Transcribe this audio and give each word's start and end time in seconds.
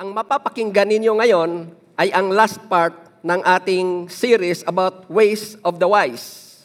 Ang 0.00 0.16
mapapakinggan 0.16 0.88
ninyo 0.88 1.12
ngayon 1.12 1.76
ay 2.00 2.08
ang 2.08 2.32
last 2.32 2.56
part 2.72 3.20
ng 3.20 3.44
ating 3.44 4.08
series 4.08 4.64
about 4.64 5.04
ways 5.12 5.60
of 5.60 5.76
the 5.76 5.84
wise. 5.84 6.56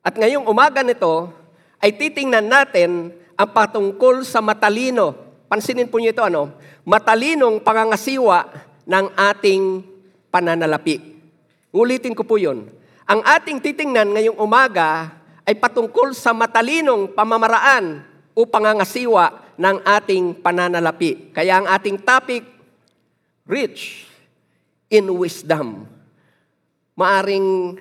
At 0.00 0.16
ngayong 0.16 0.48
umaga 0.48 0.80
nito 0.80 1.28
ay 1.84 1.92
titingnan 2.00 2.48
natin 2.48 3.12
ang 3.36 3.48
patungkol 3.52 4.24
sa 4.24 4.40
matalino. 4.40 5.12
Pansinin 5.52 5.92
po 5.92 6.00
niyo 6.00 6.16
ito, 6.16 6.24
ano? 6.24 6.56
Matalinong 6.88 7.60
pangangasiwa 7.60 8.48
ng 8.88 9.06
ating 9.20 9.84
pananalapi. 10.32 10.96
Ulitin 11.76 12.16
ko 12.16 12.24
po 12.24 12.40
yun. 12.40 12.72
Ang 13.04 13.20
ating 13.20 13.60
titingnan 13.60 14.16
ngayong 14.16 14.40
umaga 14.40 15.12
ay 15.44 15.60
patungkol 15.60 16.16
sa 16.16 16.32
matalinong 16.32 17.12
pamamaraan 17.12 18.00
o 18.32 18.48
pangangasiwa 18.48 19.49
ng 19.60 19.76
ating 19.84 20.40
pananalapi. 20.40 21.36
Kaya 21.36 21.60
ang 21.60 21.68
ating 21.68 22.00
topic, 22.00 22.48
rich 23.44 24.08
in 24.88 25.04
wisdom. 25.20 25.84
Maaring 26.96 27.76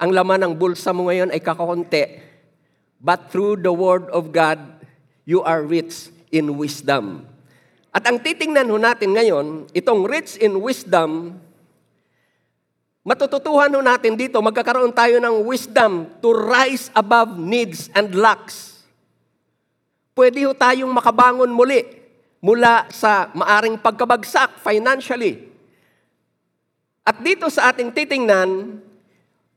ang 0.00 0.10
laman 0.10 0.48
ng 0.48 0.54
bulsa 0.56 0.96
mo 0.96 1.12
ngayon 1.12 1.28
ay 1.28 1.44
kakaunti, 1.44 2.24
but 3.04 3.28
through 3.28 3.60
the 3.60 3.70
Word 3.70 4.08
of 4.16 4.32
God, 4.32 4.58
you 5.28 5.44
are 5.44 5.60
rich 5.60 6.08
in 6.32 6.56
wisdom. 6.56 7.28
At 7.94 8.08
ang 8.10 8.18
titingnan 8.18 8.66
ho 8.72 8.80
natin 8.80 9.14
ngayon, 9.14 9.70
itong 9.70 10.08
rich 10.08 10.40
in 10.40 10.58
wisdom, 10.58 11.38
matututuhan 13.06 13.70
ho 13.70 13.80
natin 13.84 14.18
dito, 14.18 14.40
magkakaroon 14.42 14.90
tayo 14.90 15.22
ng 15.22 15.46
wisdom 15.46 16.10
to 16.18 16.32
rise 16.34 16.90
above 16.96 17.38
needs 17.38 17.92
and 17.94 18.16
lacks. 18.18 18.73
Pwede 20.14 20.46
ho 20.46 20.54
tayong 20.54 20.94
makabangon 20.94 21.50
muli 21.50 21.82
mula 22.38 22.86
sa 22.94 23.34
maaring 23.34 23.74
pagkabagsak 23.82 24.62
financially. 24.62 25.50
At 27.02 27.18
dito 27.18 27.50
sa 27.50 27.74
ating 27.74 27.90
titingnan, 27.90 28.78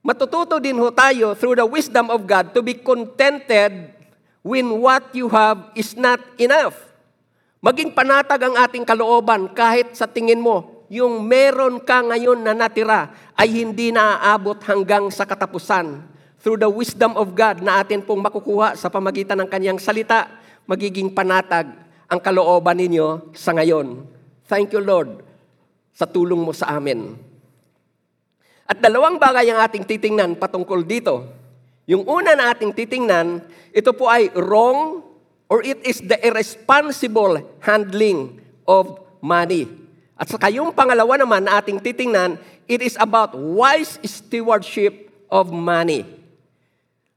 matututo 0.02 0.58
din 0.58 0.82
ho 0.82 0.90
tayo 0.90 1.38
through 1.38 1.62
the 1.62 1.68
wisdom 1.70 2.10
of 2.10 2.26
God 2.26 2.58
to 2.58 2.66
be 2.66 2.74
contented 2.74 3.94
when 4.42 4.82
what 4.82 5.06
you 5.14 5.30
have 5.30 5.70
is 5.78 5.94
not 5.94 6.20
enough. 6.42 6.76
Maging 7.62 7.94
panatag 7.94 8.42
ang 8.42 8.56
ating 8.58 8.82
kalooban 8.82 9.54
kahit 9.54 9.94
sa 9.94 10.10
tingin 10.10 10.42
mo 10.42 10.86
yung 10.90 11.22
meron 11.22 11.84
ka 11.84 12.00
ngayon 12.02 12.40
na 12.42 12.56
natira 12.58 13.12
ay 13.36 13.62
hindi 13.62 13.94
naaabot 13.94 14.58
hanggang 14.66 15.12
sa 15.14 15.28
katapusan. 15.28 16.02
Through 16.42 16.64
the 16.64 16.72
wisdom 16.72 17.14
of 17.14 17.36
God 17.36 17.60
na 17.60 17.84
atin 17.84 18.02
pong 18.02 18.24
makukuha 18.24 18.74
sa 18.74 18.88
pamagitan 18.88 19.38
ng 19.44 19.50
kanyang 19.52 19.82
salita, 19.84 20.32
magiging 20.68 21.16
panatag 21.16 21.72
ang 22.12 22.20
kalooban 22.20 22.78
ninyo 22.78 23.32
sa 23.32 23.56
ngayon. 23.56 24.04
Thank 24.48 24.76
you, 24.76 24.84
Lord, 24.84 25.24
sa 25.96 26.04
tulong 26.08 26.44
mo 26.44 26.52
sa 26.52 26.76
amin. 26.76 27.16
At 28.68 28.84
dalawang 28.84 29.16
bagay 29.16 29.48
ang 29.48 29.64
ating 29.64 29.88
titingnan 29.88 30.36
patungkol 30.36 30.84
dito. 30.84 31.24
Yung 31.88 32.04
una 32.04 32.36
na 32.36 32.52
ating 32.52 32.76
titingnan, 32.76 33.40
ito 33.72 33.96
po 33.96 34.12
ay 34.12 34.28
wrong 34.36 35.00
or 35.48 35.64
it 35.64 35.80
is 35.88 36.04
the 36.04 36.20
irresponsible 36.20 37.40
handling 37.64 38.44
of 38.68 39.00
money. 39.24 39.72
At 40.20 40.28
sa 40.28 40.36
kayong 40.36 40.76
pangalawa 40.76 41.16
naman 41.16 41.48
na 41.48 41.64
ating 41.64 41.80
titingnan, 41.80 42.36
it 42.68 42.84
is 42.84 43.00
about 43.00 43.32
wise 43.32 43.96
stewardship 44.04 45.08
of 45.32 45.48
money. 45.48 46.04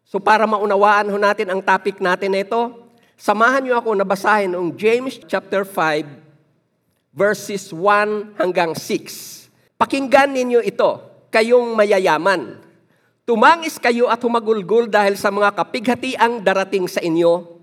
So 0.06 0.22
para 0.22 0.46
maunawaan 0.46 1.10
ho 1.10 1.18
natin 1.18 1.50
ang 1.50 1.62
topic 1.62 1.98
natin 1.98 2.34
na 2.34 2.46
ito, 2.46 2.89
samahan 3.20 3.60
niyo 3.60 3.76
ako 3.76 3.92
na 3.92 4.08
basahin 4.08 4.56
ang 4.56 4.72
James 4.72 5.20
chapter 5.28 5.68
5 5.68 6.20
verses 7.12 7.68
1 7.74 8.40
hanggang 8.40 8.72
6. 8.72 9.76
Pakinggan 9.76 10.32
ninyo 10.32 10.64
ito, 10.64 11.04
kayong 11.28 11.76
mayayaman. 11.76 12.56
Tumangis 13.28 13.78
kayo 13.78 14.10
at 14.10 14.18
humagulgol 14.24 14.90
dahil 14.90 15.14
sa 15.14 15.30
mga 15.30 15.54
kapighatiang 15.54 16.42
darating 16.42 16.88
sa 16.90 16.98
inyo. 17.04 17.60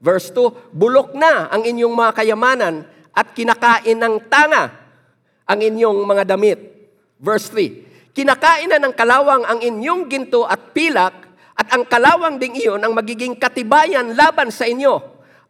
Verse 0.00 0.32
2, 0.32 0.72
bulok 0.72 1.12
na 1.12 1.52
ang 1.52 1.60
inyong 1.60 1.92
mga 1.92 2.12
kayamanan 2.16 2.88
at 3.12 3.36
kinakain 3.36 4.00
ng 4.00 4.16
tanga 4.32 4.72
ang 5.44 5.60
inyong 5.60 6.00
mga 6.08 6.24
damit. 6.24 6.58
Verse 7.20 7.52
3, 7.52 8.16
kinakain 8.16 8.70
na 8.72 8.80
ng 8.80 8.94
kalawang 8.96 9.44
ang 9.44 9.60
inyong 9.60 10.08
ginto 10.08 10.48
at 10.48 10.72
pilak 10.72 11.29
at 11.60 11.76
ang 11.76 11.84
kalawang 11.84 12.40
ding 12.40 12.56
iyon 12.56 12.80
ang 12.80 12.96
magiging 12.96 13.36
katibayan 13.36 14.16
laban 14.16 14.48
sa 14.48 14.64
inyo. 14.64 14.96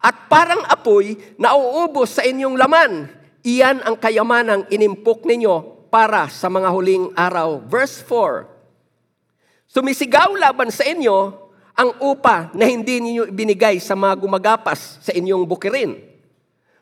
At 0.02 0.26
parang 0.26 0.66
apoy 0.66 1.14
na 1.38 1.54
uubos 1.54 2.18
sa 2.18 2.26
inyong 2.26 2.58
laman. 2.58 3.06
Iyan 3.46 3.86
ang 3.86 3.94
kayamanang 3.94 4.66
inimpok 4.74 5.22
ninyo 5.22 5.86
para 5.86 6.26
sa 6.26 6.50
mga 6.50 6.66
huling 6.66 7.14
araw. 7.14 7.62
Verse 7.62 8.02
4, 8.02 9.70
Sumisigaw 9.70 10.34
laban 10.34 10.74
sa 10.74 10.82
inyo 10.82 11.30
ang 11.78 11.94
upa 12.02 12.50
na 12.58 12.66
hindi 12.66 12.98
ninyo 12.98 13.30
ibinigay 13.30 13.78
sa 13.78 13.94
mga 13.94 14.18
gumagapas 14.18 14.98
sa 14.98 15.14
inyong 15.14 15.46
bukirin. 15.46 15.94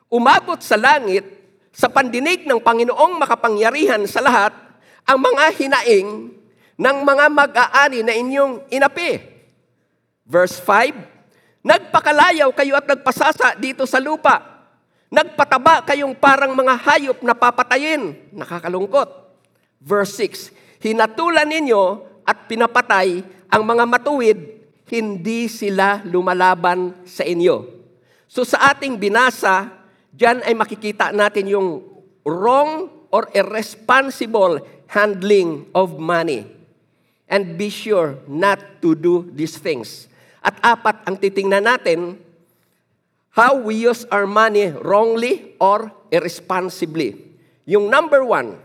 Umabot 0.09 0.57
sa 0.65 0.81
langit 0.81 1.29
sa 1.69 1.93
pandinig 1.93 2.49
ng 2.49 2.65
Panginoong 2.65 3.21
makapangyarihan 3.21 4.01
sa 4.09 4.25
lahat 4.25 4.57
ang 5.05 5.21
mga 5.21 5.45
hinaing 5.53 6.38
ng 6.79 6.99
mga 7.03 7.27
mag-aani 7.27 8.01
na 8.07 8.15
inyong 8.15 8.71
inapi. 8.71 9.19
Verse 10.23 10.63
5, 10.63 11.67
Nagpakalayaw 11.67 12.49
kayo 12.55 12.79
at 12.79 12.87
nagpasasa 12.87 13.59
dito 13.59 13.83
sa 13.85 13.99
lupa. 13.99 14.41
Nagpataba 15.11 15.83
kayong 15.83 16.15
parang 16.15 16.55
mga 16.55 16.79
hayop 16.79 17.19
na 17.27 17.35
papatayin. 17.35 18.15
Nakakalungkot. 18.31 19.09
Verse 19.83 20.15
6, 20.17 20.55
Hinatulan 20.79 21.51
ninyo 21.51 22.07
at 22.23 22.47
pinapatay 22.47 23.27
ang 23.51 23.63
mga 23.67 23.85
matuwid, 23.85 24.39
hindi 24.87 25.51
sila 25.51 26.01
lumalaban 26.07 26.95
sa 27.03 27.27
inyo. 27.27 27.67
So 28.31 28.47
sa 28.47 28.71
ating 28.73 28.97
binasa, 28.97 29.79
Diyan 30.19 30.43
ay 30.43 30.59
makikita 30.59 31.15
natin 31.15 31.47
yung 31.47 31.69
wrong 32.27 32.91
or 33.15 33.31
irresponsible 33.39 34.59
handling 34.91 35.71
of 35.71 35.95
money. 35.95 36.58
And 37.29 37.61
be 37.61 37.69
sure 37.69 38.17
not 38.25 38.81
to 38.81 38.97
do 38.97 39.29
these 39.29 39.61
things. 39.61 40.09
At 40.41 40.57
apat 40.65 41.05
ang 41.05 41.21
titingnan 41.21 41.69
natin, 41.69 42.17
how 43.37 43.61
we 43.61 43.85
use 43.85 44.09
our 44.09 44.25
money 44.25 44.73
wrongly 44.73 45.53
or 45.61 45.93
irresponsibly. 46.09 47.21
Yung 47.69 47.93
number 47.93 48.25
one, 48.25 48.57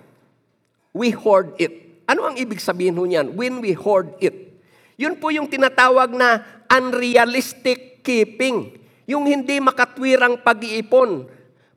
we 0.95 1.11
hoard 1.11 1.51
it. 1.59 2.03
Ano 2.07 2.31
ang 2.31 2.39
ibig 2.39 2.63
sabihin 2.63 2.95
ho 2.95 3.03
niyan? 3.03 3.35
When 3.35 3.59
we 3.59 3.75
hoard 3.75 4.15
it. 4.23 4.55
Yun 4.95 5.19
po 5.19 5.27
yung 5.27 5.51
tinatawag 5.51 6.15
na 6.15 6.39
unrealistic 6.71 7.99
keeping. 7.99 8.79
Yung 9.03 9.27
hindi 9.27 9.59
makatwirang 9.59 10.39
pag-iipon 10.39 11.27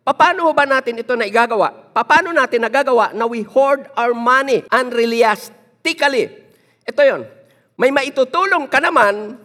Paano 0.07 0.55
ba 0.55 0.63
natin 0.63 1.03
ito 1.03 1.19
na 1.19 1.27
igagawa? 1.27 1.91
Paano 1.91 2.31
natin 2.31 2.63
nagagawa 2.63 3.11
na 3.11 3.27
we 3.27 3.43
hoard 3.43 3.91
our 3.99 4.15
money 4.15 4.63
unrealistically? 4.71 6.46
Ito 6.87 7.03
yon. 7.03 7.23
May 7.77 7.93
maitutulong 7.93 8.71
ka 8.71 8.81
naman, 8.81 9.37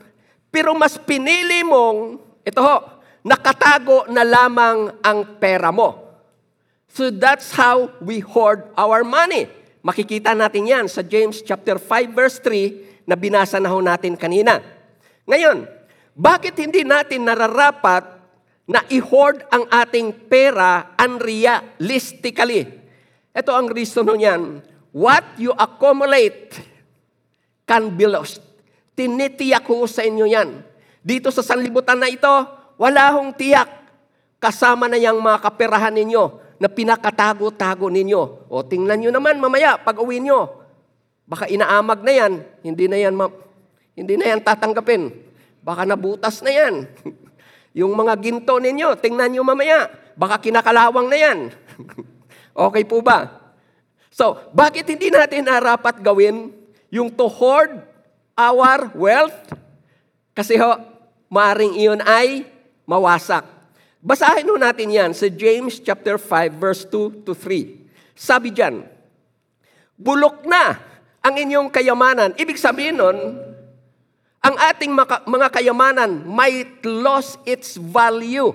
pero 0.53 0.71
mas 0.77 0.95
pinili 0.95 1.65
mong, 1.65 2.21
ito 2.45 2.61
ho, 2.61 2.77
nakatago 3.25 4.07
na 4.07 4.23
lamang 4.23 4.93
ang 5.03 5.41
pera 5.41 5.73
mo. 5.73 5.97
So 6.91 7.11
that's 7.11 7.51
how 7.55 7.91
we 7.99 8.21
hoard 8.21 8.67
our 8.77 9.03
money. 9.03 9.47
Makikita 9.81 10.37
natin 10.37 10.69
yan 10.69 10.85
sa 10.85 11.01
James 11.01 11.41
chapter 11.41 11.81
5 11.81 12.13
verse 12.13 12.37
3 12.43 13.09
na 13.09 13.17
binasa 13.17 13.57
na 13.57 13.71
ho 13.73 13.81
natin 13.81 14.13
kanina. 14.13 14.61
Ngayon, 15.25 15.65
bakit 16.13 16.59
hindi 16.59 16.85
natin 16.85 17.25
nararapat 17.25 18.21
na 18.71 18.87
i-hoard 18.87 19.43
ang 19.51 19.67
ating 19.67 20.31
pera 20.31 20.95
unrealistically. 20.95 22.69
Ito 23.35 23.51
ang 23.51 23.67
reason 23.67 24.07
niyan. 24.07 24.63
What 24.95 25.39
you 25.39 25.51
accumulate 25.55 26.55
can 27.71 27.87
be 27.95 28.03
lost. 28.03 28.43
Tinitiyak 28.99 29.63
ko 29.63 29.87
sa 29.87 30.03
inyo 30.03 30.27
yan. 30.27 30.59
Dito 30.99 31.31
sa 31.31 31.39
sanlibutan 31.39 31.95
na 31.95 32.11
ito, 32.11 32.27
wala 32.75 33.15
hong 33.15 33.31
tiyak. 33.31 33.71
Kasama 34.43 34.91
na 34.91 34.99
yung 34.99 35.23
mga 35.23 35.39
kaperahan 35.39 35.95
ninyo 35.95 36.23
na 36.59 36.67
pinakatago-tago 36.67 37.87
ninyo. 37.87 38.51
O 38.51 38.59
tingnan 38.67 38.99
nyo 38.99 39.11
naman 39.15 39.39
mamaya 39.39 39.79
pag 39.79 39.95
uwi 40.03 40.19
nyo. 40.19 40.51
Baka 41.23 41.47
inaamag 41.47 42.03
na 42.03 42.11
yan. 42.11 42.33
Hindi 42.59 42.91
na 42.91 42.99
yan, 42.99 43.15
ma- 43.15 43.31
hindi 43.95 44.19
na 44.19 44.35
yan 44.35 44.43
tatanggapin. 44.43 45.07
Baka 45.63 45.87
nabutas 45.87 46.43
na 46.43 46.51
yan. 46.51 46.91
Yung 47.79 47.95
mga 47.95 48.19
ginto 48.19 48.59
ninyo, 48.59 48.99
tingnan 48.99 49.31
nyo 49.31 49.47
mamaya. 49.47 49.87
Baka 50.19 50.43
kinakalawang 50.43 51.07
na 51.07 51.15
yan. 51.15 51.39
okay 52.67 52.83
po 52.83 52.99
ba? 52.99 53.31
So, 54.11 54.35
bakit 54.51 54.91
hindi 54.91 55.07
natin 55.07 55.47
narapat 55.47 56.03
gawin 56.03 56.60
yung 56.91 57.09
to 57.09 57.25
hoard 57.25 57.81
our 58.35 58.91
wealth? 58.93 59.55
Kasi 60.35 60.59
ho, 60.59 60.75
maring 61.31 61.79
iyon 61.79 62.03
ay 62.03 62.43
mawasak. 62.83 63.47
Basahin 64.03 64.49
ho 64.51 64.59
natin 64.59 64.91
yan 64.91 65.11
sa 65.15 65.31
James 65.31 65.79
chapter 65.79 66.19
5 66.19 66.51
verse 66.59 66.83
2 66.89 67.23
to 67.23 67.31
3. 67.31 67.79
Sabi 68.11 68.51
diyan, 68.51 68.83
bulok 69.95 70.43
na 70.43 70.77
ang 71.21 71.33
inyong 71.37 71.69
kayamanan. 71.69 72.33
Ibig 72.35 72.57
sabihin 72.57 72.97
nun, 72.97 73.17
ang 74.41 74.55
ating 74.57 74.89
mga 75.29 75.47
kayamanan 75.53 76.25
might 76.25 76.81
lose 76.81 77.37
its 77.45 77.77
value. 77.77 78.49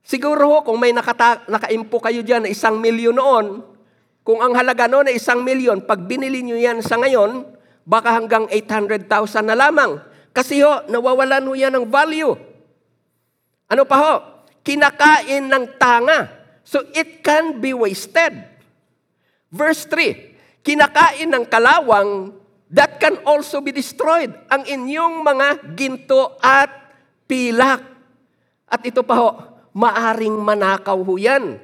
Siguro 0.00 0.42
ho, 0.48 0.58
kung 0.64 0.80
may 0.80 0.96
nakata, 0.96 1.44
nakaimpo 1.46 2.00
kayo 2.00 2.24
dyan 2.24 2.48
na 2.48 2.50
isang 2.50 2.80
milyon 2.80 3.14
noon, 3.14 3.60
kung 4.20 4.44
ang 4.44 4.52
halaga 4.52 4.84
noon 4.84 5.08
ay 5.08 5.16
isang 5.16 5.40
milyon, 5.40 5.88
pag 5.88 6.04
binili 6.04 6.44
nyo 6.44 6.56
yan 6.56 6.84
sa 6.84 7.00
ngayon, 7.00 7.48
baka 7.88 8.12
hanggang 8.12 8.44
800,000 8.52 9.48
na 9.48 9.56
lamang. 9.56 9.98
Kasi 10.30 10.60
ho, 10.60 10.84
nawawalan 10.86 11.48
ho 11.48 11.52
yan 11.56 11.72
ng 11.74 11.86
value. 11.88 12.36
Ano 13.66 13.82
pa 13.88 13.96
ho? 13.98 14.14
Kinakain 14.60 15.48
ng 15.48 15.64
tanga. 15.80 16.28
So 16.62 16.84
it 16.92 17.24
can 17.24 17.58
be 17.58 17.72
wasted. 17.72 18.36
Verse 19.50 19.88
3, 19.88 20.62
kinakain 20.62 21.26
ng 21.26 21.44
kalawang 21.48 22.36
that 22.70 23.02
can 23.02 23.18
also 23.26 23.58
be 23.58 23.74
destroyed. 23.74 24.30
Ang 24.52 24.68
inyong 24.68 25.26
mga 25.26 25.48
ginto 25.74 26.38
at 26.38 26.70
pilak. 27.26 27.82
At 28.70 28.84
ito 28.86 29.02
pa 29.02 29.14
ho, 29.18 29.30
maaring 29.74 30.38
manakaw 30.38 31.00
ho 31.00 31.14
yan. 31.18 31.58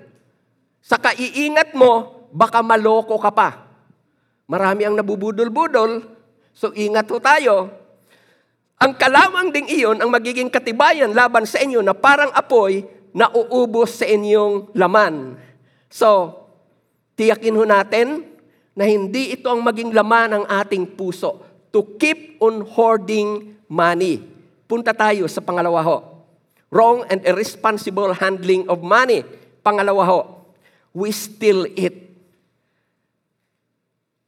Sa 0.82 0.98
kaiingat 0.98 1.76
mo, 1.78 2.15
baka 2.32 2.62
maloko 2.62 3.18
ka 3.18 3.30
pa. 3.30 3.66
Marami 4.46 4.86
ang 4.86 4.94
nabubudol-budol, 4.94 6.06
so 6.54 6.70
ingat 6.72 7.10
ho 7.10 7.18
tayo. 7.18 7.54
Ang 8.76 8.92
kalawang 8.94 9.50
ding 9.50 9.66
iyon 9.66 9.98
ang 9.98 10.12
magiging 10.12 10.52
katibayan 10.52 11.16
laban 11.16 11.48
sa 11.48 11.58
inyo 11.58 11.80
na 11.80 11.96
parang 11.96 12.30
apoy 12.36 12.84
na 13.16 13.32
uubos 13.32 13.98
sa 13.98 14.04
inyong 14.04 14.76
laman. 14.76 15.40
So, 15.88 16.36
tiyakin 17.16 17.56
ho 17.56 17.64
natin 17.64 18.28
na 18.76 18.84
hindi 18.84 19.32
ito 19.32 19.48
ang 19.48 19.64
maging 19.64 19.96
laman 19.96 20.36
ng 20.36 20.44
ating 20.44 20.92
puso 20.92 21.40
to 21.72 21.96
keep 21.96 22.36
on 22.44 22.60
hoarding 22.62 23.56
money. 23.72 24.20
Punta 24.68 24.92
tayo 24.92 25.24
sa 25.26 25.40
pangalawa 25.40 25.80
ho. 25.80 25.96
Wrong 26.68 27.08
and 27.08 27.24
irresponsible 27.24 28.12
handling 28.12 28.68
of 28.68 28.84
money. 28.84 29.24
Pangalawa 29.64 30.04
ho, 30.04 30.20
we 30.92 31.08
steal 31.08 31.64
it. 31.74 32.05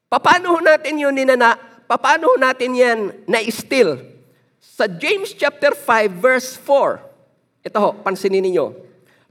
Paano 0.08 0.56
natin 0.64 0.96
yun 0.96 1.12
ninana? 1.12 1.56
Paano 1.88 2.36
natin 2.40 2.72
yan 2.72 3.00
na-steal? 3.28 4.00
Sa 4.60 4.88
James 4.88 5.32
chapter 5.36 5.72
5 5.76 6.12
verse 6.16 6.56
4, 6.60 7.68
ito 7.68 7.78
ho, 7.80 7.90
pansinin 8.00 8.44
niyo. 8.44 8.76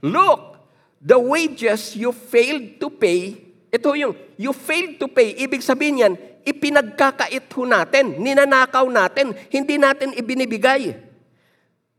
Look, 0.02 0.58
the 1.02 1.18
wages 1.18 1.98
you 1.98 2.14
failed 2.14 2.78
to 2.78 2.90
pay 2.90 3.48
ito 3.68 3.92
yung, 3.92 4.16
you 4.40 4.56
failed 4.56 4.96
to 4.96 5.06
pay. 5.12 5.36
Ibig 5.44 5.60
sabihin 5.60 6.00
yan, 6.00 6.14
ipinagkakait 6.48 7.44
ho 7.52 7.62
natin, 7.68 8.16
ninanakaw 8.16 8.88
natin, 8.88 9.36
hindi 9.52 9.76
natin 9.76 10.16
ibinibigay. 10.16 10.96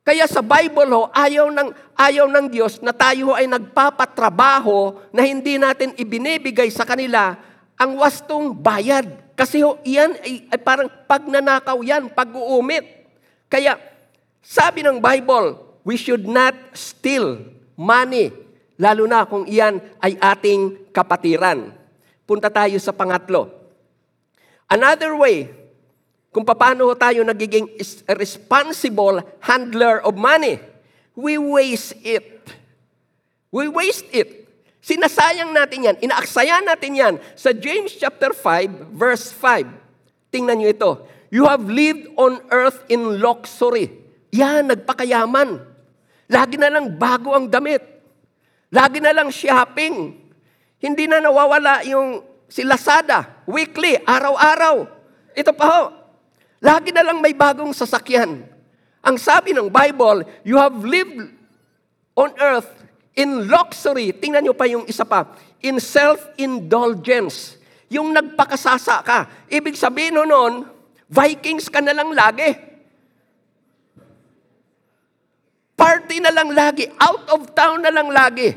Kaya 0.01 0.25
sa 0.25 0.41
Bible 0.41 0.89
ho, 0.89 1.13
ayaw 1.13 1.53
ng, 1.53 1.69
ayaw 1.93 2.25
ng 2.25 2.49
Diyos 2.49 2.81
na 2.81 2.89
tayo 2.89 3.29
ho 3.29 3.33
ay 3.37 3.45
nagpapatrabaho 3.45 4.97
na 5.13 5.21
hindi 5.21 5.61
natin 5.61 5.93
ibinibigay 5.93 6.73
sa 6.73 6.81
kanila 6.81 7.37
ang 7.79 7.95
wastong 7.95 8.51
bayad. 8.51 9.07
Kasi 9.39 9.63
ho, 9.63 9.79
iyan 9.87 10.19
ay, 10.19 10.51
ay 10.51 10.59
parang 10.59 10.91
pagnanakaw 11.07 11.79
yan, 11.79 12.11
pag-uumit. 12.11 13.07
Kaya, 13.47 13.79
sabi 14.43 14.83
ng 14.83 14.99
Bible, 14.99 15.79
we 15.87 15.95
should 15.95 16.27
not 16.27 16.53
steal 16.75 17.39
money 17.79 18.35
Lalo 18.79 19.03
na 19.03 19.27
kung 19.27 19.43
iyan 19.43 19.83
ay 19.99 20.15
ating 20.15 20.87
kapatiran. 20.95 21.75
Punta 22.23 22.47
tayo 22.47 22.79
sa 22.79 22.95
pangatlo. 22.95 23.51
Another 24.71 25.11
way, 25.19 25.51
kung 26.31 26.47
paano 26.47 26.95
tayo 26.95 27.27
nagiging 27.27 27.67
responsible 28.15 29.19
handler 29.43 29.99
of 30.07 30.15
money, 30.15 30.63
we 31.11 31.35
waste 31.35 31.99
it. 32.07 32.55
We 33.51 33.67
waste 33.67 34.07
it. 34.15 34.47
Sinasayang 34.79 35.51
natin 35.51 35.91
yan, 35.91 35.97
inaaksaya 35.99 36.63
natin 36.63 36.95
yan 36.95 37.15
sa 37.35 37.51
James 37.51 37.91
chapter 37.99 38.31
5, 38.31 38.95
verse 38.95 39.35
5. 39.35 39.67
Tingnan 40.31 40.63
nyo 40.63 40.69
ito. 40.71 40.91
You 41.29 41.45
have 41.45 41.67
lived 41.67 42.09
on 42.17 42.41
earth 42.49 42.87
in 42.89 43.19
luxury. 43.21 43.91
Yan, 44.33 44.71
nagpakayaman. 44.71 45.61
Lagi 46.29 46.57
na 46.57 46.71
lang 46.71 46.95
bago 46.95 47.35
ang 47.35 47.51
damit. 47.51 47.81
Lagi 48.71 49.01
na 49.01 49.13
lang 49.13 49.29
shopping. 49.29 50.15
Hindi 50.79 51.05
na 51.05 51.19
nawawala 51.19 51.83
yung 51.85 52.23
si 52.49 52.63
Lazada, 52.63 53.43
weekly, 53.45 53.99
araw-araw. 54.07 54.87
Ito 55.37 55.51
pa 55.53 55.65
ho, 55.69 55.83
lagi 56.63 56.89
na 56.95 57.05
lang 57.05 57.21
may 57.21 57.35
bagong 57.35 57.75
sasakyan. 57.75 58.47
Ang 58.99 59.15
sabi 59.15 59.53
ng 59.53 59.69
Bible, 59.69 60.25
you 60.43 60.55
have 60.55 60.75
lived 60.81 61.29
on 62.17 62.31
earth 62.41 62.78
in 63.19 63.51
luxury. 63.51 64.15
Tingnan 64.15 64.47
nyo 64.47 64.55
pa 64.55 64.63
yung 64.71 64.87
isa 64.87 65.03
pa. 65.03 65.27
In 65.59 65.83
self-indulgence. 65.83 67.59
Yung 67.91 68.15
nagpakasasa 68.15 69.03
ka. 69.03 69.27
Ibig 69.51 69.75
sabihin 69.75 70.15
no 70.15 70.23
noon, 70.23 70.63
Vikings 71.09 71.67
ka 71.67 71.83
na 71.83 71.91
lang 71.91 72.15
lagi. 72.15 72.53
Party 75.73 76.21
na 76.21 76.31
lang 76.31 76.53
lagi. 76.53 76.85
Out 76.95 77.27
of 77.33 77.41
town 77.57 77.81
na 77.81 77.91
lang 77.91 78.13
lagi. 78.13 78.53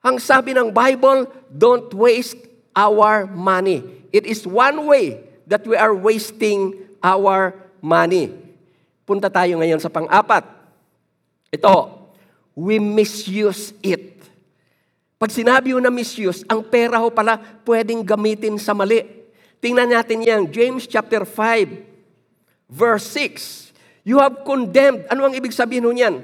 Ang 0.00 0.16
sabi 0.16 0.56
ng 0.56 0.72
Bible, 0.72 1.28
don't 1.52 1.92
waste 1.92 2.40
our 2.72 3.28
money. 3.28 3.84
It 4.08 4.24
is 4.24 4.48
one 4.48 4.88
way 4.88 5.20
that 5.44 5.66
we 5.68 5.76
are 5.76 5.92
wasting 5.92 6.80
our 7.04 7.52
money. 7.84 8.32
Punta 9.04 9.28
tayo 9.28 9.60
ngayon 9.60 9.82
sa 9.82 9.92
pang-apat. 9.92 10.48
Ito, 11.52 12.05
we 12.56 12.80
misuse 12.80 13.76
it. 13.84 14.16
Pag 15.20 15.28
sinabi 15.28 15.76
mo 15.76 15.80
na 15.80 15.92
misuse, 15.92 16.40
ang 16.48 16.64
pera 16.64 16.96
ho 16.96 17.12
pala 17.12 17.36
pwedeng 17.68 18.00
gamitin 18.00 18.56
sa 18.56 18.72
mali. 18.72 19.04
Tingnan 19.60 19.92
natin 19.92 20.24
yan, 20.24 20.48
James 20.48 20.88
chapter 20.88 21.28
5, 21.28 22.68
verse 22.72 23.06
6. 23.12 23.76
You 24.08 24.20
have 24.20 24.44
condemned. 24.44 25.04
Ano 25.12 25.28
ang 25.28 25.34
ibig 25.36 25.52
sabihin 25.52 25.84
nun 25.84 26.00
yan? 26.00 26.16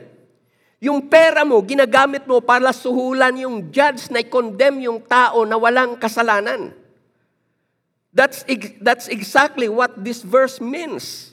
Yung 0.83 1.09
pera 1.09 1.47
mo, 1.47 1.63
ginagamit 1.63 2.27
mo 2.27 2.43
para 2.43 2.75
suhulan 2.75 3.33
yung 3.39 3.71
judge 3.71 4.11
na 4.11 4.21
i-condemn 4.21 4.83
yung 4.83 5.01
tao 5.01 5.47
na 5.47 5.55
walang 5.55 5.95
kasalanan. 5.95 6.75
That's, 8.13 8.45
that's 8.83 9.09
exactly 9.09 9.73
what 9.73 9.97
this 9.97 10.21
verse 10.21 10.61
means. 10.61 11.33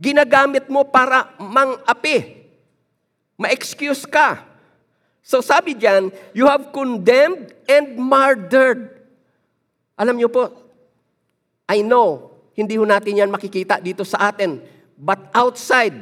Ginagamit 0.00 0.66
mo 0.66 0.82
para 0.82 1.30
mang-api. 1.38 2.35
Ma-excuse 3.36 4.08
ka. 4.08 4.44
So 5.20 5.42
sabi 5.44 5.76
diyan, 5.76 6.14
you 6.32 6.46
have 6.48 6.72
condemned 6.72 7.52
and 7.66 7.98
murdered. 7.98 8.94
Alam 9.96 10.20
niyo 10.20 10.28
po, 10.30 10.52
I 11.66 11.82
know, 11.82 12.36
hindi 12.54 12.78
ho 12.78 12.86
natin 12.86 13.20
yan 13.20 13.28
makikita 13.32 13.82
dito 13.82 14.06
sa 14.06 14.30
atin. 14.30 14.62
But 14.96 15.28
outside, 15.34 15.98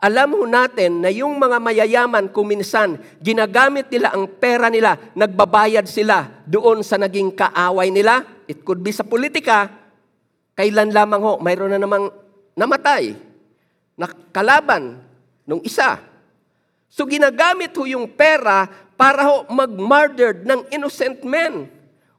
alam 0.00 0.32
ho 0.34 0.44
natin 0.44 1.04
na 1.04 1.12
yung 1.12 1.36
mga 1.36 1.60
mayayaman 1.60 2.28
kuminsan, 2.32 3.00
ginagamit 3.20 3.88
nila 3.88 4.16
ang 4.16 4.26
pera 4.26 4.72
nila, 4.72 4.96
nagbabayad 5.12 5.84
sila 5.84 6.44
doon 6.48 6.80
sa 6.80 6.96
naging 6.96 7.32
kaaway 7.32 7.88
nila. 7.88 8.24
It 8.44 8.64
could 8.64 8.80
be 8.80 8.92
sa 8.92 9.04
politika. 9.04 9.70
Kailan 10.56 10.92
lamang 10.92 11.22
ho, 11.24 11.32
mayroon 11.40 11.72
na 11.72 11.80
namang 11.80 12.12
namatay 12.56 13.12
na 13.96 14.08
kalaban 14.32 15.00
nung 15.44 15.60
isa. 15.64 16.13
So 16.94 17.10
ginagamit 17.10 17.74
ho 17.74 17.82
yung 17.90 18.06
pera 18.06 18.70
para 18.94 19.26
ho 19.26 19.50
mag-murdered 19.50 20.46
ng 20.46 20.70
innocent 20.70 21.26
men 21.26 21.66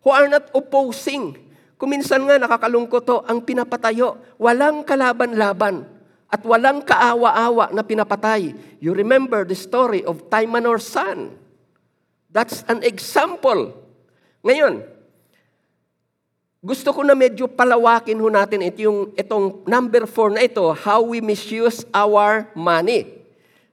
who 0.04 0.12
are 0.12 0.28
not 0.28 0.52
opposing. 0.52 1.40
Kuminsan 1.80 2.28
nga 2.28 2.36
nakakalungkot 2.36 3.08
ho, 3.08 3.24
ang 3.24 3.40
pinapatayo, 3.40 4.20
walang 4.36 4.84
kalaban-laban 4.84 5.88
at 6.28 6.44
walang 6.44 6.84
kaawa-awa 6.84 7.72
na 7.72 7.88
pinapatay. 7.88 8.52
You 8.84 8.92
remember 8.92 9.48
the 9.48 9.56
story 9.56 10.04
of 10.04 10.28
Taimanor's 10.28 10.84
son. 10.84 11.40
That's 12.28 12.68
an 12.68 12.84
example. 12.84 13.72
Ngayon, 14.44 14.84
gusto 16.60 16.92
ko 16.92 17.00
na 17.08 17.16
medyo 17.16 17.48
palawakin 17.48 18.20
ho 18.20 18.28
natin 18.28 18.68
ito 18.68 18.92
yung, 18.92 19.16
itong 19.16 19.64
number 19.64 20.04
four 20.04 20.36
na 20.36 20.44
ito, 20.44 20.68
how 20.76 21.00
we 21.00 21.24
misuse 21.24 21.88
our 21.96 22.52
money. 22.52 23.15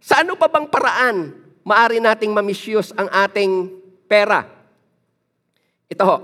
Sa 0.03 0.27
ano 0.27 0.35
pa 0.35 0.51
bang 0.51 0.67
paraan 0.67 1.31
maari 1.63 2.03
nating 2.03 2.35
ma-misuse 2.35 2.91
ang 2.99 3.07
ating 3.07 3.71
pera? 4.11 4.43
Ito 5.87 6.03
ho. 6.03 6.17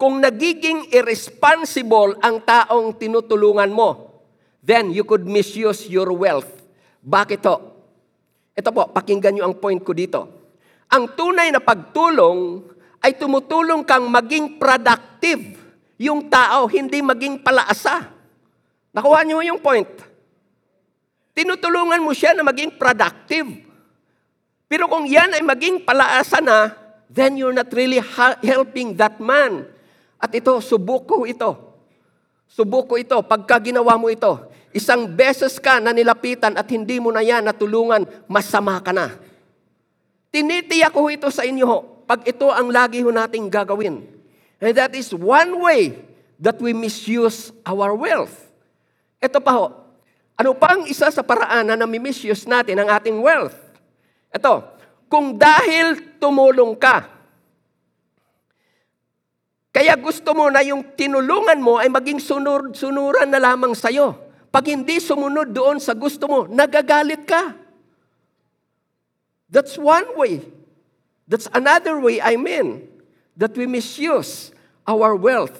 Kung 0.00 0.24
nagiging 0.24 0.88
irresponsible 0.88 2.16
ang 2.24 2.40
taong 2.40 2.96
tinutulungan 2.96 3.68
mo, 3.68 4.20
then 4.64 4.88
you 4.88 5.04
could 5.04 5.28
misuse 5.28 5.84
your 5.84 6.08
wealth. 6.16 6.48
Bakit 7.04 7.44
to? 7.44 7.56
Ito 8.56 8.72
po, 8.72 8.88
pakinggan 8.88 9.36
nyo 9.36 9.44
ang 9.44 9.60
point 9.60 9.84
ko 9.84 9.92
dito. 9.92 10.20
Ang 10.88 11.12
tunay 11.12 11.52
na 11.52 11.60
pagtulong 11.60 12.64
ay 13.04 13.20
tumutulong 13.20 13.84
kang 13.84 14.08
maging 14.08 14.56
productive. 14.56 15.60
Yung 16.00 16.32
tao, 16.32 16.64
hindi 16.72 17.04
maging 17.04 17.44
palaasa. 17.44 18.08
Nakuha 18.96 19.20
nyo 19.28 19.44
yung 19.44 19.60
point. 19.60 20.13
Tinutulungan 21.34 21.98
mo 21.98 22.14
siya 22.14 22.32
na 22.32 22.46
maging 22.46 22.78
productive. 22.78 23.66
Pero 24.70 24.86
kung 24.86 25.04
yan 25.04 25.34
ay 25.34 25.42
maging 25.42 25.82
palaasa 25.82 26.38
na, 26.38 26.72
then 27.10 27.34
you're 27.34 27.54
not 27.54 27.68
really 27.74 27.98
helping 28.42 28.94
that 28.94 29.18
man. 29.18 29.66
At 30.22 30.30
ito, 30.30 30.56
subuko 30.62 31.26
ito. 31.26 31.74
Subuko 32.46 32.94
ito. 32.94 33.18
Pagka 33.26 33.58
ginawa 33.58 33.98
mo 33.98 34.06
ito, 34.08 34.46
isang 34.70 35.10
beses 35.10 35.58
ka 35.58 35.82
na 35.82 35.90
nilapitan 35.90 36.54
at 36.54 36.70
hindi 36.70 37.02
mo 37.02 37.10
na 37.10 37.20
yan 37.20 37.42
natulungan, 37.42 38.06
masama 38.30 38.78
ka 38.78 38.94
na. 38.94 39.14
Tinitiyak 40.30 40.90
ko 40.90 41.06
ito 41.10 41.30
sa 41.30 41.46
inyo 41.46 42.02
pag 42.06 42.26
ito 42.26 42.50
ang 42.50 42.70
lagi 42.70 43.02
ho 43.02 43.10
nating 43.10 43.46
gagawin. 43.50 44.02
And 44.62 44.74
that 44.74 44.94
is 44.94 45.10
one 45.12 45.60
way 45.60 45.98
that 46.40 46.58
we 46.58 46.72
misuse 46.72 47.52
our 47.66 47.92
wealth. 47.92 48.32
Ito 49.20 49.38
pa 49.38 49.52
ho, 49.54 49.83
ano 50.34 50.50
pa 50.58 50.74
ang 50.74 50.82
isa 50.90 51.06
sa 51.14 51.22
paraan 51.22 51.70
na 51.70 51.78
nami-misuse 51.78 52.46
natin 52.50 52.82
ang 52.82 52.90
ating 52.90 53.18
wealth? 53.22 53.54
Ito, 54.34 54.66
kung 55.06 55.38
dahil 55.38 56.18
tumulong 56.18 56.74
ka, 56.74 57.06
kaya 59.74 59.94
gusto 59.98 60.34
mo 60.34 60.50
na 60.50 60.62
yung 60.62 60.94
tinulungan 60.94 61.58
mo 61.58 61.82
ay 61.82 61.90
maging 61.90 62.22
sunur-sunuran 62.22 63.26
na 63.26 63.42
lamang 63.42 63.74
sa'yo. 63.74 64.14
Pag 64.54 64.70
hindi 64.70 65.02
sumunod 65.02 65.50
doon 65.50 65.82
sa 65.82 65.98
gusto 65.98 66.30
mo, 66.30 66.46
nagagalit 66.46 67.26
ka. 67.26 67.58
That's 69.50 69.74
one 69.74 70.14
way. 70.14 70.46
That's 71.26 71.50
another 71.50 71.98
way, 71.98 72.22
I 72.22 72.38
mean, 72.38 72.86
that 73.34 73.58
we 73.58 73.66
misuse 73.66 74.54
our 74.86 75.18
wealth. 75.18 75.58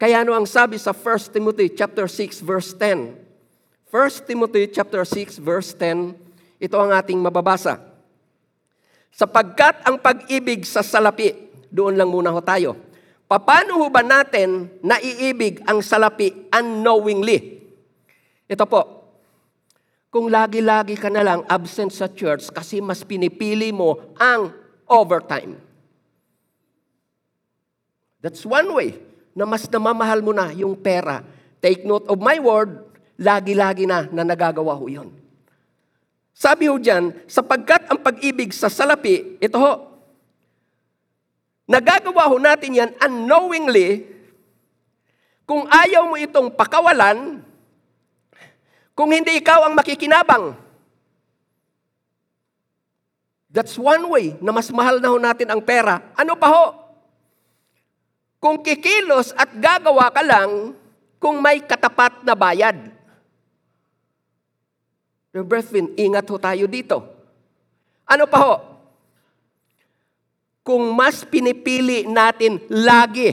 Kaya 0.00 0.24
ano 0.24 0.32
ang 0.32 0.48
sabi 0.48 0.80
sa 0.80 0.96
1 0.96 1.30
Timothy 1.30 1.70
chapter 1.70 2.08
6 2.08 2.40
verse 2.40 2.72
10? 2.72 3.19
1 3.90 4.22
Timothy 4.22 4.70
chapter 4.70 5.02
6 5.02 5.42
verse 5.42 5.74
10, 5.74 6.14
ito 6.62 6.76
ang 6.78 6.94
ating 6.94 7.18
mababasa. 7.18 7.82
Sapagkat 9.10 9.82
ang 9.82 9.98
pag-ibig 9.98 10.62
sa 10.62 10.78
salapi, 10.78 11.34
doon 11.74 11.98
lang 11.98 12.06
muna 12.06 12.30
ho 12.30 12.38
tayo. 12.38 12.78
Paano 13.26 13.82
ho 13.82 13.86
ba 13.90 14.06
natin 14.06 14.70
naiibig 14.78 15.58
ang 15.66 15.82
salapi 15.82 16.50
unknowingly? 16.54 17.66
Ito 18.46 18.62
po, 18.66 18.82
kung 20.10 20.30
lagi-lagi 20.30 20.94
ka 20.94 21.10
na 21.10 21.22
lang 21.22 21.40
absent 21.46 21.90
sa 21.90 22.10
church 22.10 22.50
kasi 22.50 22.82
mas 22.82 23.02
pinipili 23.02 23.70
mo 23.74 24.14
ang 24.18 24.54
overtime. 24.86 25.58
That's 28.22 28.42
one 28.46 28.70
way 28.70 28.98
na 29.34 29.46
mas 29.46 29.70
namamahal 29.70 30.22
mo 30.22 30.34
na 30.34 30.50
yung 30.50 30.74
pera. 30.78 31.22
Take 31.62 31.86
note 31.86 32.10
of 32.10 32.18
my 32.18 32.42
word, 32.42 32.89
Lagi-lagi 33.20 33.84
na 33.84 34.08
na 34.08 34.24
nagagawa 34.24 34.72
ho 34.72 34.88
yun. 34.88 35.12
Sabi 36.32 36.72
ho 36.72 36.80
dyan, 36.80 37.12
sapagkat 37.28 37.92
ang 37.92 38.00
pag-ibig 38.00 38.48
sa 38.56 38.72
salapi, 38.72 39.36
ito 39.36 39.60
ho, 39.60 39.72
nagagawa 41.68 42.32
ho 42.32 42.40
natin 42.40 42.80
yan 42.80 42.90
unknowingly, 42.96 44.08
kung 45.44 45.68
ayaw 45.68 46.08
mo 46.08 46.16
itong 46.16 46.48
pakawalan, 46.56 47.44
kung 48.96 49.12
hindi 49.12 49.36
ikaw 49.36 49.68
ang 49.68 49.76
makikinabang. 49.76 50.56
That's 53.50 53.74
one 53.74 54.06
way 54.08 54.38
na 54.38 54.54
mas 54.54 54.70
mahal 54.70 55.02
na 55.02 55.10
ho 55.10 55.18
natin 55.18 55.50
ang 55.50 55.60
pera. 55.60 56.00
Ano 56.14 56.38
pa 56.38 56.48
ho? 56.48 56.64
Kung 58.38 58.62
kikilos 58.62 59.34
at 59.36 59.50
gagawa 59.58 60.08
ka 60.08 60.22
lang 60.22 60.72
kung 61.20 61.42
may 61.42 61.60
katapat 61.60 62.22
na 62.24 62.32
bayad. 62.32 62.78
Your 65.30 65.46
brethren, 65.46 65.94
ingat 65.94 66.26
ho 66.26 66.36
tayo 66.42 66.66
dito. 66.66 67.06
Ano 68.10 68.26
pa 68.26 68.38
ho? 68.42 68.54
Kung 70.66 70.90
mas 70.94 71.22
pinipili 71.22 72.06
natin 72.06 72.58
lagi 72.66 73.30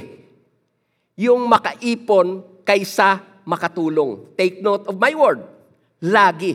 yung 1.18 1.50
makaipon 1.50 2.46
kaysa 2.62 3.26
makatulong. 3.48 4.38
Take 4.38 4.62
note 4.62 4.86
of 4.86 5.02
my 5.02 5.16
word. 5.18 5.42
Lagi. 6.04 6.54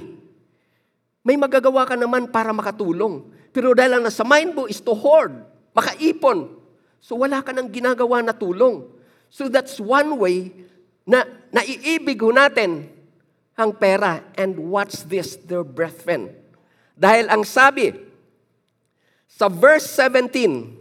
May 1.27 1.35
magagawa 1.35 1.89
ka 1.89 1.99
naman 1.99 2.31
para 2.31 2.55
makatulong. 2.55 3.27
Pero 3.51 3.75
dahil 3.75 3.99
ang 3.99 4.05
nasa 4.07 4.23
mind 4.23 4.55
mo 4.55 4.65
is 4.71 4.79
to 4.79 4.95
hoard, 4.95 5.43
makaipon. 5.75 6.53
So 7.03 7.19
wala 7.19 7.43
ka 7.43 7.51
nang 7.51 7.69
ginagawa 7.69 8.23
na 8.23 8.31
tulong. 8.31 8.87
So 9.33 9.49
that's 9.49 9.81
one 9.83 10.15
way 10.21 10.53
na 11.03 11.27
naiibig 11.51 12.21
ho 12.23 12.31
natin 12.31 12.92
ang 13.63 13.73
pera. 13.79 14.27
And 14.35 14.71
what's 14.71 15.07
this, 15.07 15.39
their 15.47 15.63
brethren? 15.63 16.35
Dahil 16.99 17.31
ang 17.31 17.47
sabi, 17.47 17.95
sa 19.31 19.49
verse 19.49 19.89
17, 19.97 20.77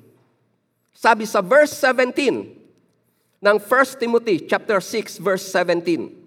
sabi 0.91 1.23
sa 1.29 1.39
verse 1.39 1.71
17 1.77 3.41
ng 3.41 3.57
1 3.57 4.01
Timothy 4.01 4.43
chapter 4.45 4.77
6 4.77 5.17
verse 5.17 5.45
17. 5.49 6.19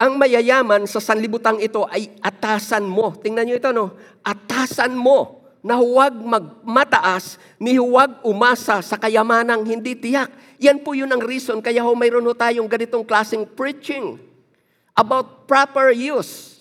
Ang 0.00 0.16
mayayaman 0.16 0.88
sa 0.88 0.96
sanlibutang 0.96 1.60
ito 1.60 1.84
ay 1.90 2.08
atasan 2.24 2.88
mo. 2.88 3.12
Tingnan 3.20 3.44
niyo 3.44 3.60
ito, 3.60 3.68
no? 3.68 3.92
Atasan 4.24 4.96
mo 4.96 5.39
na 5.60 5.76
huwag 5.76 6.16
magmataas, 6.16 7.36
ni 7.60 7.76
huwag 7.76 8.20
umasa 8.24 8.80
sa 8.80 8.96
kayamanang 8.96 9.64
hindi 9.64 9.92
tiyak. 9.92 10.32
Yan 10.60 10.80
po 10.80 10.96
yun 10.96 11.12
ang 11.12 11.20
reason 11.20 11.60
kaya 11.60 11.84
ho 11.84 11.92
mayroon 11.96 12.24
ho 12.24 12.32
tayong 12.36 12.68
ganitong 12.68 13.04
klaseng 13.04 13.44
preaching 13.44 14.20
about 14.96 15.48
proper 15.48 15.92
use 15.92 16.60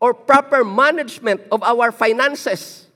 or 0.00 0.16
proper 0.16 0.64
management 0.64 1.44
of 1.52 1.60
our 1.60 1.92
finances. 1.92 2.88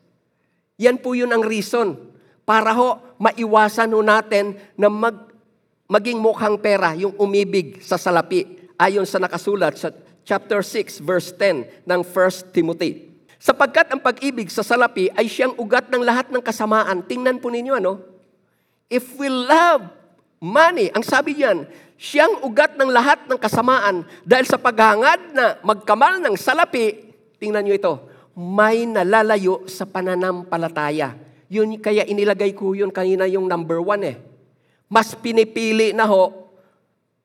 Yan 0.80 0.96
po 1.00 1.12
yun 1.12 1.32
ang 1.32 1.44
reason 1.44 1.96
para 2.44 2.72
ho 2.72 3.00
maiwasan 3.20 3.92
ho 3.92 4.00
natin 4.04 4.56
na 4.76 4.88
mag, 4.88 5.32
maging 5.88 6.20
mukhang 6.20 6.56
pera 6.60 6.96
yung 6.96 7.16
umibig 7.20 7.80
sa 7.84 7.96
salapi 7.96 8.72
ayon 8.80 9.04
sa 9.08 9.20
nakasulat 9.20 9.76
sa 9.76 9.92
chapter 10.24 10.64
6 10.64 11.04
verse 11.04 11.32
10 11.36 11.84
ng 11.84 12.00
1 12.00 12.52
Timothy. 12.56 13.13
Sapagkat 13.44 13.92
ang 13.92 14.00
pag-ibig 14.00 14.48
sa 14.48 14.64
salapi 14.64 15.12
ay 15.12 15.28
siyang 15.28 15.52
ugat 15.60 15.92
ng 15.92 16.00
lahat 16.00 16.32
ng 16.32 16.40
kasamaan. 16.40 17.04
Tingnan 17.04 17.44
po 17.44 17.52
ninyo 17.52 17.76
ano? 17.76 18.00
If 18.88 19.20
we 19.20 19.28
love 19.28 19.84
money, 20.40 20.88
ang 20.96 21.04
sabi 21.04 21.36
niyan, 21.36 21.68
siyang 22.00 22.40
ugat 22.40 22.80
ng 22.80 22.88
lahat 22.88 23.28
ng 23.28 23.36
kasamaan 23.36 24.08
dahil 24.24 24.48
sa 24.48 24.56
paghangad 24.56 25.36
na 25.36 25.60
magkamal 25.60 26.24
ng 26.24 26.40
salapi, 26.40 27.12
tingnan 27.36 27.68
niyo 27.68 27.76
ito, 27.76 27.94
may 28.32 28.88
nalalayo 28.88 29.68
sa 29.68 29.84
pananampalataya. 29.84 31.12
Yun 31.52 31.76
kaya 31.84 32.08
inilagay 32.08 32.56
ko 32.56 32.72
yun 32.72 32.88
kanina 32.88 33.28
yung 33.28 33.44
number 33.44 33.76
one 33.76 34.08
eh. 34.08 34.16
Mas 34.88 35.12
pinipili 35.12 35.92
na 35.92 36.08
ho 36.08 36.48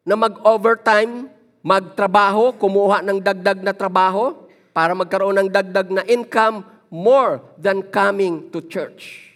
na 0.04 0.20
mag-overtime, 0.20 1.32
magtrabaho, 1.64 2.52
kumuha 2.60 3.08
ng 3.08 3.24
dagdag 3.24 3.64
na 3.64 3.72
trabaho, 3.72 4.49
para 4.74 4.94
magkaroon 4.98 5.38
ng 5.46 5.50
dagdag 5.50 5.88
na 5.90 6.04
income 6.06 6.66
more 6.90 7.42
than 7.56 7.86
coming 7.86 8.50
to 8.50 8.66
church. 8.66 9.34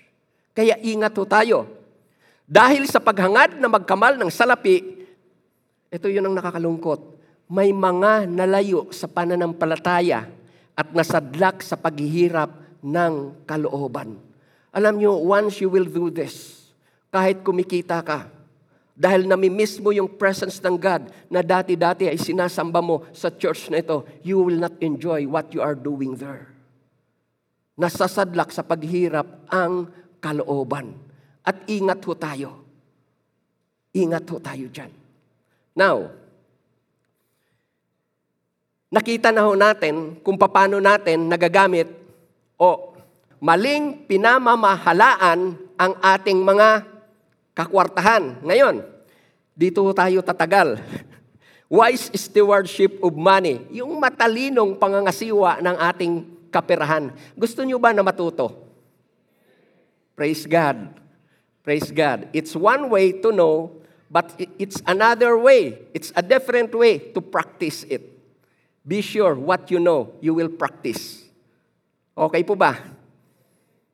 Kaya 0.53 0.77
ingat 0.81 1.13
ho 1.17 1.25
tayo. 1.25 1.59
Dahil 2.43 2.85
sa 2.85 3.01
paghangad 3.01 3.57
na 3.57 3.69
magkamal 3.71 4.17
ng 4.19 4.29
salapi, 4.29 5.05
ito 5.93 6.07
yun 6.09 6.25
ang 6.25 6.35
nakakalungkot. 6.37 7.13
May 7.49 7.69
mga 7.69 8.25
nalayo 8.29 8.89
sa 8.89 9.05
pananampalataya 9.05 10.25
at 10.73 10.87
nasadlak 10.89 11.61
sa 11.61 11.77
paghihirap 11.77 12.81
ng 12.81 13.45
kalooban. 13.45 14.17
Alam 14.73 14.97
nyo, 14.97 15.21
once 15.21 15.61
you 15.61 15.69
will 15.69 15.85
do 15.85 16.09
this, 16.09 16.65
kahit 17.13 17.45
kumikita 17.45 18.01
ka, 18.01 18.32
dahil 18.93 19.25
nami-miss 19.25 19.81
mo 19.81 19.89
yung 19.89 20.05
presence 20.05 20.61
ng 20.61 20.77
God 20.77 21.09
na 21.25 21.41
dati-dati 21.41 22.05
ay 22.05 22.17
sinasamba 22.21 22.77
mo 22.77 23.09
sa 23.09 23.33
church 23.33 23.73
na 23.73 23.81
ito, 23.81 24.05
you 24.21 24.37
will 24.37 24.61
not 24.61 24.77
enjoy 24.85 25.25
what 25.25 25.49
you 25.49 25.65
are 25.65 25.73
doing 25.73 26.13
there. 26.13 26.53
Nasasadlak 27.73 28.53
sa 28.53 28.61
paghirap 28.61 29.49
ang 29.49 29.89
kalooban. 30.21 30.93
At 31.41 31.65
ingat 31.65 32.05
ho 32.05 32.13
tayo. 32.13 32.49
Ingat 33.97 34.29
ho 34.29 34.37
tayo 34.37 34.65
dyan. 34.69 34.93
Now, 35.73 36.13
nakita 38.93 39.33
na 39.33 39.49
ho 39.49 39.57
natin 39.57 40.21
kung 40.21 40.37
paano 40.37 40.77
natin 40.77 41.33
nagagamit 41.33 41.89
o 42.61 42.93
maling 43.41 44.05
pinamamahalaan 44.05 45.57
ang 45.81 45.93
ating 45.97 46.45
mga 46.45 46.92
kakwartahan. 47.53 48.41
Ngayon, 48.41 48.85
dito 49.53 49.81
tayo 49.93 50.19
tatagal. 50.25 50.77
wise 51.73 52.13
stewardship 52.13 53.01
of 53.01 53.17
money, 53.17 53.65
yung 53.73 53.97
matalinong 53.97 54.77
pangangasiwa 54.77 55.57
ng 55.57 55.75
ating 55.81 56.13
kaperahan. 56.53 57.09
Gusto 57.33 57.65
nyo 57.65 57.81
ba 57.81 57.89
na 57.89 58.05
matuto? 58.05 58.53
Praise 60.13 60.45
God. 60.45 60.93
Praise 61.65 61.89
God. 61.89 62.29
It's 62.29 62.53
one 62.53 62.93
way 62.93 63.17
to 63.25 63.33
know, 63.33 63.81
but 64.05 64.29
it's 64.61 64.85
another 64.85 65.33
way. 65.33 65.81
It's 65.97 66.13
a 66.13 66.21
different 66.21 66.69
way 66.77 67.09
to 67.17 67.19
practice 67.25 67.81
it. 67.89 68.05
Be 68.85 69.01
sure 69.01 69.33
what 69.33 69.73
you 69.73 69.81
know, 69.81 70.13
you 70.21 70.37
will 70.37 70.53
practice. 70.53 71.25
Okay 72.13 72.45
po 72.45 72.53
ba? 72.53 72.77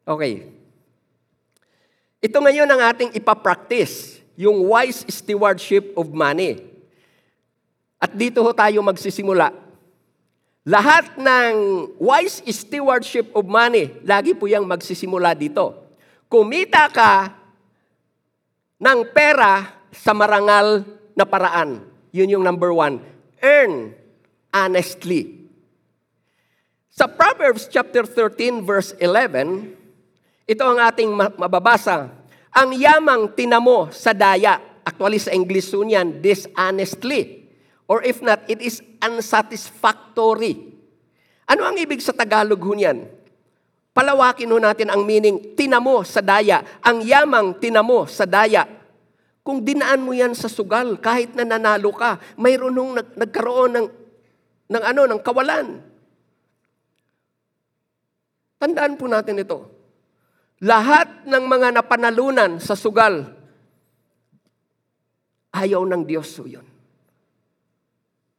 Okay. 0.04 0.59
Ito 2.20 2.44
ngayon 2.44 2.68
ang 2.68 2.82
ating 2.92 3.16
ipapractice, 3.16 4.20
yung 4.36 4.68
wise 4.68 5.08
stewardship 5.08 5.96
of 5.96 6.12
money. 6.12 6.60
At 7.96 8.12
dito 8.12 8.44
ho 8.44 8.52
tayo 8.52 8.84
magsisimula. 8.84 9.56
Lahat 10.68 11.16
ng 11.16 11.56
wise 11.96 12.44
stewardship 12.52 13.32
of 13.32 13.48
money, 13.48 13.96
lagi 14.04 14.36
po 14.36 14.52
yung 14.52 14.68
magsisimula 14.68 15.32
dito. 15.32 15.96
Kumita 16.28 16.92
ka 16.92 17.32
ng 18.84 19.00
pera 19.16 19.80
sa 19.96 20.12
marangal 20.12 20.84
na 21.16 21.24
paraan. 21.24 21.88
Yun 22.12 22.36
yung 22.36 22.44
number 22.44 22.76
one. 22.76 23.00
Earn 23.40 23.96
honestly. 24.52 25.48
Sa 26.92 27.08
Proverbs 27.08 27.72
chapter 27.72 28.04
13 28.04 28.68
verse 28.68 28.92
11, 29.00 29.79
ito 30.50 30.66
ang 30.66 30.82
ating 30.82 31.14
mababasa. 31.14 32.10
Ang 32.50 32.74
yamang 32.74 33.30
tinamo 33.38 33.94
sa 33.94 34.18
daya, 34.18 34.58
actually 34.82 35.22
sa 35.22 35.30
English 35.30 35.70
so 35.70 35.86
niyan, 35.86 36.18
dishonestly. 36.26 37.46
Or 37.86 38.02
if 38.02 38.26
not, 38.26 38.50
it 38.50 38.58
is 38.58 38.82
unsatisfactory. 38.98 40.74
Ano 41.46 41.70
ang 41.70 41.78
ibig 41.78 42.02
sa 42.02 42.18
Tagalog 42.18 42.58
ho 42.66 42.74
niyan? 42.74 43.06
Palawakin 43.94 44.50
ho 44.50 44.58
natin 44.58 44.90
ang 44.90 45.06
meaning, 45.06 45.54
tinamo 45.54 46.02
sa 46.02 46.22
daya. 46.22 46.66
Ang 46.82 47.06
yamang 47.06 47.62
tinamo 47.62 48.10
sa 48.10 48.26
daya. 48.26 48.66
Kung 49.46 49.62
dinaan 49.62 50.02
mo 50.02 50.18
yan 50.18 50.34
sa 50.34 50.50
sugal, 50.50 50.98
kahit 50.98 51.38
na 51.38 51.46
nanalo 51.46 51.94
ka, 51.94 52.18
mayroon 52.42 52.74
nung 52.74 52.98
nag- 52.98 53.18
nagkaroon 53.18 53.78
ng, 53.78 53.88
ng, 54.66 54.84
ano, 54.86 55.02
ng 55.06 55.22
kawalan. 55.22 55.68
Tandaan 58.58 58.98
po 58.98 59.06
natin 59.06 59.42
ito. 59.42 59.79
Lahat 60.60 61.24
ng 61.24 61.44
mga 61.48 61.80
napanalunan 61.80 62.60
sa 62.60 62.76
sugal, 62.76 63.32
ayaw 65.56 65.88
ng 65.88 66.04
Diyos 66.04 66.28
so 66.28 66.44
yun. 66.44 66.68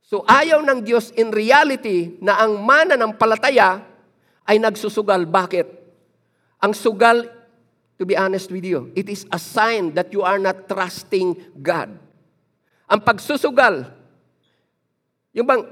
So 0.04 0.26
ayaw 0.26 0.60
ng 0.60 0.82
Diyos 0.82 1.14
in 1.16 1.30
reality 1.30 2.18
na 2.18 2.42
ang 2.42 2.60
mana 2.60 2.98
ng 2.98 3.14
palataya 3.14 3.80
ay 4.44 4.58
nagsusugal. 4.58 5.22
Bakit? 5.24 5.66
Ang 6.60 6.74
sugal, 6.74 7.30
to 7.94 8.02
be 8.02 8.18
honest 8.18 8.50
with 8.50 8.66
you, 8.66 8.90
it 8.98 9.06
is 9.06 9.24
a 9.30 9.38
sign 9.38 9.94
that 9.94 10.10
you 10.10 10.20
are 10.26 10.42
not 10.42 10.66
trusting 10.66 11.38
God. 11.62 11.94
Ang 12.90 13.00
pagsusugal, 13.06 13.86
yung 15.30 15.46
bang 15.46 15.62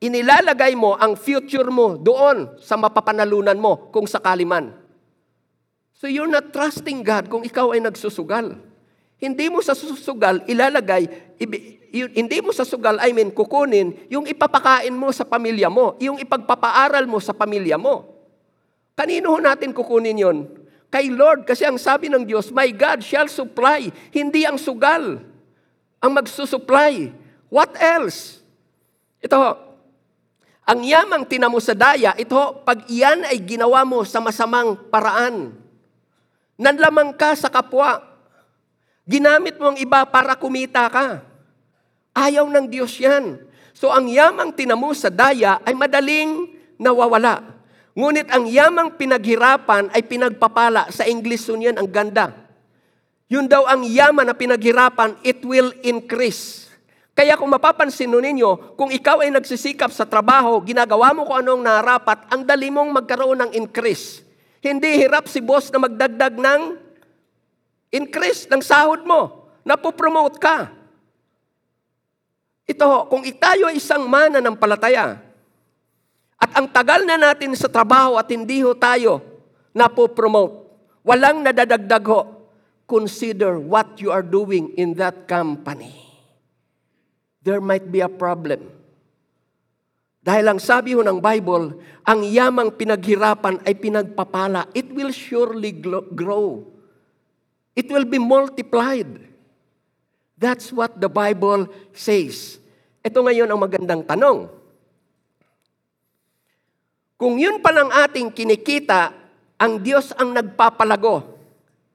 inilalagay 0.00 0.72
mo 0.72 0.96
ang 0.96 1.14
future 1.14 1.68
mo 1.68 2.00
doon 2.00 2.56
sa 2.64 2.80
mapapanalunan 2.80 3.60
mo 3.60 3.92
kung 3.92 4.08
sakali 4.08 4.48
man. 4.48 4.85
So 5.96 6.04
you're 6.06 6.28
not 6.28 6.52
trusting 6.52 7.00
God 7.00 7.32
kung 7.32 7.42
ikaw 7.42 7.72
ay 7.72 7.80
nagsusugal. 7.80 8.60
Hindi 9.16 9.48
mo 9.48 9.64
sa 9.64 9.72
susugal 9.72 10.44
ilalagay, 10.44 11.08
hindi 11.92 12.38
mo 12.44 12.52
sa 12.52 12.68
sugal, 12.68 13.00
I 13.00 13.16
mean, 13.16 13.32
kukunin 13.32 14.04
yung 14.12 14.28
ipapakain 14.28 14.92
mo 14.92 15.08
sa 15.08 15.24
pamilya 15.24 15.72
mo, 15.72 15.96
yung 15.96 16.20
ipagpapaaral 16.20 17.08
mo 17.08 17.16
sa 17.16 17.32
pamilya 17.32 17.80
mo. 17.80 18.12
Kanino 18.92 19.32
ho 19.32 19.40
natin 19.40 19.72
kukunin 19.72 20.20
yon? 20.20 20.38
Kay 20.92 21.08
Lord, 21.08 21.48
kasi 21.48 21.64
ang 21.64 21.80
sabi 21.80 22.12
ng 22.12 22.28
Diyos, 22.28 22.52
My 22.52 22.68
God 22.68 23.00
shall 23.00 23.28
supply, 23.28 23.88
hindi 24.12 24.44
ang 24.44 24.60
sugal 24.60 25.24
ang 26.00 26.12
magsusupply. 26.12 27.10
What 27.48 27.72
else? 27.80 28.44
Ito 29.24 29.36
ho, 29.36 29.52
ang 30.66 30.80
yamang 30.84 31.24
tinamo 31.24 31.56
sa 31.58 31.72
daya, 31.72 32.12
ito 32.20 32.36
pag 32.62 32.84
iyan 32.90 33.24
ay 33.26 33.40
ginawa 33.42 33.82
mo 33.82 34.04
sa 34.04 34.20
masamang 34.20 34.76
paraan, 34.92 35.65
Nanlamang 36.56 37.12
ka 37.16 37.36
sa 37.36 37.52
kapwa. 37.52 38.00
Ginamit 39.04 39.60
mo 39.60 39.70
ang 39.70 39.78
iba 39.78 40.02
para 40.08 40.34
kumita 40.34 40.88
ka. 40.88 41.20
Ayaw 42.16 42.48
ng 42.48 42.66
Diyos 42.66 42.96
yan. 42.96 43.38
So 43.76 43.92
ang 43.92 44.08
yamang 44.08 44.56
tinamo 44.56 44.90
sa 44.96 45.12
daya 45.12 45.60
ay 45.62 45.76
madaling 45.76 46.48
nawawala. 46.80 47.44
Ngunit 47.96 48.28
ang 48.32 48.48
yamang 48.48 48.96
pinaghirapan 48.96 49.92
ay 49.92 50.02
pinagpapala. 50.04 50.88
Sa 50.88 51.04
English 51.04 51.48
yun 51.52 51.76
ang 51.76 51.88
ganda. 51.88 52.32
Yun 53.26 53.50
daw 53.50 53.66
ang 53.66 53.82
yaman 53.82 54.22
na 54.22 54.38
pinaghirapan, 54.38 55.18
it 55.26 55.42
will 55.42 55.74
increase. 55.82 56.70
Kaya 57.16 57.34
kung 57.34 57.48
mapapansin 57.50 58.12
ninyo, 58.12 58.76
kung 58.76 58.92
ikaw 58.92 59.24
ay 59.24 59.32
nagsisikap 59.32 59.90
sa 59.90 60.06
trabaho, 60.06 60.60
ginagawa 60.62 61.10
mo 61.16 61.26
kung 61.26 61.40
anong 61.40 61.64
narapat, 61.64 62.28
ang 62.28 62.44
dali 62.46 62.68
mong 62.70 62.92
magkaroon 62.92 63.40
ng 63.48 63.50
increase. 63.56 64.25
Hindi 64.60 65.00
hirap 65.00 65.28
si 65.30 65.40
boss 65.40 65.68
na 65.70 65.82
magdagdag 65.82 66.34
ng 66.36 66.62
increase 67.92 68.48
ng 68.50 68.60
sahod 68.60 69.04
mo. 69.06 69.48
Napopromote 69.66 70.38
ka. 70.38 70.70
Ito, 72.66 73.06
kung 73.06 73.22
itayo 73.22 73.70
ay 73.70 73.78
isang 73.78 74.10
mana 74.10 74.42
ng 74.42 74.58
palataya, 74.58 75.22
at 76.36 76.50
ang 76.52 76.68
tagal 76.68 77.06
na 77.08 77.16
natin 77.16 77.56
sa 77.56 77.70
trabaho 77.70 78.20
at 78.20 78.28
hindi 78.28 78.60
ho 78.60 78.76
tayo 78.76 79.24
napopromote, 79.72 80.68
walang 81.00 81.40
nadadagdag 81.40 82.04
ho, 82.04 82.20
consider 82.84 83.56
what 83.56 83.96
you 83.98 84.12
are 84.12 84.22
doing 84.22 84.74
in 84.76 84.92
that 84.98 85.24
company. 85.24 85.94
There 87.40 87.62
might 87.62 87.88
be 87.88 88.02
a 88.02 88.10
problem. 88.10 88.75
Dahil 90.26 90.50
ang 90.50 90.58
sabi 90.58 90.90
ho 90.90 91.06
ng 91.06 91.22
Bible, 91.22 91.78
ang 92.02 92.26
yamang 92.26 92.74
pinaghirapan 92.74 93.62
ay 93.62 93.78
pinagpapala. 93.78 94.66
It 94.74 94.90
will 94.90 95.14
surely 95.14 95.70
grow. 96.10 96.66
It 97.78 97.86
will 97.86 98.02
be 98.02 98.18
multiplied. 98.18 99.22
That's 100.34 100.74
what 100.74 100.98
the 100.98 101.06
Bible 101.06 101.70
says. 101.94 102.58
Ito 103.06 103.22
ngayon 103.22 103.46
ang 103.46 103.60
magandang 103.62 104.02
tanong. 104.02 104.50
Kung 107.14 107.38
yun 107.38 107.62
pa 107.62 107.70
lang 107.70 107.94
ating 107.94 108.34
kinikita, 108.34 109.14
ang 109.62 109.78
Diyos 109.78 110.10
ang 110.18 110.34
nagpapalago. 110.34 111.38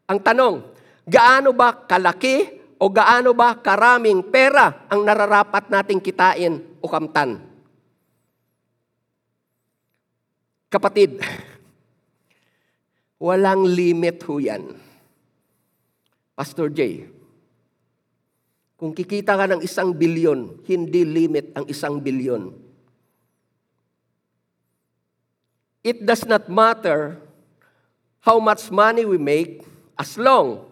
Ang 0.07 0.23
tanong, 0.23 0.71
gaano 1.03 1.51
ba 1.51 1.83
kalaki 1.83 2.63
o 2.79 2.87
gaano 2.87 3.35
ba 3.35 3.59
karaming 3.59 4.23
pera 4.31 4.87
ang 4.87 5.03
nararapat 5.03 5.67
nating 5.67 5.99
kitain 5.99 6.63
o 6.79 6.87
kamtan? 6.87 7.50
Kapatid, 10.71 11.19
walang 13.19 13.67
limit 13.67 14.23
ho 14.23 14.39
yan. 14.39 14.71
Pastor 16.31 16.71
J, 16.71 17.11
kung 18.79 18.95
kikita 18.97 19.37
ka 19.37 19.45
ng 19.45 19.61
isang 19.61 19.93
bilyon, 19.93 20.63
hindi 20.65 21.05
limit 21.05 21.53
ang 21.53 21.67
isang 21.69 22.01
bilyon. 22.01 22.49
It 25.85 26.01
does 26.01 26.25
not 26.25 26.49
matter 26.49 27.21
how 28.25 28.41
much 28.41 28.73
money 28.73 29.05
we 29.05 29.21
make 29.21 29.61
as 29.99 30.17
long, 30.17 30.65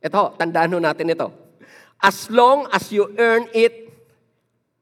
ito, 0.00 0.22
tandaan 0.40 0.78
natin 0.80 1.12
ito, 1.12 1.28
as 2.00 2.32
long 2.32 2.64
as 2.72 2.88
you 2.88 3.12
earn 3.20 3.44
it 3.52 3.92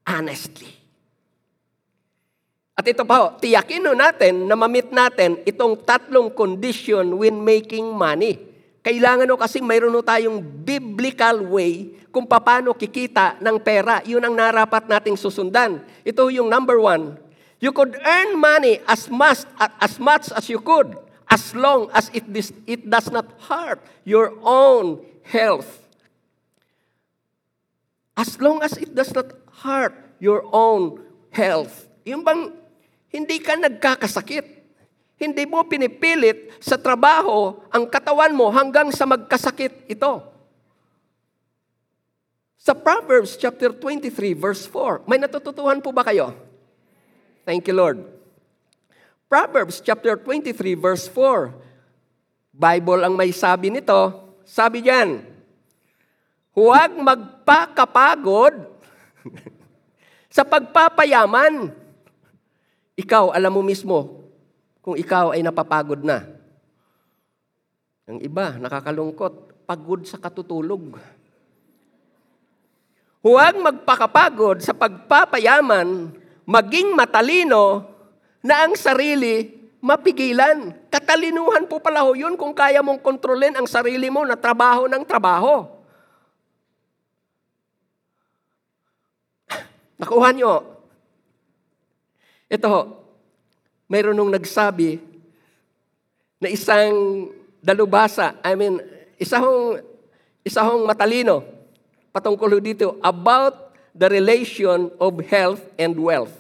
honestly. 0.07 0.78
At 2.79 2.87
ito 2.87 3.03
pa 3.03 3.17
ho, 3.19 3.27
tiyakin 3.43 3.91
ho 3.91 3.93
natin 3.99 4.47
na 4.47 4.55
mamit 4.55 4.95
natin 4.95 5.43
itong 5.43 5.83
tatlong 5.83 6.31
condition 6.31 7.19
when 7.19 7.43
making 7.43 7.91
money. 7.91 8.39
Kailangan 8.87 9.27
ho 9.27 9.35
kasi 9.35 9.59
mayroon 9.59 9.99
ho 9.99 9.99
tayong 9.99 10.39
biblical 10.39 11.43
way 11.43 11.99
kung 12.15 12.23
paano 12.23 12.79
kikita 12.79 13.43
ng 13.43 13.59
pera. 13.59 13.99
Yun 14.07 14.23
ang 14.23 14.39
narapat 14.39 14.87
nating 14.87 15.19
susundan. 15.19 15.83
Ito 16.07 16.31
yung 16.31 16.47
number 16.47 16.79
one. 16.79 17.19
You 17.59 17.75
could 17.75 17.99
earn 17.99 18.39
money 18.39 18.79
as 18.87 19.11
much, 19.11 19.43
as 19.59 19.99
much 19.99 20.31
as 20.31 20.47
you 20.47 20.63
could 20.63 20.95
as 21.29 21.55
long 21.55 21.93
as 21.93 22.11
it, 22.13 22.25
it 22.67 22.89
does 22.89 23.13
not 23.13 23.29
hurt 23.49 23.81
your 24.05 24.33
own 24.43 25.05
health. 25.23 25.85
As 28.17 28.41
long 28.41 28.65
as 28.65 28.75
it 28.81 28.95
does 28.97 29.13
not 29.15 29.31
hurt 29.63 29.95
your 30.19 30.43
own 30.51 31.05
health. 31.31 31.87
Yung 32.09 32.25
bang 32.25 32.51
hindi 33.09 33.37
ka 33.41 33.57
nagkakasakit. 33.57 34.61
Hindi 35.19 35.43
mo 35.51 35.67
pinipilit 35.67 36.55
sa 36.63 36.79
trabaho 36.79 37.59
ang 37.75 37.91
katawan 37.91 38.31
mo 38.31 38.55
hanggang 38.55 38.95
sa 38.95 39.03
magkasakit 39.03 39.91
ito. 39.91 40.23
Sa 42.59 42.77
Proverbs 42.77 43.35
chapter 43.35 43.75
23 43.75 44.13
verse 44.39 44.69
4, 44.71 45.09
may 45.11 45.19
natututuhan 45.19 45.83
po 45.83 45.91
ba 45.91 46.07
kayo? 46.07 46.37
Thank 47.43 47.67
you 47.67 47.75
Lord. 47.75 48.05
Proverbs 49.27 49.81
chapter 49.81 50.15
23 50.21 50.77
verse 50.79 51.09
4. 51.11 51.53
Bible 52.55 53.03
ang 53.03 53.15
may 53.17 53.33
sabi 53.33 53.73
nito. 53.73 54.29
Sabi 54.49 54.81
diyan, 54.85 55.21
huwag 56.57 56.91
magpakapagod 56.97 58.55
sa 60.37 60.45
pagpapayaman. 60.45 61.88
Ikaw, 62.99 63.31
alam 63.31 63.55
mo 63.55 63.63
mismo, 63.63 64.27
kung 64.83 64.99
ikaw 64.99 65.31
ay 65.31 65.47
napapagod 65.47 66.03
na. 66.03 66.27
Ang 68.11 68.19
iba, 68.27 68.59
nakakalungkot, 68.59 69.63
pagod 69.63 70.03
sa 70.03 70.19
katutulog. 70.19 70.99
Huwag 73.23 73.55
magpakapagod 73.55 74.59
sa 74.65 74.75
pagpapayaman, 74.75 76.11
maging 76.43 76.97
matalino 76.99 77.87
na 78.43 78.67
ang 78.67 78.75
sarili 78.75 79.59
mapigilan. 79.79 80.75
Katalinuhan 80.91 81.71
po 81.71 81.79
pala 81.79 82.03
ho 82.03 82.17
yun 82.19 82.35
kung 82.35 82.57
kaya 82.57 82.83
mong 82.83 82.99
kontrolin 82.99 83.55
ang 83.55 83.67
sarili 83.71 84.11
mo 84.11 84.27
na 84.27 84.35
trabaho 84.35 84.91
ng 84.91 85.05
trabaho. 85.07 85.69
Nakuha 90.03 90.31
nyo. 90.35 90.78
Ito 92.49 92.67
ho, 92.67 92.83
mayroon 93.93 94.17
nung 94.17 94.33
nagsabi 94.33 94.97
na 96.41 96.49
isang 96.49 97.29
dalubasa, 97.61 98.41
I 98.41 98.57
mean, 98.57 98.81
isang, 99.21 99.79
isang 100.41 100.89
matalino, 100.89 101.45
patungkol 102.09 102.57
dito, 102.59 102.97
about 103.05 103.77
the 103.93 104.09
relation 104.09 104.89
of 104.97 105.13
health 105.29 105.61
and 105.77 105.93
wealth. 106.01 106.33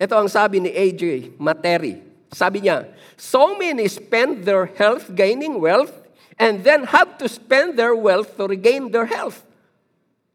Ito 0.00 0.16
ang 0.16 0.28
sabi 0.32 0.64
ni 0.64 0.72
A.J. 0.72 1.36
Materi. 1.36 2.00
Sabi 2.32 2.64
niya, 2.64 2.88
so 3.20 3.58
many 3.58 3.84
spend 3.86 4.48
their 4.48 4.70
health 4.78 5.12
gaining 5.12 5.60
wealth 5.60 5.92
and 6.40 6.64
then 6.64 6.88
have 6.88 7.20
to 7.20 7.28
spend 7.28 7.76
their 7.76 7.92
wealth 7.92 8.34
to 8.40 8.48
regain 8.48 8.88
their 8.88 9.04
health. 9.04 9.44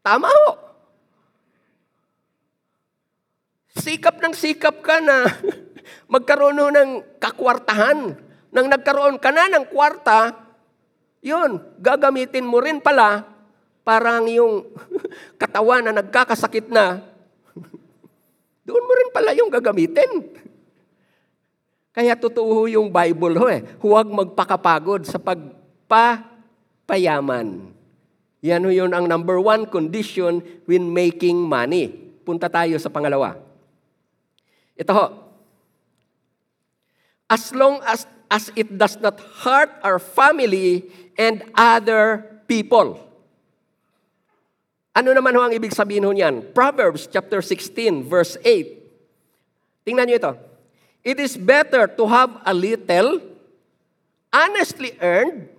Tama 0.06 0.30
ho. 0.30 0.65
Sikap 3.76 4.24
ng 4.24 4.32
sikap 4.32 4.80
ka 4.80 5.04
na 5.04 5.28
magkaroon 6.12 6.72
ng 6.72 7.20
kakwartahan. 7.20 8.16
Nang 8.50 8.66
nagkaroon 8.72 9.20
ka 9.20 9.28
na 9.28 9.52
ng 9.52 9.68
kwarta, 9.68 10.32
yun, 11.20 11.60
gagamitin 11.76 12.48
mo 12.48 12.62
rin 12.62 12.80
pala 12.80 13.36
parang 13.86 14.26
yung 14.26 14.66
katawan 15.42 15.86
na 15.86 16.02
nagkakasakit 16.02 16.74
na, 16.74 17.06
doon 18.66 18.82
mo 18.82 18.92
rin 18.98 19.14
pala 19.14 19.30
yung 19.38 19.46
gagamitin. 19.46 20.26
Kaya 21.94 22.18
totoo 22.18 22.66
yung 22.68 22.92
Bible 22.92 23.40
ho 23.40 23.48
eh. 23.48 23.64
Huwag 23.80 24.04
magpakapagod 24.10 25.08
sa 25.08 25.16
pagpapayaman. 25.22 27.72
Yan 28.44 28.66
ho 28.66 28.70
yun 28.74 28.92
ang 28.92 29.08
number 29.08 29.40
one 29.40 29.64
condition 29.70 30.42
when 30.68 30.92
making 30.92 31.40
money. 31.40 31.88
Punta 32.26 32.50
tayo 32.52 32.76
sa 32.76 32.92
pangalawa. 32.92 33.45
Ito 34.76 34.92
ho. 34.92 35.06
As 37.26 37.50
long 37.56 37.82
as, 37.82 38.06
as 38.30 38.52
it 38.54 38.70
does 38.76 39.00
not 39.00 39.18
hurt 39.42 39.72
our 39.82 39.98
family 39.98 40.86
and 41.18 41.42
other 41.56 42.22
people. 42.46 43.02
Ano 44.96 45.12
naman 45.12 45.36
ho 45.36 45.44
ang 45.44 45.52
ibig 45.52 45.76
sabihin 45.76 46.08
ho 46.08 46.12
niyan? 46.12 46.56
Proverbs 46.56 47.08
chapter 47.08 47.44
16 47.44 48.06
verse 48.06 48.40
8. 48.40 49.84
Tingnan 49.84 50.08
niyo 50.08 50.16
ito. 50.16 50.32
It 51.04 51.20
is 51.20 51.36
better 51.36 51.86
to 51.86 52.04
have 52.08 52.40
a 52.42 52.54
little 52.56 53.20
honestly 54.32 54.96
earned 54.98 55.52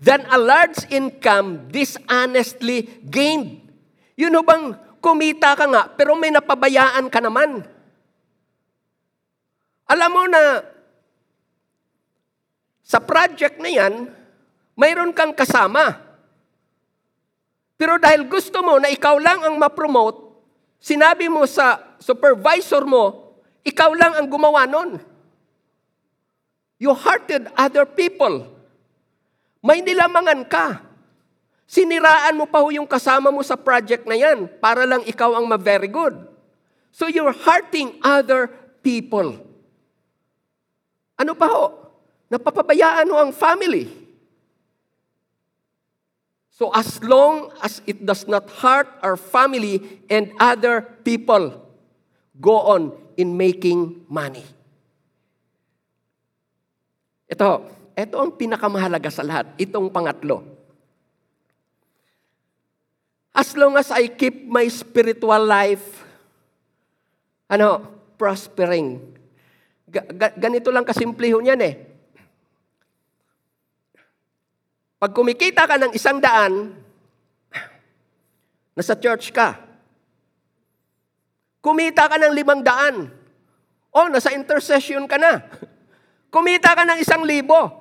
than 0.00 0.24
a 0.30 0.38
large 0.38 0.82
income 0.88 1.68
dishonestly 1.68 2.88
gained. 3.06 3.62
Yun 4.18 4.34
ho 4.34 4.42
bang 4.42 4.74
kumita 4.98 5.54
ka 5.54 5.66
nga 5.68 5.86
pero 5.92 6.16
may 6.18 6.32
napabayaan 6.32 7.06
ka 7.12 7.20
naman. 7.22 7.62
Alam 9.88 10.10
mo 10.12 10.24
na 10.28 10.42
sa 12.84 13.00
project 13.00 13.56
na 13.60 13.68
yan, 13.72 14.12
mayroon 14.76 15.12
kang 15.16 15.32
kasama. 15.32 15.96
Pero 17.76 17.96
dahil 17.96 18.28
gusto 18.28 18.60
mo 18.60 18.76
na 18.76 18.92
ikaw 18.92 19.16
lang 19.16 19.44
ang 19.44 19.56
ma-promote, 19.56 20.28
sinabi 20.76 21.32
mo 21.32 21.48
sa 21.48 21.96
supervisor 21.96 22.84
mo, 22.84 23.32
ikaw 23.64 23.92
lang 23.96 24.12
ang 24.16 24.26
gumawa 24.28 24.68
nun. 24.68 25.00
You 26.76 26.92
hearted 26.92 27.48
other 27.56 27.88
people. 27.88 28.48
May 29.64 29.82
nilamangan 29.82 30.46
ka. 30.46 30.84
Siniraan 31.68 32.38
mo 32.38 32.48
pa 32.48 32.64
ho 32.64 32.72
yung 32.72 32.88
kasama 32.88 33.28
mo 33.28 33.44
sa 33.44 33.58
project 33.58 34.08
na 34.08 34.16
yan 34.16 34.48
para 34.60 34.88
lang 34.88 35.04
ikaw 35.04 35.36
ang 35.36 35.44
ma-very 35.44 35.90
good. 35.90 36.16
So 36.88 37.08
you're 37.08 37.34
hurting 37.34 38.00
other 38.00 38.48
people. 38.80 39.47
Ano 41.18 41.34
pa 41.34 41.46
ho? 41.50 41.64
Napapabayaan 42.30 43.10
ho 43.10 43.16
ang 43.18 43.32
family. 43.34 43.90
So 46.54 46.70
as 46.74 46.98
long 47.02 47.54
as 47.62 47.82
it 47.86 48.02
does 48.02 48.26
not 48.26 48.50
hurt 48.62 48.90
our 49.02 49.14
family 49.14 50.02
and 50.10 50.34
other 50.42 50.82
people, 51.06 51.54
go 52.38 52.74
on 52.74 52.94
in 53.18 53.34
making 53.34 54.06
money. 54.10 54.42
Ito, 57.30 57.66
ito 57.94 58.14
ang 58.18 58.34
pinakamahalaga 58.34 59.10
sa 59.10 59.26
lahat. 59.26 59.54
Itong 59.58 59.90
pangatlo. 59.90 60.42
As 63.34 63.54
long 63.54 63.78
as 63.78 63.94
I 63.94 64.10
keep 64.10 64.50
my 64.50 64.66
spiritual 64.66 65.38
life, 65.46 66.02
ano, 67.46 67.86
prospering, 68.18 69.17
ganito 70.36 70.68
lang 70.68 70.84
kasimple 70.84 71.32
ho 71.32 71.40
niyan 71.40 71.62
eh. 71.64 71.74
Pag 74.98 75.14
kumikita 75.14 75.62
ka 75.64 75.78
ng 75.78 75.94
isang 75.94 76.18
daan, 76.18 76.74
nasa 78.74 78.98
church 78.98 79.30
ka. 79.30 79.54
Kumita 81.62 82.10
ka 82.10 82.18
ng 82.18 82.34
limang 82.34 82.62
daan. 82.62 83.06
O, 83.94 84.10
nasa 84.10 84.34
intercession 84.34 85.06
ka 85.06 85.16
na. 85.16 85.42
Kumita 86.34 86.74
ka 86.74 86.82
ng 86.82 86.98
isang 86.98 87.22
libo. 87.22 87.78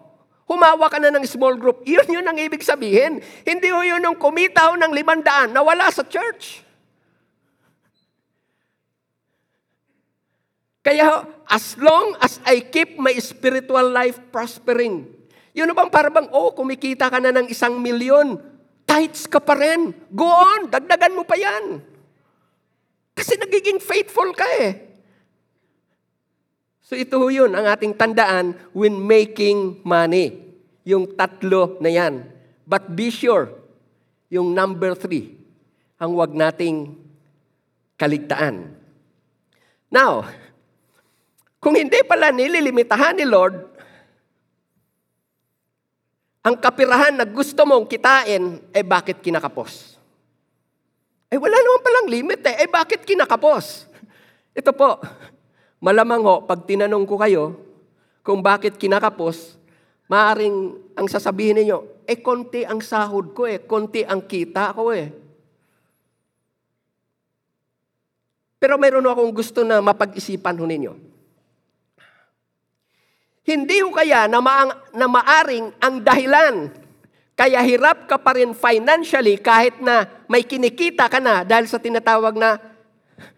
Humawa 0.48 0.88
ka 0.88 1.02
na 1.02 1.12
ng 1.12 1.26
small 1.28 1.60
group. 1.60 1.84
Yun 1.84 2.08
yun 2.08 2.24
ang 2.24 2.38
ibig 2.40 2.64
sabihin. 2.64 3.20
Hindi 3.44 3.68
ho 3.68 3.84
yun 3.84 4.00
yung 4.00 4.16
kumita 4.16 4.72
ho 4.72 4.80
ng 4.80 4.96
limang 4.96 5.20
daan 5.20 5.52
na 5.52 5.60
wala 5.60 5.92
sa 5.92 6.08
church. 6.08 6.67
Kaya 10.88 11.28
as 11.52 11.76
long 11.76 12.16
as 12.24 12.40
I 12.48 12.64
keep 12.64 12.96
my 12.96 13.12
spiritual 13.20 13.92
life 13.92 14.24
prospering, 14.32 15.04
yun 15.52 15.76
bang 15.76 15.92
para 15.92 16.08
bang, 16.08 16.32
oh, 16.32 16.56
kumikita 16.56 17.12
ka 17.12 17.20
na 17.20 17.36
ng 17.36 17.52
isang 17.52 17.76
milyon, 17.76 18.40
tithes 18.88 19.28
ka 19.28 19.44
pa 19.44 19.60
rin. 19.60 19.92
Go 20.16 20.24
on, 20.24 20.72
dagdagan 20.72 21.12
mo 21.12 21.28
pa 21.28 21.36
yan. 21.36 21.84
Kasi 23.12 23.36
nagiging 23.36 23.84
faithful 23.84 24.32
ka 24.32 24.48
eh. 24.64 24.88
So 26.88 26.96
ito 26.96 27.20
ho 27.20 27.28
yun 27.28 27.52
ang 27.52 27.68
ating 27.68 27.92
tandaan 28.00 28.56
when 28.72 28.96
making 28.96 29.84
money. 29.84 30.40
Yung 30.88 31.20
tatlo 31.20 31.84
na 31.84 31.92
yan. 31.92 32.24
But 32.64 32.96
be 32.96 33.12
sure, 33.12 33.52
yung 34.32 34.56
number 34.56 34.96
three, 34.96 35.36
ang 36.00 36.16
wag 36.16 36.32
nating 36.32 36.96
kaligtaan. 38.00 38.72
Now, 39.92 40.24
kung 41.58 41.74
hindi 41.74 41.98
pala 42.06 42.30
nililimitahan 42.30 43.18
ni 43.18 43.26
Lord, 43.26 43.56
ang 46.46 46.56
kapirahan 46.56 47.18
na 47.18 47.26
gusto 47.28 47.68
mong 47.68 47.90
kitain, 47.92 48.64
eh 48.72 48.86
bakit 48.86 49.20
kinakapos? 49.20 50.00
Eh 51.28 51.36
wala 51.36 51.60
naman 51.60 51.84
palang 51.84 52.08
limit 52.08 52.40
eh. 52.48 52.64
Eh 52.64 52.70
bakit 52.72 53.04
kinakapos? 53.04 53.84
Ito 54.56 54.72
po, 54.72 55.02
malamang 55.84 56.24
ho, 56.24 56.36
pag 56.48 56.64
tinanong 56.64 57.04
ko 57.04 57.20
kayo 57.20 57.46
kung 58.24 58.40
bakit 58.40 58.80
kinakapos, 58.80 59.60
maaring 60.08 60.80
ang 60.96 61.08
sasabihin 61.12 61.60
ninyo, 61.60 62.08
eh 62.08 62.20
konti 62.24 62.64
ang 62.64 62.80
sahod 62.80 63.36
ko 63.36 63.44
eh, 63.44 63.68
konti 63.68 64.08
ang 64.08 64.24
kita 64.24 64.72
ko 64.72 64.96
eh. 64.96 65.12
Pero 68.58 68.80
mayroon 68.80 69.06
akong 69.06 69.36
gusto 69.36 69.62
na 69.68 69.84
mapag-isipan 69.84 70.58
ho 70.58 70.66
ninyo. 70.66 71.07
Hindi 73.48 73.80
ho 73.80 73.96
kaya 73.96 74.28
na, 74.28 74.44
maang, 74.44 74.76
na 74.92 75.08
maaring 75.08 75.72
ang 75.80 76.04
dahilan 76.04 76.68
Kaya 77.38 77.62
hirap 77.62 78.10
ka 78.10 78.18
pa 78.18 78.34
rin 78.34 78.58
financially 78.58 79.38
kahit 79.38 79.78
na 79.78 80.10
may 80.26 80.42
kinikita 80.42 81.06
ka 81.06 81.22
na 81.22 81.46
dahil 81.46 81.70
sa 81.70 81.78
tinatawag 81.78 82.34
na, 82.34 82.58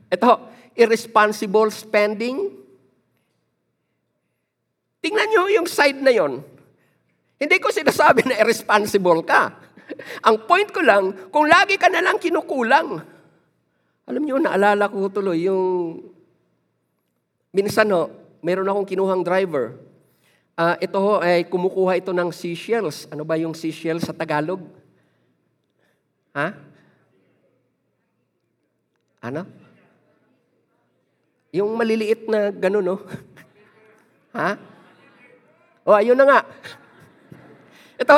ito, 0.07 0.31
irresponsible 0.79 1.67
spending. 1.67 2.47
Tingnan 5.03 5.27
nyo 5.35 5.43
yung 5.51 5.67
side 5.67 5.99
na 5.99 6.15
yon. 6.15 6.39
Hindi 7.35 7.59
ko 7.59 7.75
sinasabi 7.75 8.23
na 8.23 8.39
irresponsible 8.39 9.19
ka. 9.27 9.51
Ang 10.23 10.47
point 10.47 10.71
ko 10.71 10.79
lang, 10.79 11.27
kung 11.27 11.51
lagi 11.51 11.75
ka 11.75 11.91
na 11.91 11.99
lang 11.99 12.23
kinukulang. 12.23 13.03
Alam 14.07 14.23
nyo, 14.23 14.39
naalala 14.39 14.87
ko 14.87 15.11
tuloy 15.11 15.43
yung, 15.43 15.99
minsan 17.51 17.91
no, 17.91 18.07
meron 18.39 18.71
akong 18.71 18.87
kinuhang 18.87 19.27
driver. 19.27 19.88
Uh, 20.59 20.75
ito 20.83 20.99
ho 20.99 21.23
ay 21.23 21.47
kumukuha 21.47 22.03
ito 22.03 22.11
ng 22.11 22.35
seashells. 22.35 23.07
Ano 23.07 23.23
ba 23.23 23.39
yung 23.39 23.55
seashells 23.55 24.03
sa 24.03 24.11
Tagalog? 24.11 24.59
Ha? 26.35 26.51
Ano? 29.23 29.47
Yung 31.55 31.79
maliliit 31.79 32.27
na 32.27 32.51
gano'n, 32.51 32.83
no? 32.83 32.99
ha? 34.35 34.59
O, 35.87 35.95
ayun 35.95 36.19
na 36.19 36.27
nga. 36.27 36.39
Ito, 37.95 38.15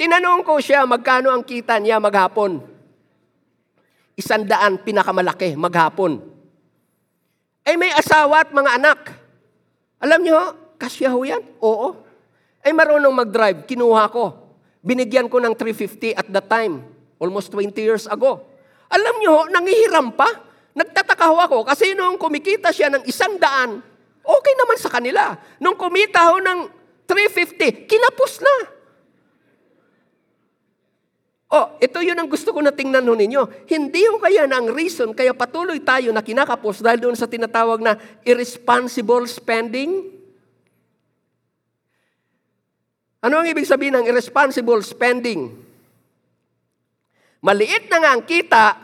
tinanong 0.00 0.48
ko 0.48 0.56
siya 0.56 0.88
magkano 0.88 1.28
ang 1.28 1.44
kita 1.44 1.76
niya 1.76 2.00
maghapon. 2.00 2.56
Isandaan 4.16 4.80
pinakamalaki 4.80 5.52
maghapon. 5.60 6.24
Eh 7.68 7.76
may 7.76 7.92
asawa 7.92 8.48
at 8.48 8.50
mga 8.50 8.80
anak. 8.80 9.12
Alam 10.00 10.24
niyo, 10.24 10.65
Kasya 10.76 11.12
ho 11.12 11.20
yan? 11.24 11.42
Oo. 11.60 11.96
Ay 12.60 12.72
marunong 12.72 13.12
mag-drive, 13.12 13.64
kinuha 13.64 14.08
ko. 14.12 14.32
Binigyan 14.84 15.26
ko 15.26 15.42
ng 15.42 15.54
350 15.58 16.14
at 16.14 16.28
that 16.30 16.46
time, 16.46 16.84
almost 17.18 17.50
20 17.50 17.74
years 17.74 18.06
ago. 18.06 18.44
Alam 18.86 19.14
nyo, 19.18 19.34
nangihiram 19.50 20.14
pa. 20.14 20.30
Nagtataka 20.76 21.26
ho 21.32 21.36
ako 21.40 21.58
kasi 21.64 21.96
nung 21.96 22.20
kumikita 22.20 22.68
siya 22.70 22.92
ng 22.92 23.02
isang 23.08 23.40
daan, 23.40 23.80
okay 24.20 24.54
naman 24.54 24.76
sa 24.76 24.92
kanila. 24.92 25.34
Nung 25.56 25.74
kumita 25.74 26.28
ho 26.28 26.36
ng 26.36 26.68
350, 27.08 27.88
kinapos 27.88 28.32
na. 28.44 28.54
Oh, 31.46 31.78
ito 31.78 32.02
yun 32.02 32.18
ang 32.18 32.26
gusto 32.26 32.50
ko 32.50 32.58
na 32.58 32.74
tingnan 32.74 33.06
ho 33.06 33.14
ninyo. 33.14 33.70
Hindi 33.70 34.02
ho 34.10 34.18
kaya 34.18 34.50
na 34.50 34.58
ang 34.58 34.74
reason 34.74 35.14
kaya 35.14 35.30
patuloy 35.30 35.78
tayo 35.78 36.10
na 36.10 36.20
kinakapos 36.20 36.82
dahil 36.82 37.06
doon 37.06 37.16
sa 37.16 37.30
tinatawag 37.30 37.78
na 37.78 37.94
irresponsible 38.26 39.24
spending? 39.30 40.10
Ano 43.26 43.42
ang 43.42 43.50
ibig 43.50 43.66
sabihin 43.66 43.98
ng 43.98 44.06
irresponsible 44.06 44.86
spending? 44.86 45.50
Maliit 47.42 47.90
na 47.90 47.98
nga 47.98 48.10
ang 48.14 48.22
kita, 48.22 48.78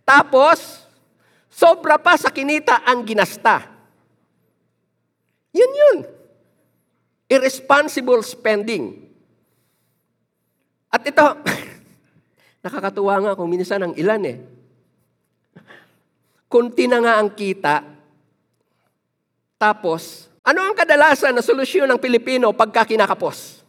tapos 0.00 0.88
sobra 1.52 2.00
pa 2.00 2.16
sa 2.16 2.32
kinita 2.32 2.80
ang 2.88 3.04
ginasta. 3.04 3.68
Yun 5.52 5.72
yun. 5.76 5.98
Irresponsible 7.28 8.24
spending. 8.24 8.96
At 10.88 11.04
ito, 11.04 11.20
nakakatuwa 12.64 13.28
nga 13.28 13.36
kung 13.36 13.52
minsan 13.52 13.84
ang 13.84 13.92
ilan 13.92 14.24
eh. 14.24 14.40
Kunti 16.48 16.88
na 16.88 17.04
nga 17.04 17.20
ang 17.20 17.28
kita, 17.36 17.84
tapos 19.60 20.29
ano 20.50 20.66
ang 20.66 20.74
kadalasan 20.74 21.30
na 21.30 21.46
solusyon 21.46 21.86
ng 21.86 22.02
Pilipino 22.02 22.50
pagka 22.50 22.82
kinakapos? 22.82 23.62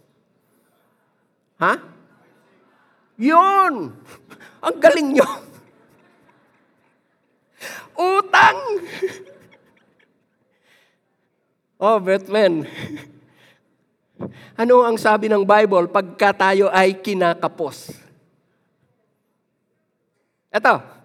Ha? 1.61 1.77
Yun! 3.21 3.93
Ang 4.65 4.77
galing 4.81 5.13
nyo! 5.13 5.25
Utang! 8.17 8.57
oh, 11.85 12.01
Batman. 12.01 12.65
Ano 14.57 14.85
ang 14.85 14.97
sabi 15.01 15.29
ng 15.29 15.41
Bible 15.41 15.89
pagka 15.89 16.33
tayo 16.33 16.69
ay 16.69 17.01
kinakapos? 17.01 17.89
Ito, 20.53 21.00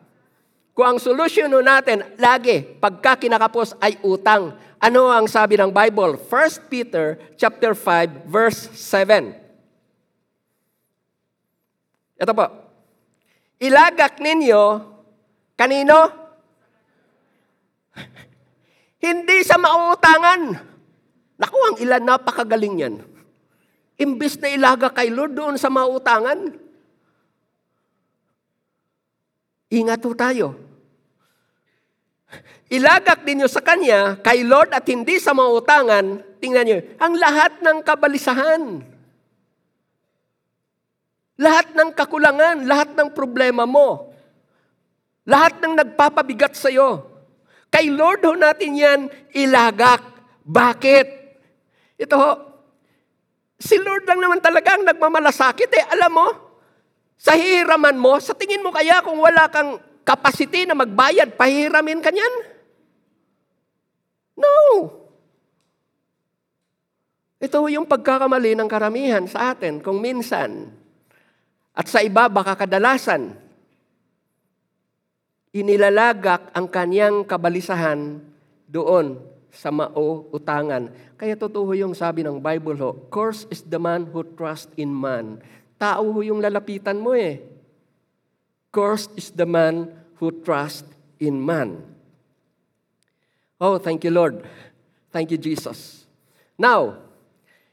kung 0.77 0.93
ang 0.93 1.01
solusyon 1.01 1.49
natin 1.65 2.05
lagi 2.21 2.61
pagka 2.61 3.17
kinakapos 3.17 3.81
ay 3.81 3.97
utang, 4.05 4.53
ano 4.77 5.09
ang 5.09 5.25
sabi 5.25 5.57
ng 5.57 5.73
Bible? 5.73 6.21
1 6.21 6.69
Peter 6.69 7.17
chapter 7.41 7.73
5 7.73 8.29
verse 8.29 8.69
7. 8.77 9.33
Ito 12.21 12.33
po. 12.37 12.47
Ilagak 13.57 14.21
ninyo 14.21 14.63
kanino? 15.57 16.13
Hindi 19.09 19.41
sa 19.49 19.57
mauutangan. 19.57 20.41
Naku, 21.41 21.57
ang 21.73 21.77
ilan 21.81 22.05
napakagaling 22.05 22.77
yan. 22.85 23.01
Imbis 23.97 24.37
na 24.45 24.53
ilaga 24.53 24.93
kay 24.93 25.09
Lord 25.09 25.33
doon 25.33 25.57
sa 25.57 25.73
mauutangan. 25.73 26.66
Ingat 29.71 29.99
po 29.99 30.15
tayo. 30.15 30.55
Ilagak 32.67 33.23
ninyo 33.23 33.47
sa 33.47 33.63
Kanya, 33.63 34.19
kay 34.19 34.43
Lord 34.43 34.75
at 34.75 34.87
hindi 34.91 35.23
sa 35.23 35.31
mga 35.31 35.51
utangan, 35.63 36.05
tingnan 36.43 36.67
niyo, 36.67 36.79
ang 36.99 37.15
lahat 37.15 37.63
ng 37.63 37.79
kabalisahan. 37.87 38.63
Lahat 41.37 41.67
ng 41.77 41.91
kakulangan, 41.95 42.67
lahat 42.67 42.97
ng 42.99 43.15
problema 43.15 43.69
mo. 43.69 44.11
Lahat 45.27 45.59
ng 45.63 45.79
nagpapabigat 45.79 46.59
sa 46.59 46.71
iyo. 46.73 47.07
Kay 47.71 47.91
Lord 47.93 48.23
ho 48.27 48.33
natin 48.35 48.79
yan 48.79 49.01
ilagak. 49.35 50.03
Bakit? 50.47 51.07
Ito 51.99 52.15
ho, 52.15 52.33
si 53.59 53.79
Lord 53.79 54.07
lang 54.07 54.23
naman 54.23 54.41
talaga 54.43 54.79
ang 54.79 54.87
nagmamalasakit 54.87 55.71
eh. 55.71 55.85
Alam 55.93 56.13
mo, 56.15 56.27
sa 57.17 57.35
hihiraman 57.35 57.97
mo, 57.97 58.21
sa 58.21 58.37
tingin 58.37 58.63
mo 58.63 58.71
kaya 58.71 59.01
kung 59.01 59.19
wala 59.19 59.49
kang 59.49 59.81
capacity 60.07 60.69
na 60.69 60.79
magbayad, 60.79 61.35
pahiramin 61.35 62.05
ka 62.05 62.15
niyan? 62.15 62.35
No. 64.37 64.55
Ito 67.41 67.69
yung 67.69 67.85
pagkakamali 67.85 68.57
ng 68.57 68.69
karamihan 68.69 69.25
sa 69.29 69.53
atin 69.53 69.81
kung 69.85 70.01
minsan 70.01 70.73
at 71.77 71.85
sa 71.85 72.01
iba 72.01 72.25
baka 72.33 72.57
kadalasan 72.57 73.37
inilalagak 75.57 76.53
ang 76.53 76.69
kanyang 76.69 77.25
kabalisahan 77.25 78.21
doon 78.69 79.17
sa 79.49 79.73
mauutangan. 79.73 80.93
Kaya 81.17 81.33
totoo 81.33 81.73
yung 81.73 81.97
sabi 81.97 82.21
ng 82.21 82.37
Bible 82.37 82.77
ho, 82.77 82.91
Curse 83.09 83.49
is 83.49 83.65
the 83.65 83.81
man 83.81 84.05
who 84.13 84.21
trusts 84.37 84.69
in 84.77 84.93
man. 84.93 85.41
Tao 85.77 86.05
ho 86.09 86.19
yung 86.25 86.41
lalapitan 86.41 86.97
mo 86.97 87.13
eh. 87.13 87.45
Cursed 88.73 89.13
is 89.17 89.29
the 89.33 89.45
man 89.45 89.93
who 90.17 90.33
trusts 90.45 90.89
in 91.21 91.37
man. 91.37 91.81
Oh, 93.57 93.81
thank 93.81 94.05
you, 94.05 94.13
Lord. 94.13 94.45
Thank 95.13 95.33
you, 95.33 95.41
Jesus. 95.41 96.05
Now, 96.61 97.01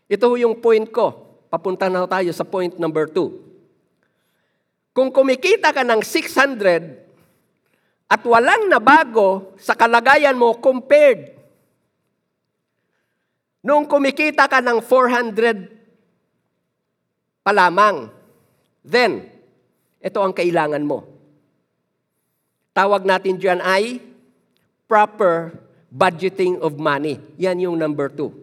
ito 0.08 0.28
yung 0.40 0.60
point 0.60 0.88
ko. 0.88 1.36
Papunta 1.52 1.92
na 1.92 2.08
tayo 2.08 2.32
sa 2.32 2.48
point 2.48 2.76
number 2.80 3.08
two. 3.08 3.36
Kung 4.96 5.12
kumikita 5.12 5.74
ka 5.76 5.84
ng 5.84 6.00
600 6.06 7.04
at 8.08 8.22
walang 8.24 8.70
nabago 8.70 9.58
sa 9.58 9.74
kalagayan 9.74 10.38
mo 10.38 10.54
compared 10.62 11.34
nung 13.64 13.88
kumikita 13.90 14.46
ka 14.46 14.62
ng 14.62 14.84
400 14.86 15.83
pa 17.44 17.52
lamang, 17.52 18.08
then, 18.82 19.28
ito 20.00 20.20
ang 20.24 20.32
kailangan 20.32 20.84
mo. 20.84 21.04
Tawag 22.74 23.06
natin 23.06 23.38
dyan 23.38 23.62
ay 23.62 24.02
proper 24.90 25.54
budgeting 25.94 26.58
of 26.58 26.74
money. 26.82 27.22
Yan 27.38 27.62
yung 27.62 27.78
number 27.78 28.10
two. 28.10 28.34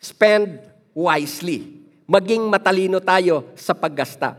Spend 0.00 0.58
wisely. 0.96 1.84
Maging 2.08 2.48
matalino 2.48 2.98
tayo 2.98 3.52
sa 3.54 3.76
paggasta. 3.76 4.34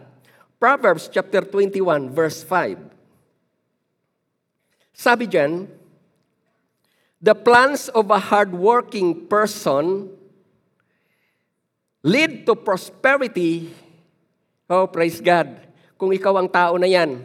Proverbs 0.58 1.08
chapter 1.08 1.46
21 1.46 2.10
verse 2.10 2.42
5. 2.42 2.82
Sabi 4.94 5.30
dyan, 5.30 5.70
The 7.24 7.38
plans 7.38 7.88
of 7.96 8.12
a 8.12 8.20
hardworking 8.20 9.32
person 9.32 10.12
lead 12.04 12.44
to 12.44 12.54
prosperity. 12.54 13.72
Oh, 14.68 14.86
praise 14.92 15.24
God. 15.24 15.56
Kung 15.96 16.12
ikaw 16.12 16.36
ang 16.36 16.52
tao 16.52 16.76
na 16.76 16.86
yan, 16.86 17.24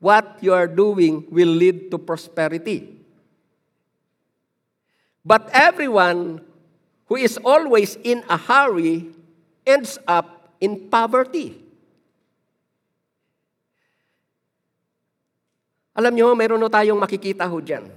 what 0.00 0.40
you 0.40 0.56
are 0.56 0.66
doing 0.66 1.28
will 1.28 1.52
lead 1.52 1.92
to 1.92 2.00
prosperity. 2.00 2.96
But 5.20 5.52
everyone 5.52 6.40
who 7.12 7.20
is 7.20 7.36
always 7.44 8.00
in 8.00 8.24
a 8.32 8.40
hurry 8.40 9.12
ends 9.68 10.00
up 10.08 10.56
in 10.56 10.88
poverty. 10.88 11.60
Alam 15.92 16.14
nyo, 16.14 16.32
mayroon 16.32 16.62
na 16.62 16.72
tayong 16.72 16.96
makikita 16.96 17.44
ho 17.44 17.58
dyan. 17.58 17.90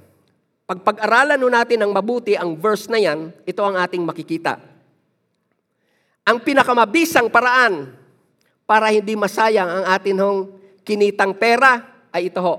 Pag 0.66 0.82
pag-aralan 0.82 1.40
ho 1.40 1.48
natin 1.48 1.86
ng 1.86 1.92
mabuti 1.94 2.34
ang 2.34 2.58
verse 2.58 2.90
na 2.90 2.98
yan, 2.98 3.30
ito 3.46 3.62
ang 3.62 3.78
ating 3.78 4.02
makikita. 4.02 4.71
Ang 6.26 6.38
pinakamabisang 6.46 7.28
paraan 7.34 7.98
para 8.70 8.94
hindi 8.94 9.18
masayang 9.18 9.68
ang 9.68 9.86
atin 9.90 10.18
hong 10.22 10.40
kinitang 10.86 11.34
pera 11.36 11.82
ay 12.14 12.30
ito 12.30 12.40
ho. 12.40 12.56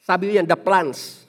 Sabi 0.00 0.38
yan, 0.38 0.48
the 0.48 0.56
plans. 0.56 1.26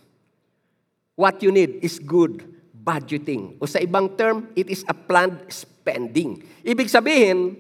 What 1.18 1.44
you 1.44 1.52
need 1.52 1.84
is 1.84 2.00
good 2.00 2.46
budgeting. 2.72 3.60
O 3.62 3.70
sa 3.70 3.78
ibang 3.78 4.18
term, 4.18 4.50
it 4.58 4.72
is 4.72 4.82
a 4.90 4.96
planned 4.96 5.38
spending. 5.54 6.42
Ibig 6.66 6.90
sabihin, 6.90 7.54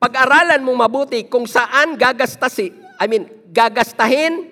pag-aralan 0.00 0.64
mong 0.64 0.78
mabuti 0.80 1.28
kung 1.28 1.44
saan 1.44 2.00
gagastasi, 2.00 2.72
I 2.96 3.04
mean, 3.04 3.28
gagastahin 3.52 4.48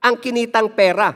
ang 0.00 0.16
kinitang 0.16 0.72
pera. 0.72 1.12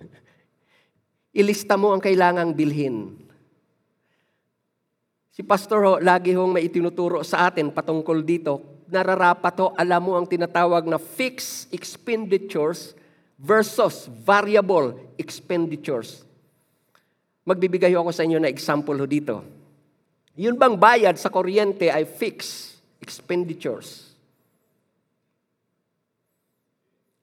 Ilista 1.40 1.76
mo 1.76 1.92
ang 1.92 2.00
kailangang 2.00 2.56
bilhin. 2.56 3.25
Si 5.36 5.44
Pastor 5.44 5.84
ho, 5.84 5.94
lagi 6.00 6.32
hong 6.32 6.56
may 6.56 6.64
itinuturo 6.64 7.20
sa 7.20 7.52
atin 7.52 7.68
patungkol 7.68 8.24
dito. 8.24 8.80
Nararapat 8.88 9.54
ho, 9.60 9.76
alam 9.76 10.08
mo 10.08 10.16
ang 10.16 10.24
tinatawag 10.24 10.88
na 10.88 10.96
fixed 10.96 11.68
expenditures 11.76 12.96
versus 13.36 14.08
variable 14.08 14.96
expenditures. 15.20 16.24
Magbibigay 17.44 17.92
ako 17.92 18.16
sa 18.16 18.24
inyo 18.24 18.40
na 18.40 18.48
example 18.48 18.96
ho 18.96 19.04
dito. 19.04 19.44
Yun 20.40 20.56
bang 20.56 20.72
bayad 20.72 21.20
sa 21.20 21.28
kuryente 21.28 21.92
ay 21.92 22.08
fixed 22.08 22.80
expenditures. 23.04 24.16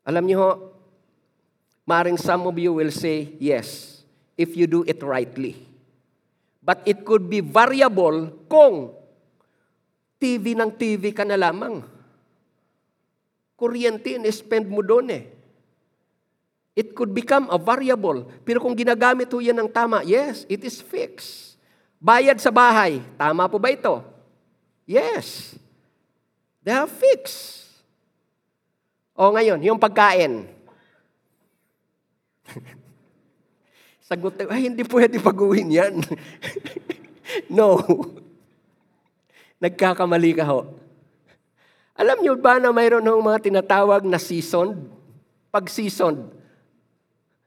Alam 0.06 0.30
niyo 0.30 0.38
ho, 0.38 0.52
maring 1.90 2.22
some 2.22 2.46
of 2.46 2.54
you 2.62 2.78
will 2.78 2.94
say, 2.94 3.34
yes, 3.42 4.06
if 4.38 4.54
you 4.54 4.70
do 4.70 4.86
it 4.86 5.02
rightly. 5.02 5.73
But 6.64 6.80
it 6.88 7.04
could 7.04 7.28
be 7.28 7.44
variable 7.44 8.32
kung 8.48 8.96
TV 10.16 10.56
ng 10.56 10.72
TV 10.72 11.12
ka 11.12 11.28
na 11.28 11.36
lamang. 11.36 11.84
Kuryente, 13.60 14.16
in-spend 14.16 14.72
mo 14.72 14.80
doon 14.80 15.12
eh. 15.12 15.24
It 16.74 16.96
could 16.96 17.12
become 17.12 17.52
a 17.52 17.60
variable. 17.60 18.26
Pero 18.48 18.64
kung 18.64 18.74
ginagamit 18.74 19.28
ho 19.30 19.44
yan 19.44 19.60
ng 19.60 19.70
tama, 19.70 20.02
yes, 20.08 20.48
it 20.48 20.64
is 20.64 20.80
fixed. 20.80 21.60
Bayad 22.00 22.40
sa 22.40 22.50
bahay, 22.50 23.04
tama 23.20 23.46
po 23.52 23.60
ba 23.60 23.70
ito? 23.70 24.00
Yes. 24.88 25.60
They 26.64 26.72
are 26.72 26.88
fixed. 26.88 27.68
O 29.14 29.36
ngayon, 29.36 29.60
yung 29.62 29.78
pagkain. 29.78 30.48
Sagot, 34.04 34.36
ay 34.52 34.68
hindi 34.68 34.84
pwede 34.84 35.16
baguhin 35.16 35.72
yan. 35.72 35.96
no. 37.56 37.80
Nagkakamali 39.64 40.36
ka 40.36 40.44
ho. 40.44 40.76
Alam 41.96 42.20
niyo 42.20 42.36
ba 42.36 42.60
na 42.60 42.76
mayroon 42.76 43.06
ng 43.06 43.24
mga 43.24 43.48
tinatawag 43.48 44.04
na 44.04 44.20
season? 44.20 44.92
Pag 45.48 45.72
season, 45.72 46.36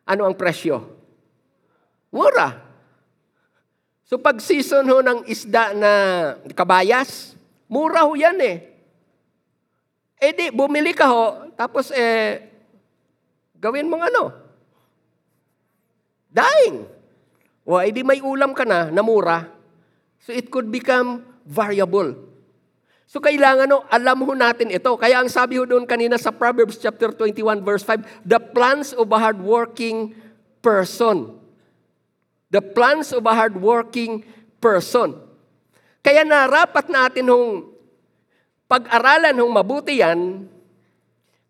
ano 0.09 0.23
ang 0.25 0.33
presyo? 0.33 0.81
Mura. 2.09 2.65
So 4.09 4.17
pag 4.17 4.41
season 4.41 4.89
ho 4.89 5.05
ng 5.05 5.29
isda 5.29 5.77
na 5.77 5.93
kabayas, 6.57 7.37
mura 7.69 8.07
ho 8.09 8.17
yan 8.17 8.39
eh. 8.41 8.57
Eh 10.17 10.33
di, 10.33 10.49
bumili 10.49 10.97
ka 10.97 11.11
ho, 11.13 11.53
tapos 11.53 11.93
eh, 11.93 12.49
gawin 13.61 13.91
mong 13.93 14.09
ano? 14.09 14.46
Dying. 16.37 16.85
O, 17.65 17.81
eh 17.81 17.89
di 17.89 18.05
may 18.05 18.21
ulam 18.21 18.53
ka 18.53 18.69
na, 18.69 18.93
na 18.93 19.01
mura. 19.01 19.49
So 20.21 20.37
it 20.37 20.53
could 20.53 20.69
become 20.69 21.25
variable. 21.49 22.13
So 23.07 23.23
kailangan 23.23 23.71
no, 23.71 23.87
alam 23.89 24.21
ho 24.21 24.33
natin 24.37 24.69
ito. 24.69 24.93
Kaya 24.99 25.23
ang 25.23 25.31
sabi 25.31 25.57
ho 25.57 25.65
doon 25.65 25.89
kanina 25.89 26.21
sa 26.21 26.35
Proverbs 26.35 26.77
chapter 26.77 27.15
21 27.15 27.63
verse 27.63 27.87
5, 27.87 28.27
the 28.27 28.43
plans 28.43 28.93
of 28.93 29.09
a 29.15 29.19
hardworking 29.19 30.13
person. 30.61 31.39
The 32.51 32.61
plans 32.61 33.15
of 33.15 33.25
a 33.25 33.35
hardworking 33.35 34.27
person. 34.59 35.17
Kaya 36.03 36.23
narapat 36.27 36.91
natin 36.91 37.31
hong 37.31 37.51
pag-aralan 38.67 39.35
hong 39.39 39.55
mabuti 39.55 40.03
yan, 40.03 40.51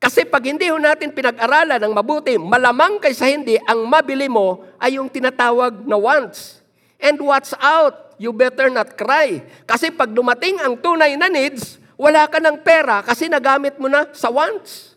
kasi 0.06 0.22
pag 0.22 0.46
hindi 0.46 0.70
ho 0.70 0.78
natin 0.78 1.10
pinag-aralan 1.10 1.82
ng 1.82 1.90
mabuti, 1.90 2.38
malamang 2.38 3.02
kaysa 3.02 3.26
hindi, 3.26 3.58
ang 3.66 3.90
mabili 3.90 4.30
mo 4.30 4.62
ay 4.78 5.02
yung 5.02 5.10
tinatawag 5.10 5.82
na 5.82 5.98
wants. 5.98 6.62
And 7.02 7.18
watch 7.18 7.50
out, 7.58 8.14
you 8.14 8.30
better 8.30 8.70
not 8.70 8.94
cry. 8.94 9.42
Kasi 9.66 9.90
pag 9.90 10.14
dumating 10.14 10.62
ang 10.62 10.78
tunay 10.78 11.18
na 11.18 11.26
needs, 11.26 11.82
wala 11.98 12.22
ka 12.30 12.38
ng 12.38 12.62
pera 12.62 13.02
kasi 13.02 13.26
nagamit 13.26 13.82
mo 13.82 13.90
na 13.90 14.06
sa 14.14 14.30
wants. 14.30 14.94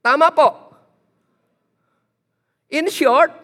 Tama 0.00 0.32
po. 0.32 0.72
In 2.72 2.88
short, 2.88 3.36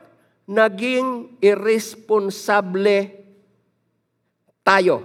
naging 0.48 1.36
irresponsable 1.44 3.12
tayo. 4.64 5.04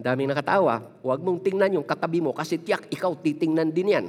Ang 0.00 0.08
daming 0.08 0.32
nakatawa. 0.32 0.80
Huwag 1.04 1.20
mong 1.20 1.44
tingnan 1.44 1.76
yung 1.76 1.84
katabi 1.84 2.24
mo 2.24 2.32
kasi 2.32 2.56
tiyak 2.56 2.88
ikaw 2.88 3.12
titingnan 3.20 3.68
din 3.68 3.92
yan. 3.92 4.06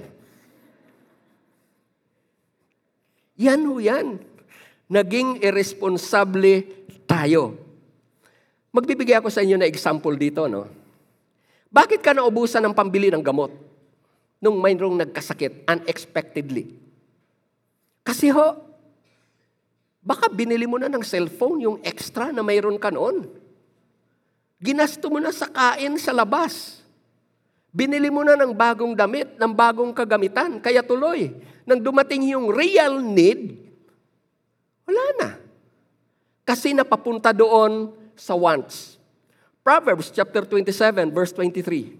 Yan 3.35 3.59
ho 3.67 3.75
yan. 3.75 4.15
Naging 4.87 5.43
irresponsable 5.43 6.63
tayo. 7.03 7.59
Magbibigay 8.71 9.19
ako 9.19 9.27
sa 9.27 9.43
inyo 9.43 9.59
na 9.59 9.67
example 9.67 10.15
dito, 10.15 10.47
no? 10.47 10.63
Bakit 11.67 11.99
ka 11.99 12.15
naubusan 12.15 12.63
ng 12.63 12.71
pambili 12.71 13.11
ng 13.11 13.19
gamot 13.19 13.51
nung 14.39 14.63
mayroong 14.63 14.95
nagkasakit 14.95 15.67
unexpectedly? 15.67 16.71
Kasi 17.99 18.31
ho, 18.31 18.63
baka 19.99 20.31
binili 20.31 20.63
mo 20.63 20.79
na 20.79 20.87
ng 20.87 21.03
cellphone 21.03 21.67
yung 21.67 21.77
extra 21.83 22.31
na 22.31 22.47
mayroon 22.47 22.79
ka 22.79 22.95
noon. 22.95 23.40
Ginasto 24.61 25.09
mo 25.09 25.17
na 25.17 25.33
sa 25.33 25.49
kain 25.49 25.97
sa 25.97 26.13
labas. 26.13 26.85
Binili 27.73 28.13
mo 28.13 28.21
na 28.21 28.37
ng 28.37 28.53
bagong 28.53 28.93
damit, 28.93 29.33
ng 29.41 29.49
bagong 29.49 29.89
kagamitan. 29.89 30.61
Kaya 30.61 30.85
tuloy, 30.85 31.33
nang 31.65 31.81
dumating 31.81 32.29
yung 32.37 32.53
real 32.53 33.01
need, 33.01 33.57
wala 34.85 35.03
na. 35.17 35.29
Kasi 36.45 36.77
napapunta 36.77 37.33
doon 37.33 37.89
sa 38.13 38.37
wants. 38.37 39.01
Proverbs 39.65 40.13
chapter 40.13 40.45
27 40.45 41.09
verse 41.09 41.33
23. 41.33 41.97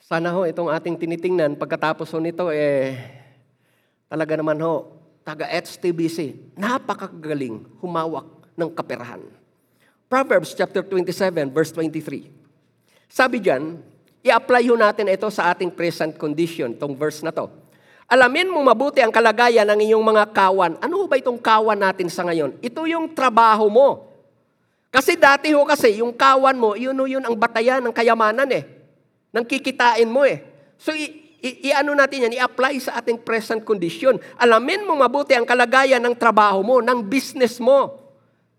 Sana 0.00 0.32
ho 0.32 0.44
itong 0.48 0.68
ating 0.72 0.96
tinitingnan 0.96 1.56
pagkatapos 1.56 2.08
ho 2.12 2.20
nito 2.20 2.52
eh 2.52 3.00
talaga 4.12 4.36
naman 4.36 4.60
ho 4.60 4.92
taga 5.24 5.48
HTBC 5.48 6.52
napakagaling 6.52 7.64
humawak 7.80 8.41
ng 8.56 8.70
kaperahan. 8.72 9.22
Proverbs 10.08 10.52
chapter 10.52 10.84
27 10.84 11.48
verse 11.48 11.72
23. 11.72 12.28
Sabi 13.08 13.40
diyan, 13.40 13.80
i-apply 14.24 14.68
ho 14.68 14.76
natin 14.76 15.08
ito 15.08 15.28
sa 15.28 15.52
ating 15.52 15.72
present 15.72 16.16
condition, 16.16 16.72
tong 16.76 16.96
verse 16.96 17.20
na 17.20 17.32
to. 17.32 17.48
Alamin 18.12 18.52
mo 18.52 18.60
mabuti 18.60 19.00
ang 19.00 19.08
kalagayan 19.08 19.64
ng 19.72 19.88
iyong 19.88 20.04
mga 20.04 20.36
kawan. 20.36 20.76
Ano 20.84 21.08
ba 21.08 21.16
itong 21.16 21.40
kawan 21.40 21.80
natin 21.80 22.12
sa 22.12 22.20
ngayon? 22.28 22.60
Ito 22.60 22.84
yung 22.84 23.08
trabaho 23.16 23.72
mo. 23.72 24.12
Kasi 24.92 25.16
dati 25.16 25.56
ho 25.56 25.64
kasi, 25.64 26.04
yung 26.04 26.12
kawan 26.12 26.52
mo, 26.52 26.76
yun 26.76 26.92
o 26.92 27.08
yun 27.08 27.24
ang 27.24 27.32
batayan 27.32 27.80
ng 27.80 27.94
kayamanan 27.96 28.44
eh. 28.52 28.68
Nang 29.32 29.48
kikitain 29.48 30.12
mo 30.12 30.28
eh. 30.28 30.44
So, 30.76 30.92
i-ano 31.40 31.96
natin 31.96 32.28
yan, 32.28 32.36
i-apply 32.36 32.76
sa 32.84 33.00
ating 33.00 33.24
present 33.24 33.64
condition. 33.64 34.20
Alamin 34.36 34.84
mo 34.84 34.92
mabuti 34.92 35.32
ang 35.32 35.48
kalagayan 35.48 36.04
ng 36.04 36.12
trabaho 36.12 36.60
mo, 36.60 36.84
ng 36.84 37.08
business 37.08 37.56
mo. 37.56 38.01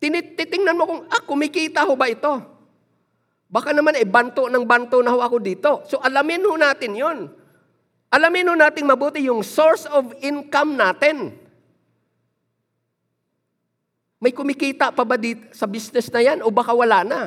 Tinititingnan 0.04 0.76
mo 0.76 0.84
kung, 0.84 1.01
ah, 1.08 1.24
kumikita 1.24 1.88
ho 1.88 1.95
ba 1.95 2.12
ito? 2.12 2.43
Baka 3.47 3.72
naman 3.72 3.95
eh, 3.95 4.04
banto 4.04 4.51
ng 4.51 4.68
banto 4.68 4.99
na 4.99 5.16
ho 5.16 5.24
ako 5.24 5.39
dito. 5.39 5.72
So, 5.88 6.04
alamin 6.04 6.43
ho 6.43 6.60
natin 6.60 6.91
yon. 6.91 7.32
Alamin 8.12 8.51
ho 8.51 8.56
natin 8.60 8.84
mabuti 8.84 9.24
yung 9.24 9.39
source 9.47 9.88
of 9.88 10.12
income 10.20 10.76
natin. 10.76 11.32
May 14.20 14.36
kumikita 14.36 14.91
pa 14.91 15.08
ba 15.08 15.16
dito 15.16 15.47
sa 15.56 15.72
business 15.72 16.12
na 16.12 16.20
yan 16.20 16.43
o 16.43 16.51
baka 16.51 16.76
wala 16.76 17.08
na? 17.08 17.22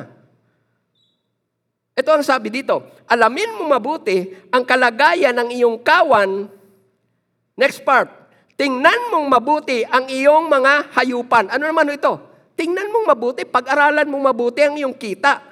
Ito 1.97 2.13
ang 2.13 2.21
sabi 2.21 2.53
dito, 2.53 2.85
alamin 3.09 3.57
mo 3.57 3.73
mabuti 3.73 4.37
ang 4.53 4.61
kalagayan 4.61 5.33
ng 5.33 5.49
iyong 5.49 5.81
kawan. 5.81 6.45
Next 7.57 7.81
part, 7.81 8.27
Tingnan 8.57 9.13
mong 9.13 9.29
mabuti 9.29 9.85
ang 9.85 10.09
iyong 10.09 10.49
mga 10.49 10.89
hayupan. 10.97 11.53
Ano 11.53 11.69
naman 11.69 11.93
ito? 11.93 12.26
Tingnan 12.57 12.89
mong 12.89 13.05
mabuti, 13.13 13.45
pag-aralan 13.45 14.09
mong 14.09 14.23
mabuti 14.33 14.65
ang 14.65 14.73
iyong 14.73 14.97
kita. 14.97 15.45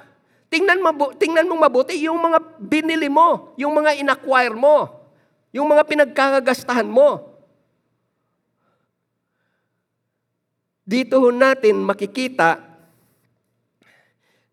Tingnan, 0.50 0.82
mabu- 0.82 1.14
tingnan 1.14 1.46
mong 1.46 1.62
mabuti 1.70 1.94
yung 2.02 2.18
mga 2.18 2.42
binili 2.58 3.06
mo, 3.06 3.54
yung 3.62 3.78
mga 3.78 4.02
inacquire 4.02 4.58
mo, 4.58 4.90
yung 5.54 5.70
mga 5.70 5.86
pinagkakagastahan 5.86 6.90
mo. 6.90 7.38
Dito 10.82 11.18
natin 11.30 11.82
makikita 11.86 12.62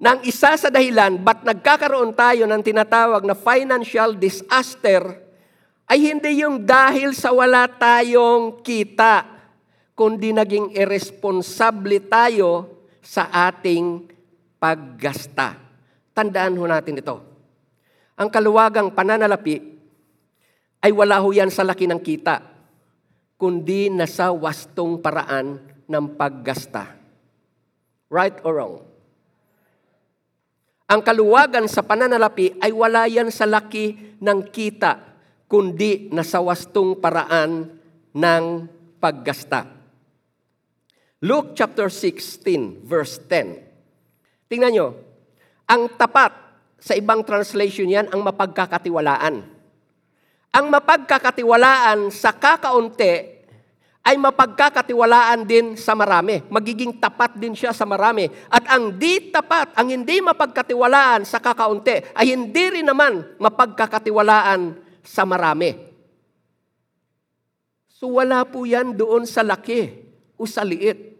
na 0.02 0.18
ang 0.18 0.20
isa 0.26 0.52
sa 0.58 0.68
dahilan 0.68 1.14
ba't 1.20 1.46
nagkakaroon 1.46 2.10
tayo 2.12 2.44
ng 2.48 2.60
tinatawag 2.64 3.22
na 3.22 3.36
financial 3.38 4.16
disaster 4.18 5.22
ay 5.86 6.10
hindi 6.10 6.42
yung 6.42 6.64
dahil 6.64 7.12
sa 7.14 7.30
wala 7.30 7.68
tayong 7.68 8.64
kita, 8.64 9.31
kundi 10.02 10.34
naging 10.34 10.74
irresponsable 10.74 12.02
tayo 12.10 12.82
sa 12.98 13.30
ating 13.30 14.02
paggasta. 14.58 15.54
Tandaan 16.10 16.58
ho 16.58 16.66
natin 16.66 16.98
ito. 16.98 17.22
Ang 18.18 18.26
kaluwagang 18.26 18.90
pananalapi 18.90 19.62
ay 20.82 20.90
wala 20.90 21.22
ho 21.22 21.30
yan 21.30 21.54
sa 21.54 21.62
laki 21.62 21.86
ng 21.86 22.02
kita, 22.02 22.42
kundi 23.38 23.94
nasa 23.94 24.34
wastong 24.34 24.98
paraan 24.98 25.62
ng 25.86 26.04
paggasta. 26.18 26.98
Right 28.10 28.42
or 28.42 28.58
wrong? 28.58 28.82
Ang 30.90 31.00
kaluwagan 31.06 31.70
sa 31.70 31.86
pananalapi 31.86 32.58
ay 32.58 32.74
wala 32.74 33.06
yan 33.06 33.30
sa 33.30 33.46
laki 33.46 34.18
ng 34.18 34.50
kita, 34.50 34.98
kundi 35.46 36.10
nasa 36.10 36.42
wastong 36.42 36.98
paraan 36.98 37.70
ng 38.10 38.44
paggasta. 38.98 39.81
Luke 41.22 41.54
chapter 41.54 41.86
16, 41.86 42.82
verse 42.82 43.22
10. 43.30 43.62
Tingnan 44.50 44.74
nyo, 44.74 44.88
ang 45.70 45.86
tapat, 45.94 46.34
sa 46.82 46.98
ibang 46.98 47.22
translation 47.22 47.86
yan, 47.86 48.10
ang 48.10 48.26
mapagkakatiwalaan. 48.26 49.46
Ang 50.50 50.66
mapagkakatiwalaan 50.66 52.10
sa 52.10 52.34
kakaunti 52.34 53.38
ay 54.02 54.18
mapagkakatiwalaan 54.18 55.46
din 55.46 55.78
sa 55.78 55.94
marami. 55.94 56.42
Magiging 56.50 56.98
tapat 56.98 57.38
din 57.38 57.54
siya 57.54 57.70
sa 57.70 57.86
marami. 57.86 58.26
At 58.50 58.66
ang 58.66 58.98
di 58.98 59.30
tapat, 59.30 59.78
ang 59.78 59.94
hindi 59.94 60.18
mapagkatiwalaan 60.18 61.22
sa 61.22 61.38
kakaunti, 61.38 62.18
ay 62.18 62.34
hindi 62.34 62.82
rin 62.82 62.90
naman 62.90 63.38
mapagkakatiwalaan 63.38 64.74
sa 65.06 65.22
marami. 65.22 65.70
So 67.86 68.18
wala 68.18 68.42
po 68.42 68.66
yan 68.66 68.98
doon 68.98 69.22
sa 69.22 69.46
laki 69.46 70.02
o 70.34 70.50
sa 70.50 70.66
liit. 70.66 71.11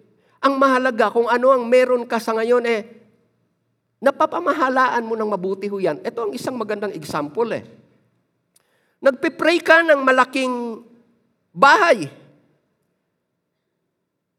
Ang 0.43 0.59
mahalaga 0.59 1.15
kung 1.15 1.31
ano 1.31 1.55
ang 1.55 1.63
meron 1.65 2.03
ka 2.03 2.19
sa 2.19 2.35
ngayon 2.35 2.67
eh, 2.67 2.81
napapamahalaan 4.03 5.07
mo 5.07 5.15
ng 5.15 5.31
mabuti 5.31 5.71
ho 5.71 5.79
yan. 5.79 6.03
Ito 6.03 6.27
ang 6.27 6.33
isang 6.35 6.59
magandang 6.59 6.91
example 6.99 7.47
eh. 7.55 7.63
Nagpipray 8.99 9.63
ka 9.63 9.87
ng 9.87 10.03
malaking 10.03 10.83
bahay. 11.55 12.11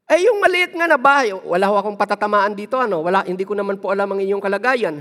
Eh 0.04 0.28
yung 0.28 0.36
maliit 0.44 0.76
nga 0.76 0.84
na 0.84 1.00
bahay, 1.00 1.32
wala 1.32 1.64
ho 1.72 1.80
akong 1.80 1.96
patatamaan 1.96 2.52
dito, 2.52 2.76
ano? 2.76 3.00
Wala, 3.00 3.24
hindi 3.24 3.48
ko 3.48 3.56
naman 3.56 3.80
po 3.80 3.88
alam 3.88 4.12
ang 4.12 4.20
inyong 4.20 4.44
kalagayan. 4.44 5.00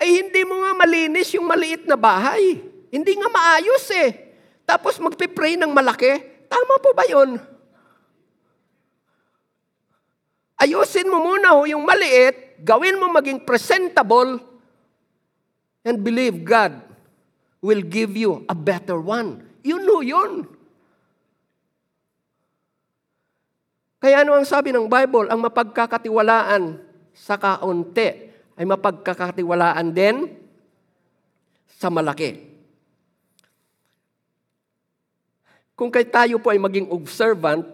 Eh 0.00 0.08
hindi 0.24 0.48
mo 0.48 0.64
nga 0.64 0.72
malinis 0.72 1.36
yung 1.36 1.44
maliit 1.44 1.84
na 1.84 2.00
bahay. 2.00 2.56
Hindi 2.88 3.12
nga 3.20 3.28
maayos 3.28 3.84
eh. 3.92 4.32
Tapos 4.64 4.96
magpipray 4.96 5.60
ng 5.60 5.68
malaki. 5.76 6.48
Tama 6.48 6.80
po 6.80 6.96
ba 6.96 7.04
yun? 7.04 7.36
Ayusin 10.60 11.08
mo 11.08 11.24
muna 11.24 11.56
ho 11.56 11.64
yung 11.64 11.88
maliit, 11.88 12.60
gawin 12.60 13.00
mo 13.00 13.08
maging 13.08 13.40
presentable, 13.48 14.36
and 15.80 15.96
believe 16.04 16.44
God 16.44 16.76
will 17.64 17.80
give 17.80 18.12
you 18.12 18.44
a 18.44 18.52
better 18.52 19.00
one. 19.00 19.40
Yun 19.64 19.84
ho 19.88 20.04
yun. 20.04 20.32
Kaya 24.00 24.24
ano 24.24 24.36
ang 24.36 24.44
sabi 24.48 24.72
ng 24.72 24.88
Bible? 24.88 25.28
Ang 25.28 25.40
mapagkakatiwalaan 25.44 26.80
sa 27.12 27.36
kaunti 27.36 28.32
ay 28.56 28.64
mapagkakatiwalaan 28.64 29.88
din 29.92 30.28
sa 31.80 31.92
malaki. 31.92 32.48
Kung 35.76 35.88
kay 35.88 36.04
tayo 36.08 36.36
po 36.40 36.52
ay 36.52 36.60
maging 36.60 36.92
observant, 36.92 37.64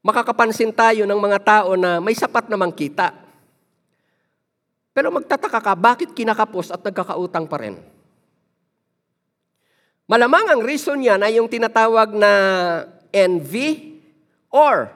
makakapansin 0.00 0.72
tayo 0.72 1.04
ng 1.04 1.20
mga 1.20 1.38
tao 1.40 1.70
na 1.76 2.00
may 2.00 2.16
sapat 2.16 2.48
namang 2.48 2.72
kita. 2.72 3.12
Pero 4.90 5.12
magtataka 5.14 5.60
ka, 5.62 5.72
bakit 5.78 6.10
kinakapos 6.16 6.74
at 6.74 6.82
nagkakautang 6.82 7.46
pa 7.46 7.56
rin? 7.62 7.78
Malamang 10.10 10.50
ang 10.50 10.60
reason 10.66 10.98
niyan 10.98 11.22
ay 11.22 11.38
yung 11.38 11.46
tinatawag 11.46 12.10
na 12.18 12.32
envy 13.14 14.02
or 14.50 14.90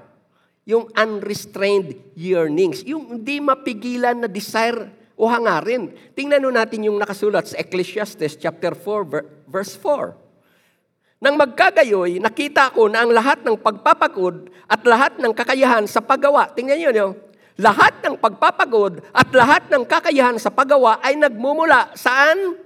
yung 0.66 0.90
unrestrained 0.96 1.94
yearnings, 2.18 2.82
yung 2.82 3.20
hindi 3.20 3.38
mapigilan 3.38 4.26
na 4.26 4.28
desire 4.28 4.90
o 5.14 5.30
hangarin. 5.30 5.94
Tingnan 6.18 6.42
natin 6.50 6.90
yung 6.90 6.98
nakasulat 6.98 7.54
sa 7.54 7.60
Ecclesiastes 7.62 8.40
chapter 8.40 8.74
4 8.74 9.46
verse 9.46 9.78
4. 9.78 10.23
Nang 11.24 11.40
magkagayoy, 11.40 12.20
nakita 12.20 12.68
ko 12.76 12.92
na 12.92 13.00
ang 13.00 13.08
lahat 13.08 13.40
ng 13.40 13.56
pagpapagod 13.56 14.52
at 14.68 14.84
lahat 14.84 15.16
ng 15.16 15.32
kakayahan 15.32 15.88
sa 15.88 16.04
paggawa, 16.04 16.52
tingnan 16.52 16.76
niyo, 16.76 16.92
no? 16.92 17.16
lahat 17.56 18.02
ng 18.04 18.20
pagpapagod 18.20 19.00
at 19.14 19.28
lahat 19.32 19.64
ng 19.72 19.88
kakayahan 19.88 20.36
sa 20.36 20.52
paggawa 20.52 21.00
ay 21.00 21.16
nagmumula 21.16 21.94
saan? 21.96 22.60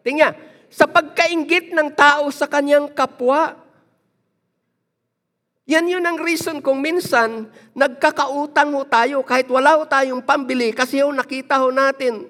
Tingnan, 0.00 0.32
sa 0.72 0.88
pagkaingit 0.88 1.74
ng 1.76 1.92
tao 1.92 2.32
sa 2.32 2.48
kanyang 2.48 2.88
kapwa. 2.96 3.56
Yan 5.68 5.84
yun 5.84 6.00
ang 6.00 6.16
reason 6.16 6.64
kung 6.64 6.80
minsan 6.80 7.52
nagkakautang 7.76 8.72
ho 8.72 8.88
tayo 8.88 9.20
kahit 9.20 9.52
wala 9.52 9.76
ho 9.76 9.84
tayong 9.84 10.24
pambili 10.24 10.72
kasi 10.72 11.04
ho 11.04 11.12
nakita 11.12 11.60
ho 11.60 11.68
natin 11.68 12.24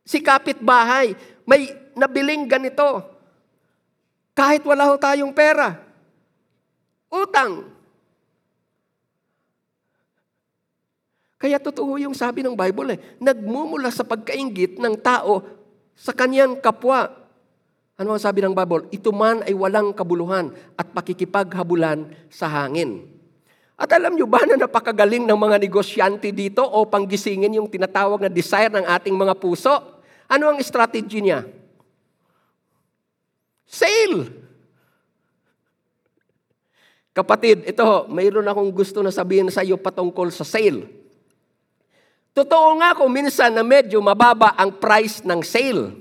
si 0.00 0.24
kapitbahay 0.24 1.12
may 1.44 1.76
nabiling 1.92 2.48
ganito. 2.48 3.15
Kahit 4.36 4.60
wala 4.68 4.92
ho 4.92 5.00
tayong 5.00 5.32
pera. 5.32 5.80
Utang. 7.08 7.72
Kaya 11.40 11.56
totoo 11.56 11.96
yung 11.96 12.12
sabi 12.12 12.44
ng 12.44 12.52
Bible 12.52 12.96
eh, 12.96 12.98
nagmumula 13.16 13.88
sa 13.88 14.04
pagkaingit 14.04 14.76
ng 14.76 14.94
tao 15.00 15.40
sa 15.96 16.12
kanyang 16.12 16.60
kapwa. 16.60 17.08
Ano 17.96 18.12
ang 18.12 18.20
sabi 18.20 18.44
ng 18.44 18.52
Bible? 18.52 18.92
Ito 18.92 19.08
man 19.08 19.40
ay 19.48 19.56
walang 19.56 19.96
kabuluhan 19.96 20.52
at 20.76 20.92
pakikipaghabulan 20.92 22.12
sa 22.28 22.44
hangin. 22.44 23.08
At 23.76 23.88
alam 23.92 24.16
nyo 24.16 24.28
ba 24.28 24.44
na 24.44 24.60
napakagaling 24.60 25.24
ng 25.24 25.36
mga 25.36 25.56
negosyante 25.60 26.28
dito 26.28 26.60
o 26.60 26.84
panggisingin 26.84 27.56
yung 27.56 27.72
tinatawag 27.72 28.20
na 28.20 28.32
desire 28.32 28.72
ng 28.72 28.84
ating 28.84 29.16
mga 29.16 29.32
puso? 29.36 29.72
Ano 30.28 30.52
ang 30.52 30.60
strategy 30.60 31.24
niya? 31.24 31.44
Sale! 33.66 34.46
Kapatid, 37.16 37.64
ito, 37.64 38.06
mayroon 38.12 38.44
akong 38.44 38.68
gusto 38.76 39.00
na 39.00 39.08
sabihin 39.08 39.48
sa 39.48 39.64
iyo 39.64 39.80
patungkol 39.80 40.28
sa 40.28 40.44
sale. 40.44 40.84
Totoo 42.36 42.76
nga 42.76 42.92
kung 42.92 43.08
minsan 43.08 43.56
na 43.56 43.64
medyo 43.64 44.04
mababa 44.04 44.52
ang 44.52 44.76
price 44.76 45.24
ng 45.24 45.40
sale. 45.40 45.96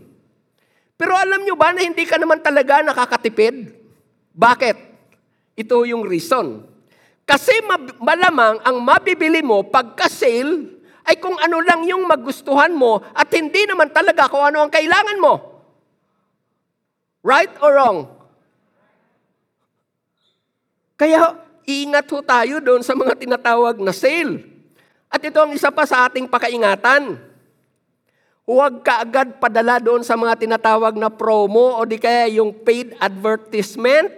Pero 0.99 1.15
alam 1.15 1.47
nyo 1.47 1.55
ba 1.55 1.71
na 1.71 1.87
hindi 1.87 2.03
ka 2.03 2.19
naman 2.19 2.43
talaga 2.43 2.83
nakakatipid? 2.83 3.71
Bakit? 4.35 4.75
Ito 5.55 5.87
yung 5.87 6.03
reason. 6.03 6.67
Kasi 7.23 7.63
malamang 8.03 8.59
ang 8.67 8.83
mabibili 8.83 9.39
mo 9.39 9.63
pagka-sale 9.63 10.75
ay 11.07 11.15
kung 11.23 11.39
ano 11.39 11.63
lang 11.63 11.87
yung 11.87 12.03
magustuhan 12.03 12.75
mo 12.75 12.99
at 13.15 13.31
hindi 13.31 13.63
naman 13.63 13.87
talaga 13.95 14.27
kung 14.27 14.43
ano 14.43 14.67
ang 14.67 14.71
kailangan 14.71 15.15
mo. 15.23 15.54
Right 17.25 17.49
or 17.57 17.73
wrong? 17.73 17.99
Kaya 20.93 21.41
ingat 21.65 22.05
ho 22.13 22.21
tayo 22.21 22.61
doon 22.61 22.85
sa 22.85 22.93
mga 22.93 23.17
tinatawag 23.17 23.81
na 23.81 23.89
sale. 23.89 24.45
At 25.09 25.25
ito 25.25 25.41
ang 25.41 25.49
isa 25.49 25.73
pa 25.73 25.89
sa 25.89 26.05
ating 26.05 26.29
pakaingatan. 26.29 27.17
Huwag 28.45 28.85
ka 28.85 29.01
agad 29.01 29.41
padala 29.41 29.81
doon 29.81 30.05
sa 30.05 30.13
mga 30.13 30.37
tinatawag 30.37 30.93
na 31.01 31.09
promo 31.09 31.81
o 31.81 31.81
di 31.81 31.97
kaya 31.97 32.29
yung 32.29 32.53
paid 32.61 32.93
advertisement. 33.01 34.13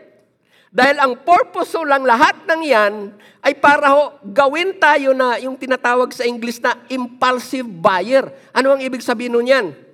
Dahil 0.67 0.99
ang 0.99 1.15
purpose 1.23 1.79
lang 1.87 2.03
lahat 2.03 2.43
ng 2.43 2.61
yan 2.67 2.93
ay 3.39 3.55
para 3.55 3.87
ho 3.95 4.19
gawin 4.19 4.75
tayo 4.75 5.15
na 5.15 5.39
yung 5.39 5.55
tinatawag 5.55 6.11
sa 6.11 6.27
English 6.27 6.59
na 6.59 6.75
impulsive 6.91 7.63
buyer. 7.63 8.27
Ano 8.51 8.75
ang 8.75 8.83
ibig 8.83 8.99
sabihin 8.99 9.31
nun 9.31 9.47
yan? 9.47 9.86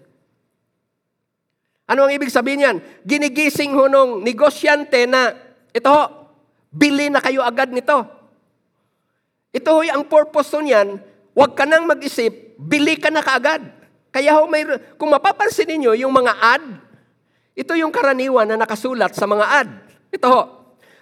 Ano 1.94 2.10
ang 2.10 2.12
ibig 2.12 2.34
sabihin 2.34 2.66
yan? 2.66 2.78
Ginigising 3.06 3.78
ho 3.78 3.86
nung 3.86 4.26
negosyante 4.26 5.06
na, 5.06 5.38
ito 5.70 5.90
ho, 5.94 6.24
Bili 6.74 7.14
na 7.14 7.22
kayo 7.22 7.46
agad 7.46 7.70
nito. 7.70 8.02
Ito 9.54 9.70
ho'y 9.78 9.94
ang 9.94 10.10
purpose 10.10 10.50
ho 10.58 10.66
niyan, 10.66 10.98
huwag 11.38 11.54
ka 11.54 11.70
nang 11.70 11.86
mag-isip, 11.86 12.58
bili 12.58 12.98
ka 12.98 13.14
na 13.14 13.22
kaagad. 13.22 13.62
Kaya 14.10 14.42
ho, 14.42 14.50
may, 14.50 14.66
kung 14.98 15.14
mapapansin 15.14 15.70
ninyo, 15.70 15.94
yung 16.02 16.10
mga 16.10 16.34
ad, 16.34 16.66
ito 17.54 17.78
yung 17.78 17.94
karaniwan 17.94 18.50
na 18.50 18.58
nakasulat 18.58 19.14
sa 19.14 19.30
mga 19.30 19.46
ad. 19.46 19.70
Ito 20.10 20.26
ho, 20.26 20.42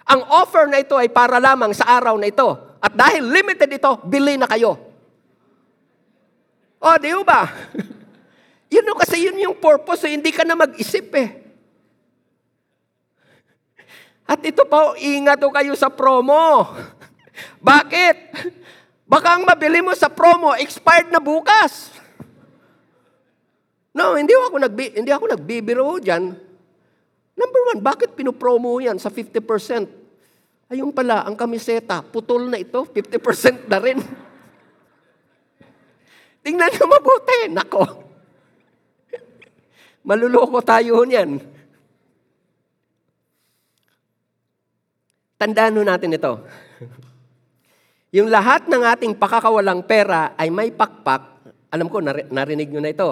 ang 0.04 0.20
offer 0.28 0.68
na 0.68 0.84
ito 0.84 0.92
ay 1.00 1.08
para 1.08 1.40
lamang 1.40 1.72
sa 1.72 1.88
araw 1.88 2.20
na 2.20 2.28
ito. 2.28 2.76
At 2.76 2.92
dahil 2.92 3.24
limited 3.24 3.72
ito, 3.72 3.96
bili 4.04 4.36
na 4.36 4.44
kayo. 4.44 4.76
O, 6.84 6.92
di 7.00 7.16
ba? 7.24 7.48
o, 8.88 8.98
kasi 8.98 9.22
yun 9.22 9.38
yung 9.38 9.56
purpose, 9.58 10.04
so 10.04 10.10
hindi 10.10 10.34
ka 10.34 10.42
na 10.42 10.58
mag-isip 10.58 11.12
eh. 11.14 11.28
At 14.26 14.40
ito 14.42 14.64
pa, 14.64 14.96
ingat 14.96 15.38
o 15.44 15.52
kayo 15.52 15.76
sa 15.76 15.92
promo. 15.92 16.72
Bakit? 17.60 18.16
Baka 19.04 19.36
ang 19.36 19.44
mabili 19.44 19.84
mo 19.84 19.92
sa 19.92 20.08
promo, 20.08 20.56
expired 20.56 21.12
na 21.12 21.20
bukas. 21.20 21.92
No, 23.92 24.16
hindi 24.16 24.32
ako, 24.32 24.56
nagbi, 24.56 24.96
hindi 24.96 25.12
ako 25.12 25.36
nagbibiro 25.36 26.00
dyan. 26.00 26.32
Number 27.32 27.60
one, 27.72 27.80
bakit 27.84 28.16
pinopromo 28.16 28.80
yan 28.80 28.96
sa 28.96 29.12
50%? 29.12 29.44
Ayun 30.72 30.88
pala, 30.96 31.28
ang 31.28 31.36
kamiseta, 31.36 32.00
putol 32.00 32.48
na 32.48 32.56
ito, 32.56 32.88
50% 32.88 33.68
na 33.68 33.78
rin. 33.84 34.00
Tingnan 36.44 36.72
nyo 36.72 36.84
mabuti. 36.88 37.52
Nako. 37.52 38.11
Maluloko 40.02 40.58
tayo 40.62 41.02
niyan. 41.06 41.38
Tandaan 45.38 45.82
natin 45.82 46.14
ito. 46.14 46.32
Yung 48.12 48.28
lahat 48.28 48.68
ng 48.68 48.82
ating 48.82 49.16
pakakawalang 49.16 49.82
pera 49.82 50.36
ay 50.38 50.52
may 50.52 50.70
pakpak, 50.70 51.50
alam 51.72 51.88
ko, 51.88 51.98
narinig 52.04 52.68
nyo 52.68 52.84
na 52.84 52.92
ito, 52.92 53.10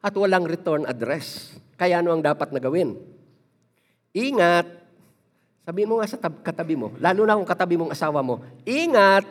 at 0.00 0.14
walang 0.16 0.46
return 0.46 0.86
address. 0.86 1.58
Kaya 1.74 2.00
ano 2.00 2.14
ang 2.14 2.22
dapat 2.22 2.54
na 2.54 2.62
gawin? 2.62 2.96
Ingat. 4.14 4.64
Sabihin 5.66 5.90
mo 5.90 6.00
nga 6.00 6.08
sa 6.08 6.16
tab- 6.16 6.40
katabi 6.40 6.78
mo, 6.78 6.94
lalo 7.02 7.26
na 7.26 7.36
kung 7.36 7.48
katabi 7.48 7.76
mong 7.76 7.92
asawa 7.92 8.24
mo, 8.24 8.40
ingat 8.64 9.26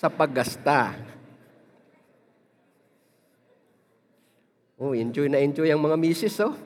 sa 0.00 0.08
paggasta. 0.08 0.96
Oh, 4.82 4.98
enjoy 4.98 5.30
na 5.30 5.38
enjoy 5.38 5.70
ang 5.70 5.78
mga 5.78 5.94
misis, 5.94 6.42
oh. 6.42 6.58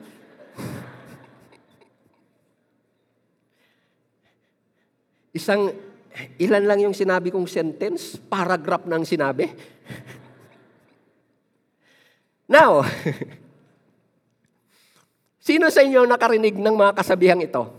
Isang, 5.37 5.69
ilan 6.41 6.65
lang 6.65 6.81
yung 6.81 6.97
sinabi 6.97 7.29
kong 7.29 7.45
sentence, 7.45 8.17
paragraph 8.17 8.89
ng 8.89 9.05
sinabi. 9.05 9.53
Now, 12.49 12.81
sino 15.45 15.69
sa 15.69 15.85
inyo 15.85 16.09
nakarinig 16.09 16.57
ng 16.57 16.73
mga 16.73 16.97
kasabihang 16.97 17.45
ito? 17.45 17.69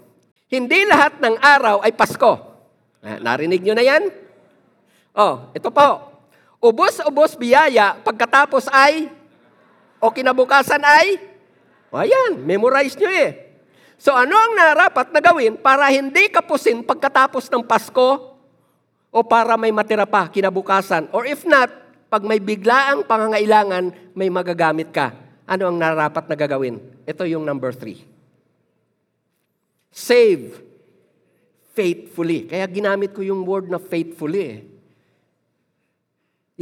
Hindi 0.47 0.86
lahat 0.86 1.18
ng 1.18 1.34
araw 1.34 1.82
ay 1.82 1.91
Pasko. 1.99 2.32
Ah, 3.03 3.18
narinig 3.18 3.66
nyo 3.66 3.74
na 3.74 3.82
yan? 3.82 4.07
Oh, 5.18 5.51
ito 5.51 5.66
po. 5.74 6.14
Ubos-ubos 6.62 7.34
biyaya 7.34 7.99
pagkatapos 8.07 8.70
ay 8.70 9.18
o 9.99 10.11
kinabukasan 10.14 10.82
ay 10.82 11.38
o 11.88 11.96
ayan, 11.96 12.36
memorize 12.44 12.96
nyo 13.01 13.09
eh. 13.09 13.49
So 13.99 14.14
ano 14.14 14.36
ang 14.36 14.53
narapat 14.55 15.11
na 15.11 15.18
gawin 15.24 15.59
para 15.59 15.88
hindi 15.90 16.30
kapusin 16.30 16.84
pagkatapos 16.84 17.51
ng 17.51 17.64
Pasko 17.64 18.38
o 19.09 19.18
para 19.24 19.57
may 19.57 19.72
matira 19.72 20.05
pa 20.05 20.28
kinabukasan? 20.28 21.11
Or 21.11 21.24
if 21.24 21.42
not, 21.49 21.72
pag 22.12 22.22
may 22.22 22.38
biglaang 22.38 23.09
pangangailangan, 23.09 24.14
may 24.14 24.28
magagamit 24.30 24.92
ka. 24.92 25.16
Ano 25.49 25.72
ang 25.72 25.80
narapat 25.80 26.28
na 26.28 26.36
gagawin? 26.36 26.78
Ito 27.09 27.24
yung 27.24 27.42
number 27.42 27.72
three. 27.72 28.05
Save 29.88 30.61
faithfully. 31.72 32.46
Kaya 32.46 32.68
ginamit 32.68 33.16
ko 33.16 33.24
yung 33.24 33.49
word 33.49 33.72
na 33.72 33.80
faithfully. 33.80 34.42
Eh. 34.44 34.59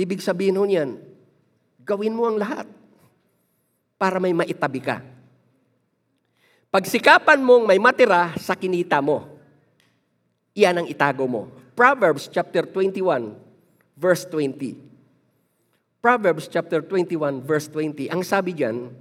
Ibig 0.07 0.23
sabihin 0.23 0.57
ho 0.57 0.65
niyan, 0.65 1.03
gawin 1.83 2.15
mo 2.15 2.31
ang 2.31 2.39
lahat 2.39 2.69
para 3.97 4.21
may 4.21 4.37
maitabi 4.37 4.81
ka. 4.81 5.01
Pagsikapan 6.69 7.41
mong 7.41 7.65
may 7.65 7.81
matira 7.81 8.37
sa 8.37 8.53
kinita 8.53 9.01
mo. 9.01 9.25
Iyan 10.53 10.85
ang 10.85 10.87
itago 10.89 11.25
mo. 11.25 11.49
Proverbs 11.77 12.29
chapter 12.29 12.65
21, 12.65 13.37
verse 13.97 14.25
20. 14.29 14.77
Proverbs 16.01 16.49
chapter 16.49 16.81
21, 16.81 17.45
verse 17.45 17.69
20. 17.69 18.13
Ang 18.13 18.23
sabi 18.25 18.57
diyan, 18.57 18.93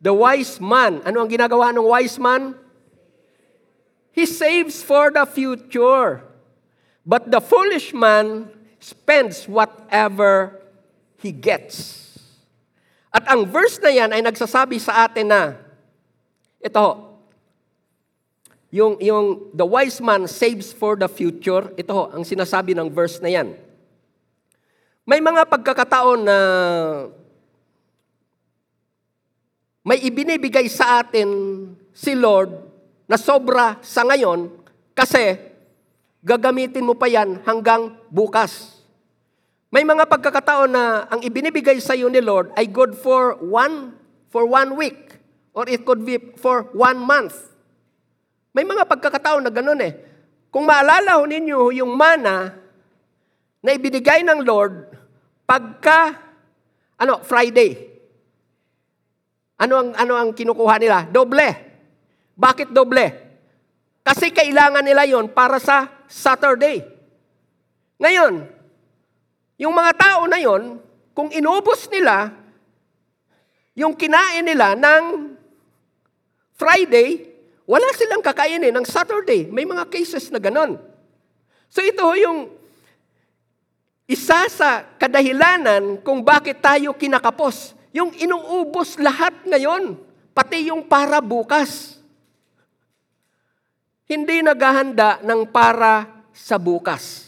the 0.00 0.12
wise 0.12 0.60
man, 0.60 1.00
ano 1.04 1.24
ang 1.24 1.28
ginagawa 1.28 1.72
ng 1.72 1.84
wise 1.84 2.16
man? 2.16 2.56
He 4.12 4.24
saves 4.24 4.80
for 4.80 5.12
the 5.12 5.24
future. 5.28 6.24
But 7.08 7.32
the 7.32 7.40
foolish 7.40 7.96
man 7.96 8.52
spends 8.80 9.48
whatever 9.48 10.60
he 11.20 11.32
gets. 11.32 12.07
At 13.18 13.34
ang 13.34 13.50
verse 13.50 13.82
na 13.82 13.90
yan 13.90 14.14
ay 14.14 14.22
nagsasabi 14.22 14.78
sa 14.78 15.02
atin 15.10 15.26
na 15.26 15.58
ito, 16.62 16.86
yung, 18.70 18.94
yung 19.02 19.50
the 19.50 19.66
wise 19.66 19.98
man 19.98 20.30
saves 20.30 20.70
for 20.70 20.94
the 20.94 21.10
future, 21.10 21.66
ito 21.74 21.90
ho, 21.90 22.14
ang 22.14 22.22
sinasabi 22.22 22.78
ng 22.78 22.86
verse 22.86 23.18
na 23.18 23.26
yan. 23.26 23.58
May 25.02 25.18
mga 25.18 25.50
pagkakataon 25.50 26.20
na 26.22 26.38
may 29.82 29.98
ibinibigay 29.98 30.70
sa 30.70 31.02
atin 31.02 31.26
si 31.90 32.14
Lord 32.14 32.54
na 33.10 33.18
sobra 33.18 33.82
sa 33.82 34.06
ngayon 34.06 34.46
kasi 34.94 35.42
gagamitin 36.22 36.86
mo 36.86 36.94
pa 36.94 37.10
yan 37.10 37.42
hanggang 37.42 37.98
bukas. 38.14 38.77
May 39.68 39.84
mga 39.84 40.08
pagkakataon 40.08 40.70
na 40.72 41.04
ang 41.12 41.20
ibinibigay 41.20 41.76
sa 41.76 41.92
iyo 41.92 42.08
ni 42.08 42.24
Lord 42.24 42.56
ay 42.56 42.72
good 42.72 42.96
for 42.96 43.36
one, 43.36 43.92
for 44.32 44.48
one 44.48 44.72
week. 44.80 45.20
Or 45.52 45.68
it 45.68 45.84
could 45.84 46.06
be 46.06 46.16
for 46.40 46.72
one 46.72 46.96
month. 46.96 47.36
May 48.56 48.64
mga 48.64 48.88
pagkakataon 48.88 49.44
na 49.44 49.52
ganun 49.52 49.80
eh. 49.84 49.92
Kung 50.48 50.64
maalala 50.64 51.20
ho 51.20 51.28
ninyo 51.28 51.68
yung 51.76 51.92
mana 51.92 52.56
na 53.60 53.70
ibinigay 53.76 54.24
ng 54.24 54.40
Lord 54.40 54.88
pagka 55.44 56.16
ano, 56.96 57.20
Friday. 57.20 57.76
Ano 59.58 59.74
ang 59.78 59.90
ano 59.94 60.12
ang 60.16 60.30
kinukuha 60.32 60.74
nila? 60.80 61.04
Doble. 61.10 61.50
Bakit 62.38 62.72
doble? 62.72 63.06
Kasi 64.06 64.32
kailangan 64.32 64.86
nila 64.86 65.04
'yon 65.04 65.28
para 65.28 65.60
sa 65.60 65.90
Saturday. 66.08 66.80
Ngayon, 67.98 68.57
yung 69.58 69.74
mga 69.74 69.92
tao 69.98 70.22
na 70.30 70.38
'yon, 70.38 70.78
kung 71.12 71.28
inubos 71.34 71.90
nila 71.90 72.30
yung 73.78 73.94
kinain 73.94 74.42
nila 74.42 74.74
ng 74.74 75.34
Friday, 76.58 77.30
wala 77.62 77.86
silang 77.94 78.18
kakainin 78.18 78.74
ng 78.74 78.82
Saturday. 78.82 79.46
May 79.46 79.62
mga 79.62 79.86
cases 79.86 80.34
na 80.34 80.42
ganon. 80.42 80.74
So 81.70 81.78
ito 81.78 82.02
yung 82.18 82.50
isa 84.08 84.50
sa 84.50 84.82
kadahilanan 84.98 86.02
kung 86.02 86.26
bakit 86.26 86.58
tayo 86.58 86.96
kinakapos. 86.96 87.78
Yung 87.94 88.10
inuubos 88.18 88.98
lahat 88.98 89.36
ngayon, 89.46 89.94
pati 90.34 90.72
yung 90.74 90.82
para 90.82 91.22
bukas. 91.22 92.00
Hindi 94.08 94.40
naghahanda 94.42 95.20
ng 95.22 95.46
para 95.52 96.08
sa 96.32 96.56
bukas. 96.56 97.27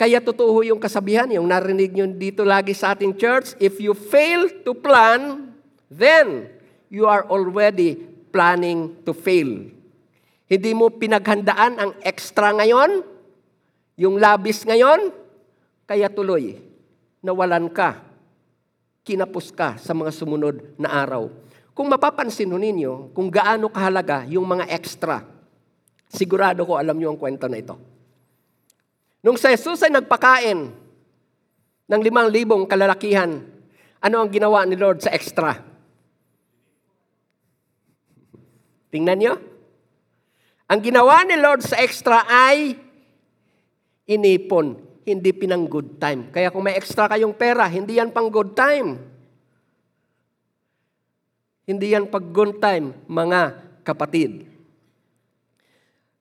Kaya 0.00 0.16
totoo 0.16 0.64
yung 0.64 0.80
kasabihan, 0.80 1.28
yung 1.28 1.44
narinig 1.44 1.92
nyo 1.92 2.08
dito 2.08 2.40
lagi 2.40 2.72
sa 2.72 2.96
ating 2.96 3.20
church, 3.20 3.52
if 3.60 3.76
you 3.84 3.92
fail 3.92 4.48
to 4.64 4.72
plan, 4.72 5.52
then 5.92 6.48
you 6.88 7.04
are 7.04 7.28
already 7.28 8.00
planning 8.32 8.96
to 9.04 9.12
fail. 9.12 9.68
Hindi 10.48 10.72
mo 10.72 10.88
pinaghandaan 10.88 11.76
ang 11.76 11.92
extra 12.00 12.48
ngayon, 12.48 13.04
yung 14.00 14.16
labis 14.16 14.64
ngayon, 14.64 15.12
kaya 15.84 16.08
tuloy, 16.08 16.56
nawalan 17.20 17.68
ka, 17.68 18.00
kinapos 19.04 19.52
ka 19.52 19.76
sa 19.76 19.92
mga 19.92 20.16
sumunod 20.16 20.80
na 20.80 20.96
araw. 20.96 21.28
Kung 21.76 21.92
mapapansin 21.92 22.48
ninyo 22.48 23.12
kung 23.12 23.28
gaano 23.28 23.68
kahalaga 23.68 24.24
yung 24.32 24.48
mga 24.48 24.64
extra, 24.72 25.28
sigurado 26.08 26.64
ko 26.64 26.80
alam 26.80 26.96
niyo 26.96 27.12
ang 27.12 27.20
kwento 27.20 27.44
na 27.52 27.60
ito. 27.60 27.89
Nung 29.20 29.36
sa 29.36 29.52
Jesus 29.52 29.84
ay 29.84 29.92
nagpakain 29.92 30.72
ng 31.90 32.00
limang 32.00 32.32
libong 32.32 32.64
kalalakihan, 32.64 33.44
ano 34.00 34.16
ang 34.16 34.32
ginawa 34.32 34.64
ni 34.64 34.80
Lord 34.80 35.04
sa 35.04 35.12
extra? 35.12 35.60
Tingnan 38.88 39.18
nyo. 39.20 39.34
Ang 40.70 40.80
ginawa 40.80 41.20
ni 41.28 41.36
Lord 41.36 41.60
sa 41.60 41.76
extra 41.78 42.24
ay 42.24 42.78
inipon, 44.08 44.80
hindi 45.04 45.30
pinang 45.36 45.68
good 45.68 46.00
time. 46.00 46.32
Kaya 46.32 46.48
kung 46.48 46.64
may 46.64 46.78
extra 46.78 47.06
kayong 47.06 47.36
pera, 47.36 47.68
hindi 47.68 48.00
yan 48.00 48.10
pang 48.10 48.32
good 48.32 48.56
time. 48.56 48.98
Hindi 51.68 51.92
yan 51.92 52.10
pag 52.10 52.24
good 52.34 52.58
time, 52.58 52.96
mga 53.06 53.40
kapatid. 53.86 54.48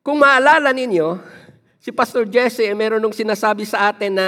Kung 0.05 0.21
maalala 0.21 0.69
ninyo, 0.69 1.38
si 1.79 1.89
Pastor 1.95 2.27
Jesse, 2.27 2.67
eh, 2.67 2.75
meron 2.75 2.99
nung 2.99 3.15
sinasabi 3.15 3.63
sa 3.63 3.89
atin 3.89 4.19
na 4.19 4.27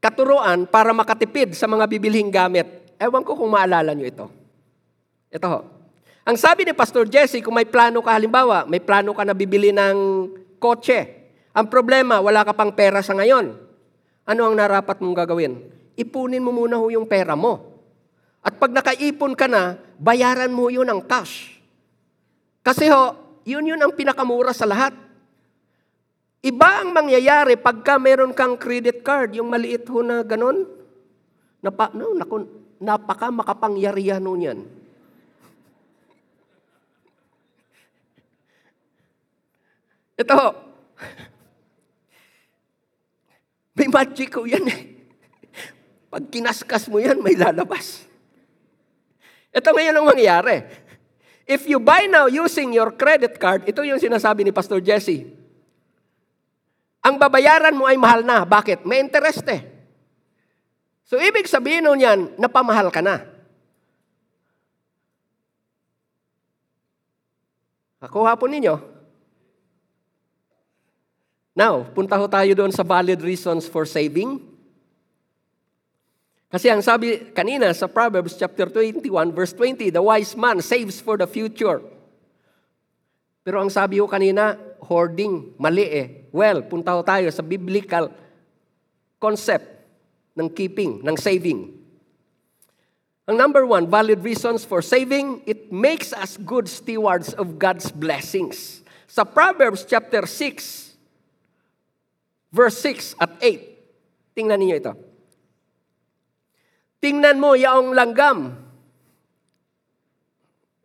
katuruan 0.00 0.64
para 0.64 0.90
makatipid 0.96 1.52
sa 1.52 1.68
mga 1.68 1.84
bibilhing 1.84 2.32
gamit. 2.32 2.66
Ewan 2.98 3.22
ko 3.22 3.36
kung 3.36 3.52
maalala 3.52 3.94
nyo 3.94 4.06
ito. 4.08 4.26
Ito 5.30 5.46
ho. 5.46 5.60
Ang 6.28 6.36
sabi 6.36 6.68
ni 6.68 6.76
Pastor 6.76 7.08
Jesse, 7.08 7.40
kung 7.40 7.56
may 7.56 7.64
plano 7.64 8.04
ka, 8.04 8.12
halimbawa, 8.12 8.68
may 8.68 8.84
plano 8.84 9.16
ka 9.16 9.24
na 9.24 9.32
bibili 9.32 9.72
ng 9.72 10.28
kotse. 10.60 11.24
Ang 11.56 11.72
problema, 11.72 12.20
wala 12.20 12.44
ka 12.44 12.52
pang 12.52 12.72
pera 12.72 13.00
sa 13.00 13.16
ngayon. 13.16 13.56
Ano 14.28 14.40
ang 14.44 14.52
narapat 14.52 15.00
mong 15.00 15.16
gagawin? 15.24 15.56
Ipunin 15.96 16.44
mo 16.44 16.52
muna 16.52 16.76
ho 16.76 16.92
yung 16.92 17.08
pera 17.08 17.32
mo. 17.32 17.80
At 18.44 18.60
pag 18.60 18.70
nakaipon 18.76 19.32
ka 19.32 19.48
na, 19.48 19.80
bayaran 19.96 20.52
mo 20.52 20.68
yun 20.68 20.84
ng 20.84 21.00
cash. 21.08 21.58
Kasi 22.60 22.92
ho, 22.92 23.16
yun 23.48 23.64
yun 23.64 23.80
ang 23.80 23.96
pinakamura 23.96 24.52
sa 24.52 24.68
lahat. 24.68 24.92
Iba 26.38 26.86
ang 26.86 26.94
mangyayari 26.94 27.58
pagka 27.58 27.98
meron 27.98 28.30
kang 28.30 28.54
credit 28.54 29.02
card, 29.02 29.34
yung 29.34 29.50
maliit 29.50 29.82
ho 29.90 30.06
na 30.06 30.22
ganon. 30.22 30.62
Napa, 31.58 31.90
no, 31.90 32.14
naku, 32.14 32.46
napaka 32.78 33.34
makapangyarihan 33.34 34.22
nun 34.22 34.46
yan. 34.46 34.60
Ito, 40.18 40.38
may 43.78 43.90
magic 43.90 44.34
ko 44.34 44.46
yan 44.46 44.66
eh. 44.70 44.82
Pag 46.08 46.30
kinaskas 46.30 46.86
mo 46.86 47.02
yan, 47.02 47.18
may 47.18 47.34
lalabas. 47.34 48.06
Ito 49.50 49.74
ngayon 49.74 49.94
ang 49.94 50.06
mangyayari. 50.06 50.86
If 51.48 51.66
you 51.66 51.82
buy 51.82 52.06
now 52.06 52.30
using 52.30 52.74
your 52.74 52.94
credit 52.94 53.42
card, 53.42 53.66
ito 53.66 53.82
yung 53.82 53.98
sinasabi 53.98 54.46
ni 54.46 54.54
Pastor 54.54 54.78
Jesse. 54.78 55.37
Ang 57.08 57.16
babayaran 57.16 57.72
mo 57.72 57.88
ay 57.88 57.96
mahal 57.96 58.20
na. 58.20 58.44
Bakit? 58.44 58.84
May 58.84 59.00
interest 59.00 59.48
eh. 59.48 59.64
So, 61.08 61.16
ibig 61.16 61.48
sabihin 61.48 61.88
nun 61.88 62.04
yan, 62.04 62.36
napamahal 62.36 62.92
ka 62.92 63.00
na. 63.00 63.24
Nakuha 68.04 68.36
po 68.36 68.44
ninyo. 68.44 68.76
Now, 71.56 71.88
punta 71.96 72.20
ho 72.20 72.28
tayo 72.28 72.52
doon 72.52 72.76
sa 72.76 72.84
valid 72.84 73.24
reasons 73.24 73.64
for 73.64 73.88
saving. 73.88 74.44
Kasi 76.52 76.68
ang 76.68 76.84
sabi 76.84 77.32
kanina 77.32 77.72
sa 77.72 77.88
Proverbs 77.88 78.36
chapter 78.36 78.68
21 78.68 79.08
verse 79.32 79.56
20, 79.56 79.88
the 79.88 80.04
wise 80.04 80.36
man 80.36 80.60
saves 80.60 81.00
for 81.00 81.16
the 81.16 81.26
future. 81.26 81.80
Pero 83.48 83.64
ang 83.64 83.72
sabi 83.72 83.96
ko 83.96 84.04
kanina, 84.04 84.60
hoarding, 84.84 85.56
mali 85.56 85.88
eh. 85.88 86.06
Well, 86.28 86.64
punta 86.64 86.92
ho 86.92 87.00
tayo 87.00 87.32
sa 87.32 87.40
biblical 87.40 88.12
concept 89.16 89.66
ng 90.36 90.48
keeping, 90.52 91.02
ng 91.02 91.16
saving. 91.16 91.74
Ang 93.28 93.36
number 93.36 93.68
one, 93.68 93.84
valid 93.84 94.24
reasons 94.24 94.64
for 94.64 94.80
saving, 94.80 95.44
it 95.44 95.68
makes 95.68 96.16
us 96.16 96.40
good 96.40 96.64
stewards 96.64 97.36
of 97.36 97.60
God's 97.60 97.92
blessings. 97.92 98.80
Sa 99.04 99.24
Proverbs 99.24 99.84
chapter 99.84 100.24
6, 100.24 100.96
verse 102.48 102.76
6 102.80 103.20
at 103.20 103.32
8. 103.40 104.32
Tingnan 104.32 104.60
niyo 104.60 104.76
ito. 104.80 104.92
Tingnan 107.04 107.36
mo 107.36 107.52
yaong 107.52 107.92
langgam. 107.92 108.56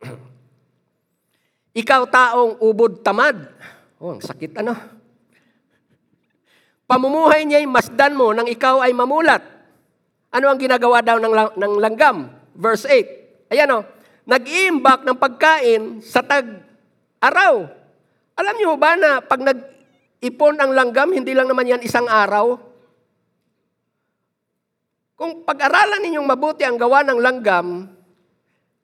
Ikaw 1.80 2.02
taong 2.12 2.52
ubod 2.60 3.00
tamad. 3.00 3.40
Oh, 3.98 4.14
ang 4.14 4.22
sakit 4.22 4.52
ano. 4.60 4.76
Pamumuhay 6.84 7.48
niya'y 7.48 7.64
masdan 7.64 8.12
mo 8.12 8.36
nang 8.36 8.44
ikaw 8.44 8.84
ay 8.84 8.92
mamulat. 8.92 9.40
Ano 10.34 10.52
ang 10.52 10.60
ginagawa 10.60 11.00
daw 11.00 11.16
ng, 11.16 11.56
ng 11.56 11.72
langgam? 11.80 12.28
Verse 12.52 12.84
8. 12.86 13.54
Ayan 13.54 13.72
o. 13.72 13.78
Oh, 13.80 13.84
nag-iimbak 14.28 15.04
ng 15.04 15.16
pagkain 15.16 15.82
sa 16.04 16.20
tag-araw. 16.20 17.54
Alam 18.34 18.54
niyo 18.58 18.74
ba 18.76 18.98
na 18.98 19.22
pag 19.24 19.40
nag 19.40 19.58
ipon 20.24 20.56
ang 20.56 20.72
langgam, 20.72 21.12
hindi 21.12 21.32
lang 21.36 21.48
naman 21.48 21.68
yan 21.68 21.84
isang 21.84 22.08
araw. 22.08 22.56
Kung 25.14 25.46
pag-aralan 25.46 26.02
ninyong 26.02 26.26
mabuti 26.26 26.66
ang 26.66 26.74
gawa 26.74 27.06
ng 27.06 27.20
langgam, 27.22 27.86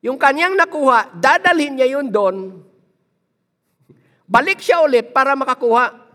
yung 0.00 0.16
kanyang 0.16 0.56
nakuha, 0.56 1.12
dadalhin 1.18 1.76
niya 1.76 1.98
yun 1.98 2.08
doon. 2.08 2.64
Balik 4.30 4.62
siya 4.62 4.86
ulit 4.86 5.10
para 5.10 5.34
makakuha. 5.34 6.09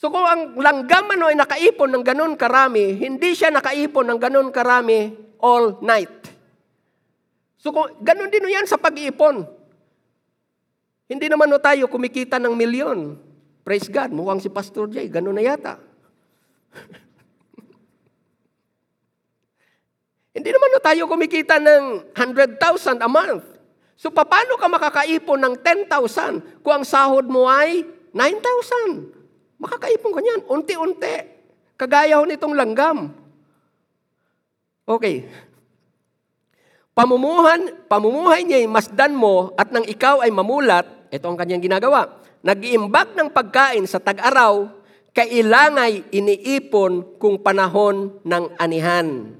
So 0.00 0.08
kung 0.08 0.24
ang 0.24 0.56
langgam 0.56 1.12
ano 1.12 1.28
ay 1.28 1.36
nakaipon 1.36 1.92
ng 1.92 2.00
ganun 2.00 2.32
karami, 2.32 2.96
hindi 2.96 3.36
siya 3.36 3.52
nakaipon 3.52 4.08
ng 4.08 4.16
ganun 4.16 4.48
karami 4.48 5.12
all 5.44 5.76
night. 5.84 6.24
So 7.60 7.68
kung 7.68 8.00
ganun 8.00 8.32
din 8.32 8.48
yan 8.48 8.64
sa 8.64 8.80
pag-iipon. 8.80 9.44
Hindi 11.04 11.28
naman 11.28 11.52
no 11.52 11.60
tayo 11.60 11.84
kumikita 11.84 12.40
ng 12.40 12.56
milyon. 12.56 13.20
Praise 13.60 13.92
God, 13.92 14.16
mukhang 14.16 14.40
si 14.40 14.48
Pastor 14.48 14.88
Jay, 14.88 15.12
gano'n 15.12 15.36
na 15.36 15.44
yata. 15.44 15.76
Hindi 20.40 20.48
naman 20.48 20.70
na 20.72 20.80
tayo 20.80 21.04
kumikita 21.12 21.60
ng 21.60 22.16
100,000 22.16 23.04
a 23.04 23.08
month. 23.10 23.44
So 24.00 24.08
paano 24.08 24.56
ka 24.56 24.64
makakaipon 24.64 25.44
ng 25.44 25.60
10,000 25.60 26.64
kung 26.64 26.80
ang 26.80 26.88
sahod 26.88 27.28
mo 27.28 27.44
ay 27.44 27.84
9,000? 28.16 29.19
Makakaipon 29.60 30.12
ka 30.16 30.20
niyan, 30.24 30.42
unti-unti. 30.48 31.16
Kagaya 31.76 32.18
ho 32.18 32.24
nitong 32.24 32.56
langgam. 32.56 33.12
Okay. 34.88 35.28
Pamumuhan, 36.96 37.86
pamumuhay 37.86 38.42
niya 38.42 38.64
ay 38.64 38.68
masdan 38.68 39.14
mo 39.14 39.52
at 39.54 39.68
nang 39.70 39.84
ikaw 39.84 40.24
ay 40.24 40.32
mamulat, 40.32 41.12
ito 41.12 41.24
ang 41.28 41.38
kanyang 41.38 41.62
ginagawa 41.62 42.20
nag-iimbak 42.40 43.12
ng 43.16 43.28
pagkain 43.30 43.84
sa 43.84 44.00
tag-araw, 44.00 44.68
kailangay 45.12 46.08
iniipon 46.12 47.20
kung 47.20 47.36
panahon 47.40 48.16
ng 48.24 48.44
anihan. 48.56 49.36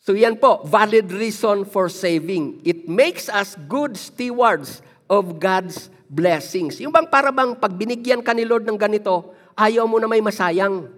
So 0.00 0.16
yan 0.16 0.40
po, 0.40 0.64
valid 0.64 1.12
reason 1.12 1.68
for 1.68 1.92
saving. 1.92 2.64
It 2.64 2.88
makes 2.88 3.28
us 3.28 3.54
good 3.68 4.00
stewards 4.00 4.80
of 5.10 5.36
God's 5.36 5.92
blessings. 6.10 6.82
Yung 6.82 6.90
bang 6.90 7.06
para 7.06 7.30
bang 7.30 7.54
pag 7.54 7.70
binigyan 7.70 8.18
ka 8.18 8.34
ni 8.34 8.42
Lord 8.42 8.66
ng 8.66 8.74
ganito, 8.74 9.30
ayaw 9.54 9.86
mo 9.86 10.02
na 10.02 10.10
may 10.10 10.18
masayang. 10.18 10.90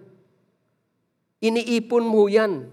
Iniipon 1.44 2.08
mo 2.08 2.32
yan. 2.32 2.72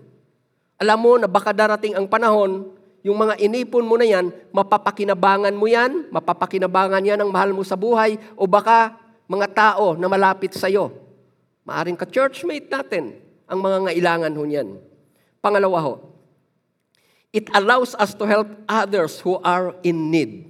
Alam 0.79 0.99
mo 1.03 1.11
na 1.19 1.27
baka 1.27 1.51
darating 1.51 1.99
ang 1.99 2.07
panahon, 2.07 2.71
yung 3.03 3.19
mga 3.19 3.35
inipon 3.43 3.83
mo 3.83 3.99
na 3.99 4.07
yan, 4.07 4.31
mapapakinabangan 4.55 5.51
mo 5.51 5.67
yan, 5.67 6.07
mapapakinabangan 6.07 7.03
yan 7.03 7.19
ang 7.19 7.31
mahal 7.31 7.51
mo 7.51 7.63
sa 7.67 7.75
buhay, 7.75 8.15
o 8.39 8.47
baka 8.47 8.95
mga 9.27 9.47
tao 9.51 9.99
na 9.99 10.07
malapit 10.07 10.55
sa 10.55 10.71
iyo. 10.71 10.91
Maaring 11.67 11.99
ka-churchmate 11.99 12.71
natin 12.71 13.19
ang 13.47 13.59
mga 13.59 13.91
ngailangan 13.91 14.33
ho 14.35 14.43
niyan. 14.43 14.69
Pangalawa 15.39 15.79
ho, 15.83 15.93
it 17.31 17.47
allows 17.55 17.95
us 17.95 18.11
to 18.11 18.27
help 18.27 18.47
others 18.67 19.19
who 19.23 19.39
are 19.43 19.75
in 19.83 20.11
need. 20.11 20.48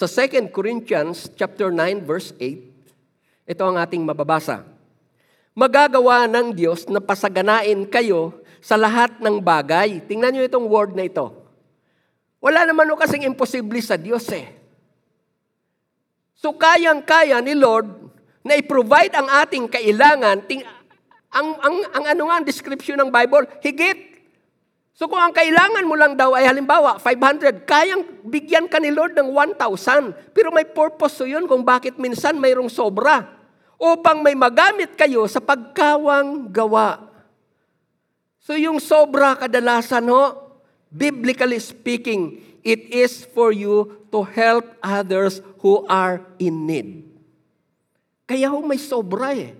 Sa 0.00 0.08
2 0.08 0.48
Corinthians 0.48 1.28
chapter 1.36 1.68
9 1.68 2.08
verse 2.08 2.32
8, 2.40 3.52
ito 3.52 3.60
ang 3.60 3.76
ating 3.76 4.00
mababasa. 4.00 4.64
Magagawa 5.52 6.24
ng 6.24 6.56
Diyos 6.56 6.88
na 6.88 7.04
pasaganain 7.04 7.84
kayo 7.84 8.32
sa 8.64 8.80
lahat 8.80 9.20
ng 9.20 9.36
bagay. 9.44 10.00
Tingnan 10.08 10.32
niyo 10.32 10.48
itong 10.48 10.64
word 10.64 10.96
na 10.96 11.04
ito. 11.04 11.28
Wala 12.40 12.64
naman 12.64 12.88
o 12.88 12.96
kasing 12.96 13.28
imposible 13.28 13.76
sa 13.84 14.00
Diyos 14.00 14.24
eh. 14.32 14.48
So 16.32 16.56
kayang-kaya 16.56 17.36
ni 17.44 17.52
Lord 17.52 17.92
na 18.40 18.56
i-provide 18.56 19.12
ang 19.12 19.28
ating 19.28 19.68
kailangan, 19.68 20.48
ting, 20.48 20.64
ang, 21.28 21.60
ang, 21.60 21.76
ang 21.92 22.04
ano 22.08 22.22
nga 22.32 22.40
ang 22.40 22.48
description 22.48 22.96
ng 23.04 23.12
Bible, 23.12 23.44
higit. 23.60 24.09
So 25.00 25.08
kung 25.08 25.16
ang 25.16 25.32
kailangan 25.32 25.88
mo 25.88 25.96
lang 25.96 26.12
daw 26.12 26.36
ay 26.36 26.44
halimbawa 26.44 27.00
500, 27.00 27.64
kayang 27.64 28.20
bigyan 28.20 28.68
ka 28.68 28.76
ni 28.76 28.92
Lord 28.92 29.16
ng 29.16 29.32
1,000. 29.32 30.36
Pero 30.36 30.52
may 30.52 30.68
purpose 30.68 31.16
so 31.16 31.24
yun 31.24 31.48
kung 31.48 31.64
bakit 31.64 31.96
minsan 31.96 32.36
mayroong 32.36 32.68
sobra. 32.68 33.24
Upang 33.80 34.20
may 34.20 34.36
magamit 34.36 34.92
kayo 35.00 35.24
sa 35.24 35.40
pagkawang 35.40 36.52
gawa. 36.52 37.08
So 38.44 38.52
yung 38.52 38.76
sobra 38.76 39.40
kadalasan 39.40 40.04
ho, 40.12 40.36
biblically 40.92 41.56
speaking, 41.56 42.50
It 42.60 42.92
is 42.92 43.24
for 43.24 43.56
you 43.56 44.04
to 44.12 44.20
help 44.20 44.68
others 44.84 45.40
who 45.64 45.88
are 45.88 46.20
in 46.36 46.68
need. 46.68 47.08
Kaya 48.28 48.52
ho 48.52 48.60
may 48.60 48.76
sobra 48.76 49.32
eh. 49.32 49.56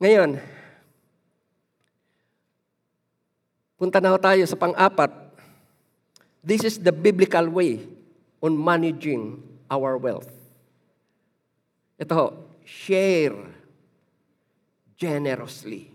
Ngayon, 0.00 0.40
punta 3.82 3.98
na 3.98 4.14
tayo 4.14 4.46
sa 4.46 4.54
pang-apat. 4.54 5.10
This 6.38 6.62
is 6.62 6.78
the 6.78 6.94
biblical 6.94 7.50
way 7.50 7.82
on 8.38 8.54
managing 8.54 9.42
our 9.66 9.98
wealth. 9.98 10.30
Ito 11.98 12.14
ho, 12.14 12.26
share 12.62 13.34
generously. 14.94 15.90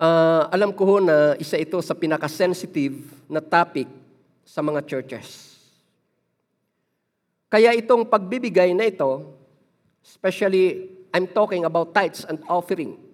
Uh, 0.00 0.48
alam 0.48 0.72
ko 0.72 0.82
ho 0.88 0.96
na 0.96 1.36
isa 1.36 1.60
ito 1.60 1.76
sa 1.84 1.92
pinaka-sensitive 1.92 3.04
na 3.28 3.44
topic 3.44 3.84
sa 4.48 4.64
mga 4.64 4.80
churches. 4.88 5.60
Kaya 7.52 7.76
itong 7.76 8.08
pagbibigay 8.08 8.72
na 8.72 8.88
ito, 8.88 9.28
especially 10.00 10.88
I'm 11.12 11.28
talking 11.28 11.68
about 11.68 11.92
tithes 11.92 12.24
and 12.24 12.40
offering, 12.48 13.09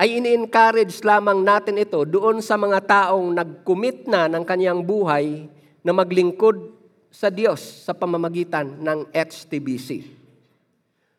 ay 0.00 0.16
ini-encourage 0.16 1.04
lamang 1.04 1.44
natin 1.44 1.76
ito 1.76 2.00
doon 2.08 2.40
sa 2.40 2.56
mga 2.56 2.80
taong 2.88 3.36
nag-commit 3.36 4.08
na 4.08 4.32
ng 4.32 4.40
kanyang 4.48 4.80
buhay 4.80 5.44
na 5.84 5.92
maglingkod 5.92 6.72
sa 7.12 7.28
Diyos 7.28 7.60
sa 7.84 7.92
pamamagitan 7.92 8.80
ng 8.80 9.12
HTBC. 9.12 10.08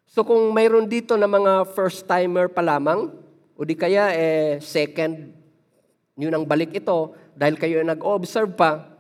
So 0.10 0.26
kung 0.26 0.50
mayroon 0.50 0.90
dito 0.90 1.14
na 1.14 1.30
mga 1.30 1.70
first-timer 1.78 2.50
pa 2.50 2.66
lamang, 2.66 3.14
o 3.54 3.62
di 3.62 3.78
kaya 3.78 4.18
eh, 4.18 4.58
second, 4.58 5.30
yun 6.18 6.34
ang 6.34 6.50
balik 6.50 6.74
ito, 6.74 7.14
dahil 7.38 7.62
kayo 7.62 7.86
nag-observe 7.86 8.50
pa, 8.58 8.98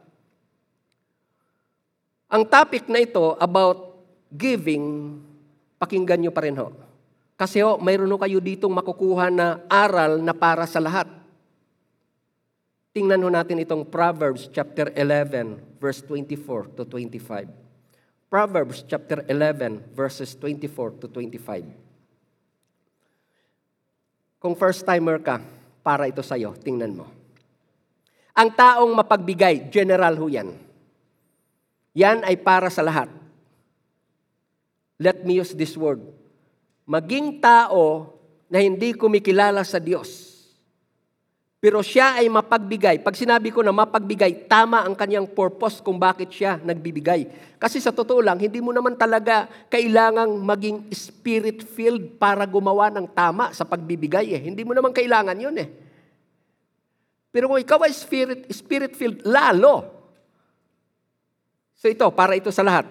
ang 2.30 2.46
topic 2.46 2.86
na 2.86 3.02
ito 3.02 3.34
about 3.42 3.98
giving, 4.30 5.18
pakinggan 5.82 6.22
nyo 6.22 6.30
pa 6.30 6.46
rin 6.46 6.62
ho. 6.62 6.91
Kasi 7.42 7.66
ho, 7.66 7.82
mayroon 7.82 8.14
kayo 8.22 8.38
ditong 8.38 8.70
makukuha 8.70 9.34
na 9.34 9.66
aral 9.66 10.22
na 10.22 10.30
para 10.30 10.70
sa 10.70 10.78
lahat. 10.78 11.10
Tingnan 12.94 13.18
ho 13.18 13.34
natin 13.34 13.58
itong 13.66 13.90
Proverbs 13.90 14.46
chapter 14.54 14.94
11 14.94 15.82
verse 15.82 16.06
24 16.06 16.78
to 16.78 16.86
25. 16.86 17.50
Proverbs 18.30 18.86
chapter 18.86 19.26
11 19.26 19.90
verses 19.98 20.38
24 20.38 21.02
to 21.02 21.10
25. 21.10 21.66
Kung 24.38 24.54
first 24.54 24.86
timer 24.86 25.18
ka, 25.18 25.42
para 25.82 26.06
ito 26.06 26.22
sa'yo, 26.22 26.54
tingnan 26.62 26.94
mo. 26.94 27.10
Ang 28.38 28.54
taong 28.54 28.94
mapagbigay, 29.02 29.74
general 29.74 30.14
ho 30.14 30.30
yan. 30.30 30.54
Yan 31.98 32.22
ay 32.22 32.38
para 32.38 32.70
sa 32.70 32.86
lahat. 32.86 33.10
Let 35.02 35.26
me 35.26 35.42
use 35.42 35.58
this 35.58 35.74
word 35.74 36.21
maging 36.86 37.42
tao 37.42 38.16
na 38.52 38.60
hindi 38.60 38.92
kumikilala 38.92 39.64
sa 39.64 39.80
Diyos. 39.80 40.32
Pero 41.62 41.86
siya 41.86 42.18
ay 42.18 42.26
mapagbigay. 42.26 43.06
Pag 43.06 43.14
sinabi 43.14 43.54
ko 43.54 43.62
na 43.62 43.70
mapagbigay, 43.70 44.50
tama 44.50 44.82
ang 44.82 44.98
kanyang 44.98 45.30
purpose 45.30 45.78
kung 45.78 46.02
bakit 46.02 46.34
siya 46.34 46.58
nagbibigay. 46.58 47.30
Kasi 47.62 47.78
sa 47.78 47.94
totoo 47.94 48.18
lang, 48.18 48.42
hindi 48.42 48.58
mo 48.58 48.74
naman 48.74 48.98
talaga 48.98 49.46
kailangang 49.70 50.42
maging 50.42 50.90
spirit-filled 50.90 52.18
para 52.18 52.50
gumawa 52.50 52.90
ng 52.90 53.06
tama 53.14 53.54
sa 53.54 53.62
pagbibigay. 53.62 54.34
Eh. 54.34 54.42
Hindi 54.42 54.66
mo 54.66 54.74
naman 54.74 54.90
kailangan 54.90 55.38
yun 55.38 55.54
eh. 55.62 55.70
Pero 57.30 57.54
kung 57.54 57.62
ikaw 57.62 57.86
ay 57.86 57.94
spirit, 57.94 58.50
spirit-filled, 58.50 59.22
lalo. 59.30 59.86
So 61.78 61.94
ito, 61.94 62.10
para 62.10 62.34
ito 62.34 62.50
sa 62.50 62.66
lahat. 62.66 62.90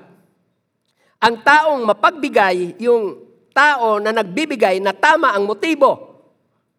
Ang 1.19 1.43
taong 1.43 1.83
mapagbigay, 1.91 2.79
yung 2.79 3.30
tao 3.51 3.99
na 3.99 4.15
nagbibigay 4.15 4.79
na 4.79 4.95
tama 4.95 5.35
ang 5.35 5.47
motibo. 5.47 6.23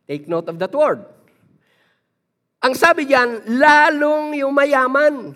Take 0.08 0.28
note 0.28 0.52
of 0.52 0.58
that 0.60 0.74
word. 0.76 1.04
Ang 2.62 2.74
sabi 2.78 3.10
diyan, 3.10 3.58
lalong 3.58 4.38
yumayaman. 4.38 5.34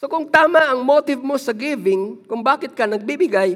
So 0.00 0.08
kung 0.08 0.32
tama 0.32 0.64
ang 0.64 0.80
motive 0.80 1.20
mo 1.20 1.36
sa 1.36 1.52
giving, 1.52 2.24
kung 2.24 2.40
bakit 2.40 2.72
ka 2.72 2.88
nagbibigay, 2.88 3.54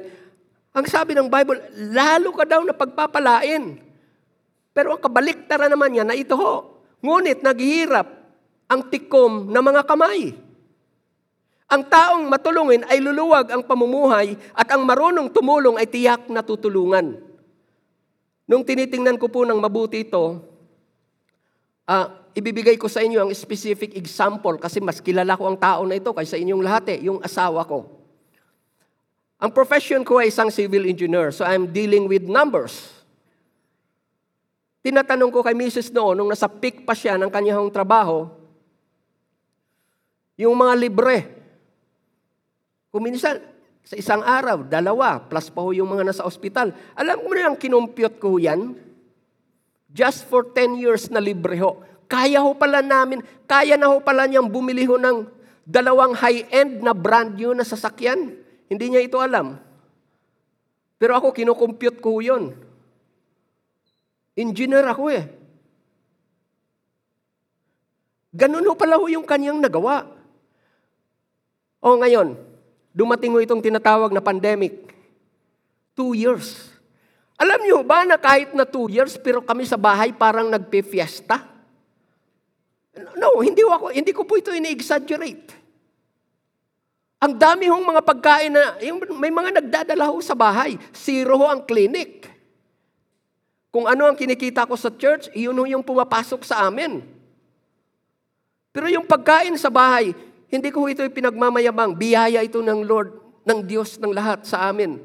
ang 0.77 0.85
sabi 0.85 1.17
ng 1.17 1.31
Bible, 1.31 1.57
lalo 1.95 2.35
ka 2.37 2.45
daw 2.45 2.61
na 2.61 2.77
pagpapalain. 2.77 3.81
Pero 4.75 4.93
ang 4.93 5.01
kabaliktara 5.01 5.71
naman 5.71 5.95
niya 5.95 6.05
na 6.05 6.19
ito 6.19 6.35
ho. 6.37 6.83
Ngunit 7.01 7.41
naghihirap 7.41 8.07
ang 8.69 8.81
tikom 8.91 9.49
ng 9.49 9.65
mga 9.65 9.83
kamay. 9.87 10.35
Ang 11.69 11.83
taong 11.89 12.29
matulungin 12.29 12.85
ay 12.87 13.01
luluwag 13.01 13.49
ang 13.49 13.65
pamumuhay 13.65 14.37
at 14.53 14.69
ang 14.69 14.85
marunong 14.85 15.33
tumulong 15.33 15.81
ay 15.81 15.89
tiyak 15.89 16.29
na 16.29 16.45
tutulungan. 16.45 17.17
Nung 18.45 18.61
tinitingnan 18.61 19.17
ko 19.17 19.33
po 19.33 19.49
ng 19.49 19.57
mabuti 19.57 20.05
ito, 20.05 20.45
uh, 21.89 22.07
ibibigay 22.37 22.77
ko 22.77 22.93
sa 22.93 23.01
inyo 23.01 23.25
ang 23.25 23.31
specific 23.33 23.97
example 23.97 24.61
kasi 24.61 24.85
mas 24.85 25.01
kilala 25.01 25.39
ko 25.41 25.49
ang 25.49 25.57
tao 25.57 25.89
na 25.89 25.97
ito 25.97 26.13
kaysa 26.13 26.37
inyong 26.37 26.61
lahat 26.61 26.85
eh, 26.93 26.99
yung 27.09 27.25
asawa 27.25 27.65
ko. 27.65 27.89
Ang 29.41 29.51
profession 29.53 30.05
ko 30.05 30.21
ay 30.21 30.29
isang 30.29 30.53
civil 30.53 30.85
engineer, 30.85 31.33
so 31.33 31.45
I'm 31.45 31.69
dealing 31.69 32.09
with 32.09 32.29
numbers. 32.29 32.93
Tinatanong 34.85 35.33
ko 35.33 35.41
kay 35.41 35.57
Mrs. 35.57 35.89
noon, 35.97 36.21
nung 36.21 36.29
nasa 36.29 36.45
peak 36.45 36.85
pa 36.85 36.93
siya 36.93 37.17
ng 37.17 37.33
kanyang 37.33 37.73
trabaho, 37.73 38.29
yung 40.37 40.53
mga 40.53 40.75
libre, 40.77 41.17
kung 42.95 43.11
minsan, 43.11 43.43
sa 43.83 43.99
isang 43.99 44.23
araw, 44.23 44.63
dalawa, 44.71 45.19
plus 45.19 45.51
pa 45.51 45.67
ho 45.67 45.75
yung 45.75 45.91
mga 45.91 46.15
nasa 46.15 46.23
ospital. 46.23 46.71
Alam 46.95 47.27
mo 47.27 47.35
na 47.35 47.51
yung 47.51 47.59
kinumpute 47.59 48.23
ko 48.23 48.39
yan? 48.39 48.79
Just 49.91 50.31
for 50.31 50.47
10 50.47 50.79
years 50.79 51.11
na 51.11 51.19
libre 51.19 51.59
ho. 51.59 51.83
Kaya 52.07 52.39
ho 52.39 52.55
pala 52.55 52.87
namin, 52.87 53.19
kaya 53.51 53.75
na 53.75 53.91
ho 53.91 53.99
pala 53.99 54.31
niyang 54.31 54.47
bumili 54.47 54.87
ho 54.87 54.95
ng 54.95 55.27
dalawang 55.67 56.15
high-end 56.15 56.87
na 56.87 56.95
brand 56.95 57.35
new 57.35 57.51
na 57.51 57.67
sasakyan. 57.67 58.39
Hindi 58.71 58.87
niya 58.87 59.03
ito 59.03 59.19
alam. 59.19 59.59
Pero 60.95 61.19
ako, 61.19 61.35
kinukompute 61.35 61.99
ko 61.99 62.23
yun. 62.23 62.55
Engineer 64.39 64.87
ako 64.87 65.11
eh. 65.11 65.27
Ganun 68.31 68.71
ho 68.71 68.79
pala 68.79 69.03
ho 69.03 69.11
yung 69.11 69.27
kanyang 69.27 69.59
nagawa. 69.59 70.07
O 71.83 71.99
ngayon, 71.99 72.54
dumating 72.95 73.35
mo 73.35 73.43
itong 73.43 73.61
tinatawag 73.61 74.15
na 74.15 74.23
pandemic. 74.23 74.95
Two 75.99 76.15
years. 76.15 76.71
Alam 77.35 77.67
niyo 77.67 77.83
ba 77.83 78.07
na 78.07 78.15
kahit 78.15 78.55
na 78.55 78.63
two 78.63 78.87
years, 78.87 79.19
pero 79.19 79.43
kami 79.43 79.67
sa 79.67 79.75
bahay 79.75 80.15
parang 80.15 80.47
nagpe-fiesta? 80.47 81.43
No, 83.19 83.43
hindi, 83.43 83.67
ako, 83.67 83.91
hindi 83.91 84.15
ko 84.15 84.23
po 84.23 84.39
ito 84.39 84.55
ini-exaggerate. 84.55 85.51
Ang 87.19 87.35
dami 87.35 87.67
hong 87.67 87.83
mga 87.83 88.03
pagkain 88.07 88.55
na, 88.55 88.79
yung, 88.79 89.03
may 89.19 89.35
mga 89.35 89.51
nagdadala 89.59 90.15
ho 90.15 90.23
sa 90.23 90.39
bahay. 90.39 90.79
Zero 90.95 91.35
ho 91.43 91.51
ang 91.51 91.67
clinic. 91.67 92.31
Kung 93.75 93.91
ano 93.91 94.07
ang 94.07 94.15
kinikita 94.15 94.63
ko 94.71 94.79
sa 94.79 94.93
church, 94.95 95.27
yun 95.35 95.59
ho 95.59 95.67
yung 95.67 95.83
pumapasok 95.83 96.47
sa 96.47 96.71
amin. 96.71 97.03
Pero 98.71 98.87
yung 98.87 99.03
pagkain 99.03 99.59
sa 99.59 99.73
bahay, 99.73 100.15
hindi 100.55 100.71
ko 100.71 100.87
ito 100.87 101.03
pinagmamayabang. 101.03 101.99
Biyaya 101.99 102.39
ito 102.47 102.63
ng 102.63 102.87
Lord, 102.87 103.43
ng 103.43 103.59
Diyos 103.67 103.99
ng 103.99 104.15
lahat 104.15 104.47
sa 104.47 104.71
amin. 104.71 105.03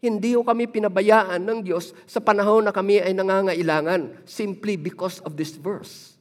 Hindi 0.00 0.32
ko 0.32 0.40
kami 0.40 0.64
pinabayaan 0.64 1.44
ng 1.44 1.60
Diyos 1.60 1.92
sa 2.08 2.24
panahon 2.24 2.64
na 2.64 2.72
kami 2.72 3.04
ay 3.04 3.12
nangangailangan 3.12 4.24
simply 4.24 4.80
because 4.80 5.20
of 5.28 5.36
this 5.36 5.60
verse. 5.60 6.16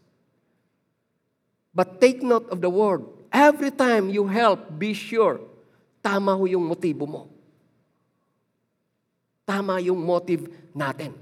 But 1.71 2.03
take 2.03 2.19
note 2.19 2.51
of 2.51 2.59
the 2.59 2.67
word. 2.67 3.07
Every 3.31 3.71
time 3.71 4.11
you 4.11 4.27
help, 4.27 4.67
be 4.75 4.91
sure, 4.91 5.39
tama 6.03 6.35
ho 6.35 6.43
yung 6.43 6.67
motibo 6.67 7.07
mo. 7.07 7.31
Tama 9.47 9.79
yung 9.79 10.03
motive 10.03 10.51
natin. 10.75 11.15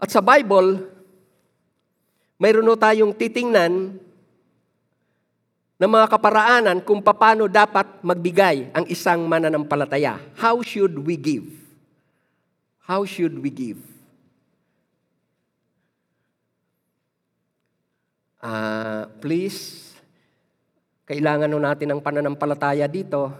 At 0.00 0.08
sa 0.08 0.24
Bible, 0.24 0.88
mayroon 2.40 2.64
no 2.64 2.74
tayong 2.74 3.12
titingnan 3.12 4.00
na 5.80 5.86
mga 5.88 6.08
kaparaanan 6.12 6.80
kung 6.84 7.00
paano 7.04 7.48
dapat 7.48 8.00
magbigay 8.04 8.72
ang 8.72 8.84
isang 8.88 9.24
mananampalataya. 9.28 10.20
How 10.36 10.60
should 10.64 10.96
we 10.96 11.16
give? 11.16 11.48
How 12.84 13.04
should 13.04 13.36
we 13.40 13.48
give? 13.48 13.80
Uh, 18.40 19.04
please, 19.20 19.92
kailangan 21.04 21.48
no 21.48 21.60
natin 21.60 21.92
ng 21.96 22.00
pananampalataya 22.00 22.88
dito. 22.88 23.32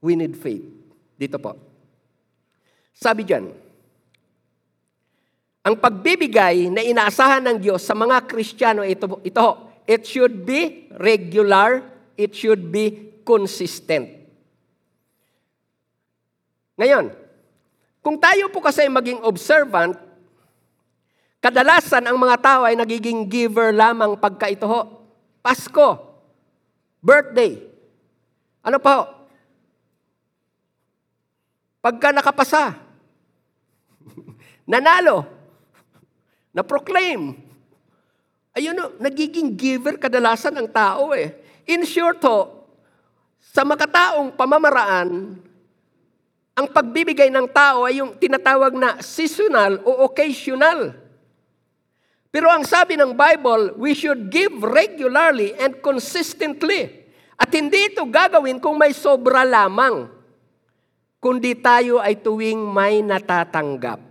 We 0.00 0.16
need 0.16 0.36
faith. 0.36 0.64
Dito 1.20 1.36
po. 1.36 1.56
Sabi 2.96 3.28
dyan, 3.28 3.48
ang 5.70 5.78
pagbibigay 5.78 6.66
na 6.66 6.82
inaasahan 6.82 7.46
ng 7.46 7.56
Diyos 7.62 7.86
sa 7.86 7.94
mga 7.94 8.26
Kristiyano 8.26 8.82
ito, 8.82 9.22
ito, 9.22 9.46
it 9.86 10.02
should 10.02 10.42
be 10.42 10.90
regular, 10.98 11.86
it 12.18 12.34
should 12.34 12.74
be 12.74 13.14
consistent. 13.22 14.10
Ngayon, 16.74 17.14
kung 18.02 18.18
tayo 18.18 18.50
po 18.50 18.58
kasi 18.58 18.90
maging 18.90 19.22
observant, 19.22 19.94
kadalasan 21.38 22.02
ang 22.10 22.18
mga 22.18 22.36
tao 22.42 22.66
ay 22.66 22.74
nagiging 22.74 23.30
giver 23.30 23.70
lamang 23.70 24.18
pagka 24.18 24.50
ito 24.50 24.66
ho. 24.66 25.06
Pasko, 25.38 26.18
birthday, 26.98 27.62
ano 28.66 28.82
pa 28.82 28.90
ho? 28.98 29.04
Pagka 31.78 32.10
nakapasa, 32.10 32.74
nanalo, 34.72 35.39
na-proclaim, 36.50 37.38
ayun 38.54 38.76
o, 38.76 38.94
nagiging 38.98 39.54
giver 39.54 39.96
kadalasan 39.96 40.54
ng 40.58 40.68
tao 40.70 41.14
eh. 41.14 41.34
In 41.70 41.86
short 41.86 42.18
ho, 42.26 42.66
sa 43.38 43.62
makataong 43.62 44.34
pamamaraan, 44.34 45.38
ang 46.54 46.66
pagbibigay 46.68 47.32
ng 47.32 47.48
tao 47.48 47.86
ay 47.88 48.02
yung 48.02 48.18
tinatawag 48.18 48.74
na 48.76 49.00
seasonal 49.00 49.80
o 49.86 50.04
occasional. 50.04 50.92
Pero 52.30 52.46
ang 52.46 52.62
sabi 52.62 52.94
ng 52.94 53.16
Bible, 53.16 53.74
we 53.80 53.90
should 53.96 54.30
give 54.30 54.54
regularly 54.62 55.50
and 55.58 55.82
consistently. 55.82 57.00
At 57.40 57.50
hindi 57.50 57.90
ito 57.90 58.04
gagawin 58.04 58.60
kung 58.60 58.76
may 58.76 58.92
sobra 58.92 59.42
lamang, 59.42 60.06
kundi 61.18 61.56
tayo 61.58 61.96
ay 61.98 62.20
tuwing 62.20 62.60
may 62.60 63.00
natatanggap. 63.00 64.09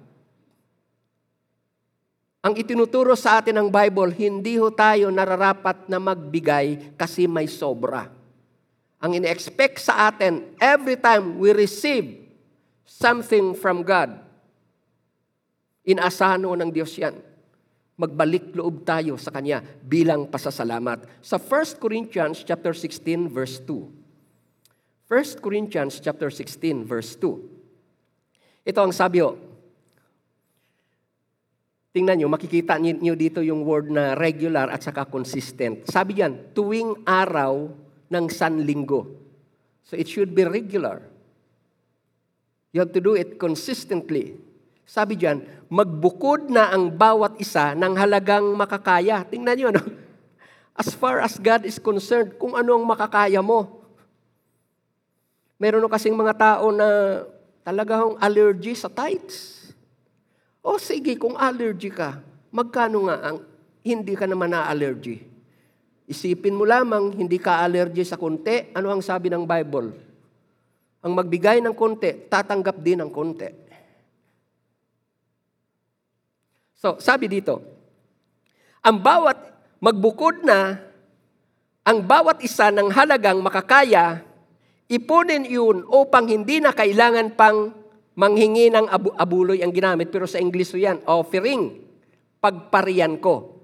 Ang 2.39 2.55
itinuturo 2.55 3.19
sa 3.19 3.43
atin 3.43 3.59
ng 3.59 3.67
Bible, 3.67 4.15
hindi 4.15 4.55
ho 4.55 4.71
tayo 4.71 5.11
nararapat 5.11 5.91
na 5.91 5.99
magbigay 5.99 6.95
kasi 6.95 7.27
may 7.27 7.51
sobra. 7.51 8.07
Ang 9.03 9.19
ine-expect 9.19 9.83
sa 9.83 10.07
atin, 10.07 10.55
every 10.55 10.95
time 10.95 11.35
we 11.35 11.51
receive 11.51 12.15
something 12.87 13.51
from 13.51 13.83
God. 13.83 14.23
Inaasahan 15.83 16.39
noon 16.39 16.63
ng 16.63 16.71
Diyos 16.71 16.95
yan. 16.95 17.19
Magbalik 17.99 18.55
loob 18.55 18.87
tayo 18.87 19.19
sa 19.19 19.35
Kanya 19.35 19.59
bilang 19.83 20.31
pasasalamat. 20.31 21.19
Sa 21.19 21.35
1 21.35 21.75
Corinthians 21.75 22.39
chapter 22.47 22.71
16 22.71 23.27
verse 23.27 23.59
2. 23.67 25.11
1 25.11 25.43
Corinthians 25.43 25.99
chapter 25.99 26.31
16 26.31 26.87
verse 26.87 27.19
2. 27.19 28.63
Ito 28.63 28.79
ang 28.79 28.95
sabi 28.95 29.19
ho. 29.19 29.48
Tingnan 31.99 32.15
nyo, 32.15 32.31
makikita 32.31 32.79
nyo 32.79 33.11
dito 33.11 33.43
yung 33.43 33.67
word 33.67 33.91
na 33.91 34.15
regular 34.15 34.71
at 34.71 34.79
saka 34.79 35.03
consistent. 35.03 35.83
Sabi 35.91 36.23
yan, 36.23 36.55
tuwing 36.55 37.03
araw 37.03 37.67
ng 38.07 38.25
sanlinggo. 38.31 39.03
So 39.83 39.99
it 39.99 40.07
should 40.07 40.31
be 40.31 40.47
regular. 40.47 41.03
You 42.71 42.87
have 42.87 42.95
to 42.95 43.03
do 43.03 43.19
it 43.19 43.35
consistently. 43.35 44.39
Sabi 44.87 45.19
diyan, 45.19 45.67
magbukod 45.67 46.47
na 46.47 46.71
ang 46.71 46.87
bawat 46.87 47.35
isa 47.35 47.75
ng 47.75 47.91
halagang 47.99 48.47
makakaya. 48.55 49.27
Tingnan 49.27 49.59
niyo, 49.59 49.69
no? 49.75 49.83
As 50.79 50.95
far 50.95 51.19
as 51.19 51.35
God 51.35 51.67
is 51.67 51.83
concerned, 51.83 52.39
kung 52.39 52.55
ano 52.55 52.79
ang 52.79 52.87
makakaya 52.87 53.43
mo. 53.43 53.83
Meron 55.59 55.83
kasing 55.91 56.15
mga 56.15 56.39
tao 56.39 56.71
na 56.71 56.87
talagang 57.67 58.15
allergy 58.23 58.71
sa 58.71 58.87
tights. 58.87 59.58
O 60.69 60.77
sige, 60.77 61.17
kung 61.17 61.33
allergy 61.33 61.89
ka, 61.89 62.21
magkano 62.53 63.09
nga 63.09 63.17
ang 63.25 63.41
hindi 63.81 64.13
ka 64.13 64.29
naman 64.29 64.53
na-allergy? 64.53 65.17
Isipin 66.05 66.53
mo 66.53 66.61
lamang, 66.61 67.17
hindi 67.17 67.41
ka 67.41 67.65
allergy 67.65 68.05
sa 68.05 68.21
konti. 68.21 68.69
Ano 68.77 68.93
ang 68.93 69.01
sabi 69.01 69.33
ng 69.33 69.49
Bible? 69.49 69.89
Ang 71.01 71.17
magbigay 71.17 71.57
ng 71.65 71.73
konti, 71.73 72.29
tatanggap 72.29 72.77
din 72.85 73.01
ng 73.01 73.09
konti. 73.09 73.49
So, 76.77 77.01
sabi 77.01 77.25
dito, 77.25 77.65
ang 78.85 79.01
bawat 79.01 79.41
magbukod 79.81 80.45
na, 80.45 80.77
ang 81.81 82.05
bawat 82.05 82.45
isa 82.45 82.69
ng 82.69 82.93
halagang 82.93 83.41
makakaya, 83.41 84.21
ipunin 84.85 85.49
yun 85.49 85.81
upang 85.89 86.29
hindi 86.29 86.61
na 86.61 86.69
kailangan 86.77 87.33
pang 87.33 87.73
manghingi 88.19 88.67
ng 88.67 88.91
abu- 88.91 89.15
abuloy 89.15 89.63
ang 89.63 89.71
ginamit. 89.71 90.11
Pero 90.11 90.27
sa 90.27 90.43
English 90.43 90.75
yan, 90.75 90.99
offering, 91.07 91.79
pagparian 92.43 93.15
ko. 93.15 93.63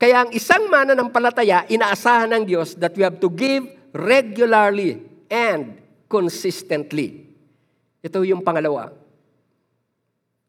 Kaya 0.00 0.24
ang 0.24 0.30
isang 0.32 0.66
mana 0.72 0.96
ng 0.96 1.12
palataya, 1.12 1.68
inaasahan 1.68 2.32
ng 2.32 2.44
Diyos 2.48 2.74
that 2.80 2.96
we 2.96 3.04
have 3.04 3.20
to 3.20 3.28
give 3.28 3.68
regularly 3.92 5.04
and 5.28 5.76
consistently. 6.08 7.28
Ito 8.00 8.24
yung 8.24 8.40
pangalawa. 8.40 8.90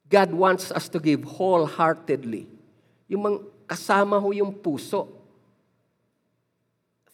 God 0.07 0.29
wants 0.33 0.71
us 0.71 0.87
to 0.89 0.97
give 0.97 1.21
wholeheartedly. 1.27 2.49
Yung 3.11 3.21
mga 3.27 3.37
kasama 3.69 4.17
ho 4.17 4.33
yung 4.33 4.55
puso. 4.55 5.09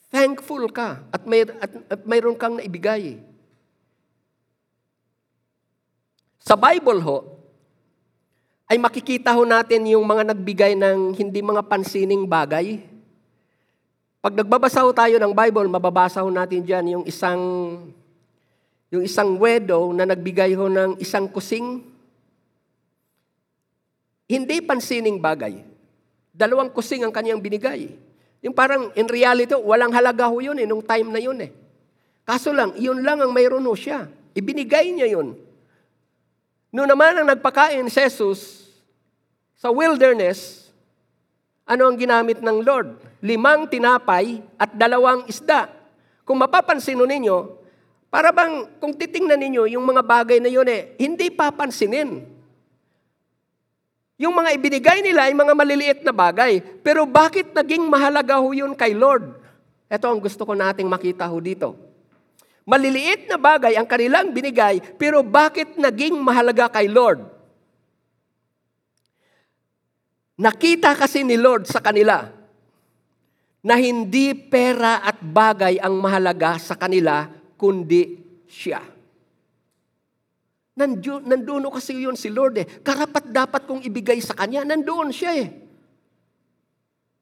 Thankful 0.10 0.72
ka 0.72 1.04
at, 1.12 1.24
may, 1.28 1.44
at, 1.46 1.72
at 1.92 2.02
mayroon 2.08 2.40
kang 2.40 2.58
naibigay. 2.58 3.20
Sa 6.40 6.56
Bible 6.56 7.04
ho, 7.04 7.40
ay 8.70 8.78
makikita 8.78 9.34
ho 9.34 9.44
natin 9.44 9.82
yung 9.90 10.06
mga 10.06 10.30
nagbigay 10.30 10.78
ng 10.78 11.18
hindi 11.18 11.42
mga 11.42 11.66
pansining 11.66 12.24
bagay. 12.30 12.80
Pag 14.22 14.38
nagbabasa 14.38 14.86
ho 14.86 14.94
tayo 14.94 15.18
ng 15.18 15.34
Bible, 15.34 15.68
mababasa 15.68 16.22
ho 16.22 16.30
natin 16.30 16.62
dyan 16.62 16.86
yung 17.00 17.06
isang 17.10 17.42
yung 18.90 19.06
isang 19.06 19.38
widow 19.38 19.94
na 19.94 20.06
nagbigay 20.06 20.58
ho 20.58 20.66
ng 20.66 20.98
isang 20.98 21.30
kusing, 21.30 21.86
hindi 24.30 24.58
pansining 24.66 25.22
bagay. 25.22 25.62
Dalawang 26.34 26.74
kusing 26.74 27.06
ang 27.06 27.14
kanyang 27.14 27.42
binigay. 27.42 27.94
Yung 28.42 28.54
parang 28.54 28.90
in 28.98 29.06
reality, 29.06 29.54
walang 29.54 29.94
halaga 29.94 30.26
ho 30.30 30.38
yun 30.42 30.58
eh, 30.58 30.66
nung 30.66 30.82
time 30.82 31.10
na 31.10 31.22
yun 31.22 31.38
eh. 31.42 31.52
Kaso 32.26 32.54
lang, 32.54 32.78
yun 32.78 33.02
lang 33.02 33.22
ang 33.22 33.34
mayroon 33.34 33.66
ho 33.66 33.74
siya. 33.74 34.10
Ibinigay 34.38 34.94
niya 34.94 35.10
yun. 35.10 35.49
Noon 36.70 36.90
naman 36.90 37.18
ang 37.18 37.28
nagpakain 37.34 37.86
si 37.90 37.98
Jesus 37.98 38.70
sa 39.58 39.74
wilderness, 39.74 40.70
ano 41.66 41.90
ang 41.90 41.98
ginamit 41.98 42.40
ng 42.40 42.62
Lord? 42.62 42.96
Limang 43.26 43.66
tinapay 43.66 44.40
at 44.56 44.72
dalawang 44.78 45.26
isda. 45.26 45.68
Kung 46.24 46.38
mapapansin 46.38 46.98
ninyo, 46.98 47.58
para 48.10 48.30
bang 48.30 48.70
kung 48.78 48.94
titingnan 48.94 49.38
ninyo 49.38 49.70
yung 49.78 49.86
mga 49.86 50.02
bagay 50.02 50.38
na 50.42 50.50
yun 50.50 50.66
eh, 50.70 50.94
hindi 51.02 51.30
papansinin. 51.30 52.26
Yung 54.20 54.36
mga 54.36 54.50
ibinigay 54.60 55.00
nila 55.00 55.32
ay 55.32 55.34
mga 55.34 55.54
maliliit 55.56 56.00
na 56.04 56.12
bagay. 56.12 56.60
Pero 56.84 57.08
bakit 57.08 57.56
naging 57.56 57.88
mahalaga 57.88 58.36
ho 58.38 58.52
yun 58.52 58.76
kay 58.76 58.92
Lord? 58.92 59.32
Ito 59.88 60.06
ang 60.12 60.20
gusto 60.20 60.44
ko 60.44 60.54
nating 60.54 60.86
makita 60.92 61.26
ho 61.26 61.40
dito. 61.40 61.89
Maliliit 62.70 63.26
na 63.26 63.42
bagay 63.42 63.74
ang 63.74 63.90
kanilang 63.90 64.30
binigay, 64.30 64.78
pero 65.02 65.26
bakit 65.26 65.74
naging 65.74 66.14
mahalaga 66.22 66.70
kay 66.70 66.86
Lord? 66.86 67.26
Nakita 70.38 70.94
kasi 70.94 71.26
ni 71.26 71.34
Lord 71.34 71.66
sa 71.66 71.82
kanila 71.82 72.30
na 73.66 73.76
hindi 73.76 74.38
pera 74.38 75.02
at 75.02 75.18
bagay 75.18 75.82
ang 75.82 75.98
mahalaga 75.98 76.62
sa 76.62 76.78
kanila, 76.78 77.26
kundi 77.58 78.22
siya. 78.46 78.80
Nandoon, 80.80 81.68
kasi 81.74 82.08
yun 82.08 82.16
si 82.16 82.32
Lord 82.32 82.56
eh. 82.56 82.68
Karapat 82.80 83.34
dapat 83.34 83.68
kong 83.68 83.84
ibigay 83.84 84.24
sa 84.24 84.32
Kanya. 84.32 84.64
Nandoon 84.64 85.12
siya 85.12 85.36
eh. 85.36 85.69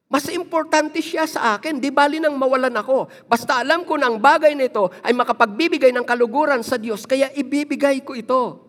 Mas 0.08 0.24
importante 0.32 1.04
siya 1.04 1.28
sa 1.28 1.60
akin. 1.60 1.76
Di 1.76 1.92
bali 1.92 2.16
nang 2.16 2.32
mawalan 2.40 2.72
ako. 2.72 3.12
Basta 3.28 3.60
alam 3.60 3.84
ko 3.84 4.00
na 4.00 4.08
ang 4.08 4.16
bagay 4.16 4.56
nito 4.56 4.88
ay 5.04 5.12
makapagbibigay 5.12 5.92
ng 5.92 6.04
kaluguran 6.08 6.64
sa 6.64 6.80
Diyos, 6.80 7.04
kaya 7.04 7.28
ibibigay 7.36 8.00
ko 8.00 8.16
ito. 8.16 8.64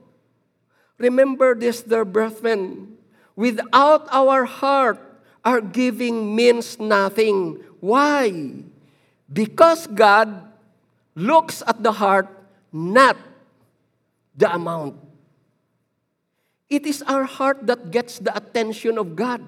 Remember 0.99 1.55
this, 1.55 1.79
dear 1.79 2.03
brethren. 2.03 2.91
Without 3.39 4.03
our 4.11 4.43
heart, 4.43 4.99
our 5.47 5.63
giving 5.63 6.35
means 6.35 6.75
nothing. 6.75 7.63
Why? 7.79 8.51
Because 9.31 9.87
God 9.87 10.43
looks 11.15 11.63
at 11.63 11.79
the 11.79 11.95
heart, 11.95 12.27
not 12.75 13.15
the 14.35 14.51
amount. 14.51 14.99
It 16.67 16.83
is 16.85 16.99
our 17.07 17.23
heart 17.23 17.63
that 17.65 17.95
gets 17.95 18.19
the 18.19 18.35
attention 18.35 18.99
of 18.99 19.15
God, 19.15 19.41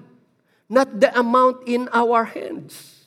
not 0.72 0.88
the 0.96 1.12
amount 1.12 1.68
in 1.68 1.84
our 1.92 2.24
hands. 2.24 3.04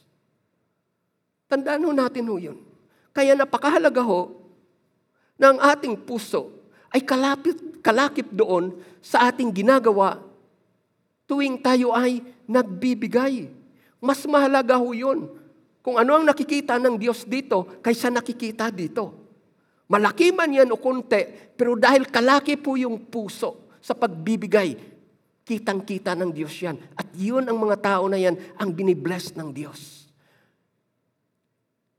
Tandaan 1.49 1.82
ho 1.82 1.89
natin 1.89 2.30
ho 2.30 2.38
yun. 2.38 2.61
Kaya 3.09 3.34
napakahalaga 3.34 4.05
ho 4.05 4.38
na 5.34 5.49
ang 5.49 5.59
ating 5.74 5.97
puso 5.97 6.53
ay 6.93 7.01
kalapit, 7.01 7.57
kalakip 7.82 8.30
doon 8.30 8.78
sa 9.01 9.26
ating 9.34 9.49
ginagawa 9.49 10.22
tuwing 11.26 11.57
tayo 11.57 11.89
ay 11.89 12.22
nagbibigay. 12.45 13.49
Mas 13.97 14.22
mahalaga 14.30 14.78
ho 14.78 14.93
yun. 14.93 15.26
Kung 15.82 15.97
ano 15.97 16.22
ang 16.22 16.26
nakikita 16.26 16.78
ng 16.78 17.01
Diyos 17.01 17.26
dito 17.26 17.82
kaysa 17.82 18.13
nakikita 18.13 18.70
dito. 18.70 19.26
Malaki 19.86 20.34
man 20.34 20.49
yan 20.49 20.70
o 20.74 20.78
konti, 20.78 21.53
pero 21.53 21.78
dahil 21.78 22.09
kalaki 22.09 22.57
po 22.57 22.74
yung 22.74 22.97
puso 23.05 23.70
sa 23.82 23.93
pagbibigay, 23.93 24.95
kitang-kita 25.46 26.18
ng 26.18 26.34
Diyos 26.34 26.52
yan. 26.58 26.76
At 26.98 27.06
yun 27.14 27.46
ang 27.46 27.62
mga 27.62 27.78
tao 27.78 28.10
na 28.10 28.18
yan 28.18 28.36
ang 28.58 28.74
binibless 28.74 29.38
ng 29.38 29.54
Diyos. 29.54 30.10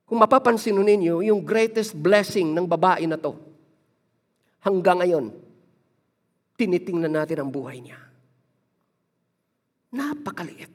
Kung 0.06 0.18
mapapansin 0.22 0.74
ninyo, 0.74 1.22
yung 1.22 1.42
greatest 1.42 1.94
blessing 1.94 2.54
ng 2.54 2.66
babae 2.66 3.06
na 3.10 3.18
to, 3.18 3.34
hanggang 4.62 5.02
ngayon, 5.02 5.34
tinitingnan 6.58 7.10
natin 7.10 7.42
ang 7.42 7.50
buhay 7.50 7.82
niya. 7.82 7.98
Napakaliit. 9.94 10.70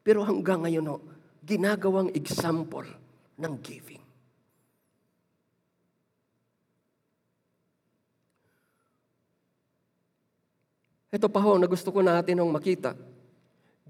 Pero 0.00 0.24
hanggang 0.24 0.64
ngayon, 0.64 0.88
ho, 0.88 0.96
ginagawang 1.44 2.12
example 2.16 2.88
ng 3.36 3.54
giving. 3.60 3.99
Ito 11.10 11.26
pa 11.26 11.42
ho, 11.42 11.58
na 11.58 11.66
gusto 11.66 11.90
ko 11.90 12.00
natin 12.06 12.38
hong 12.38 12.54
makita. 12.54 12.94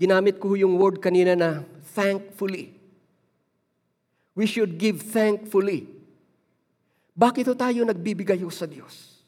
Ginamit 0.01 0.41
ko 0.41 0.57
yung 0.57 0.81
word 0.81 0.97
kanina 0.97 1.37
na 1.37 1.61
thankfully. 1.93 2.73
We 4.33 4.49
should 4.49 4.81
give 4.81 5.05
thankfully. 5.05 5.85
Bakit 7.13 7.53
ho 7.53 7.55
tayo 7.55 7.85
nagbibigay 7.85 8.41
ho 8.41 8.49
sa 8.49 8.65
Diyos? 8.65 9.21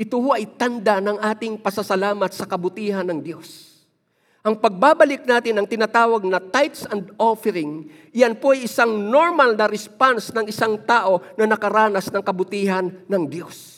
Ito 0.00 0.16
ho 0.16 0.32
ay 0.32 0.48
tanda 0.56 1.04
ng 1.04 1.20
ating 1.20 1.60
pasasalamat 1.60 2.32
sa 2.32 2.48
kabutihan 2.48 3.04
ng 3.04 3.20
Diyos. 3.20 3.76
Ang 4.40 4.56
pagbabalik 4.56 5.28
natin 5.28 5.60
ng 5.60 5.68
tinatawag 5.68 6.24
na 6.24 6.40
tithes 6.40 6.88
and 6.88 7.12
offering, 7.20 7.92
yan 8.16 8.32
po 8.32 8.56
ay 8.56 8.64
isang 8.64 8.88
normal 9.12 9.52
na 9.52 9.68
response 9.68 10.32
ng 10.32 10.48
isang 10.48 10.80
tao 10.88 11.20
na 11.36 11.44
nakaranas 11.44 12.08
ng 12.08 12.22
kabutihan 12.24 12.88
ng 12.88 13.22
Diyos. 13.28 13.77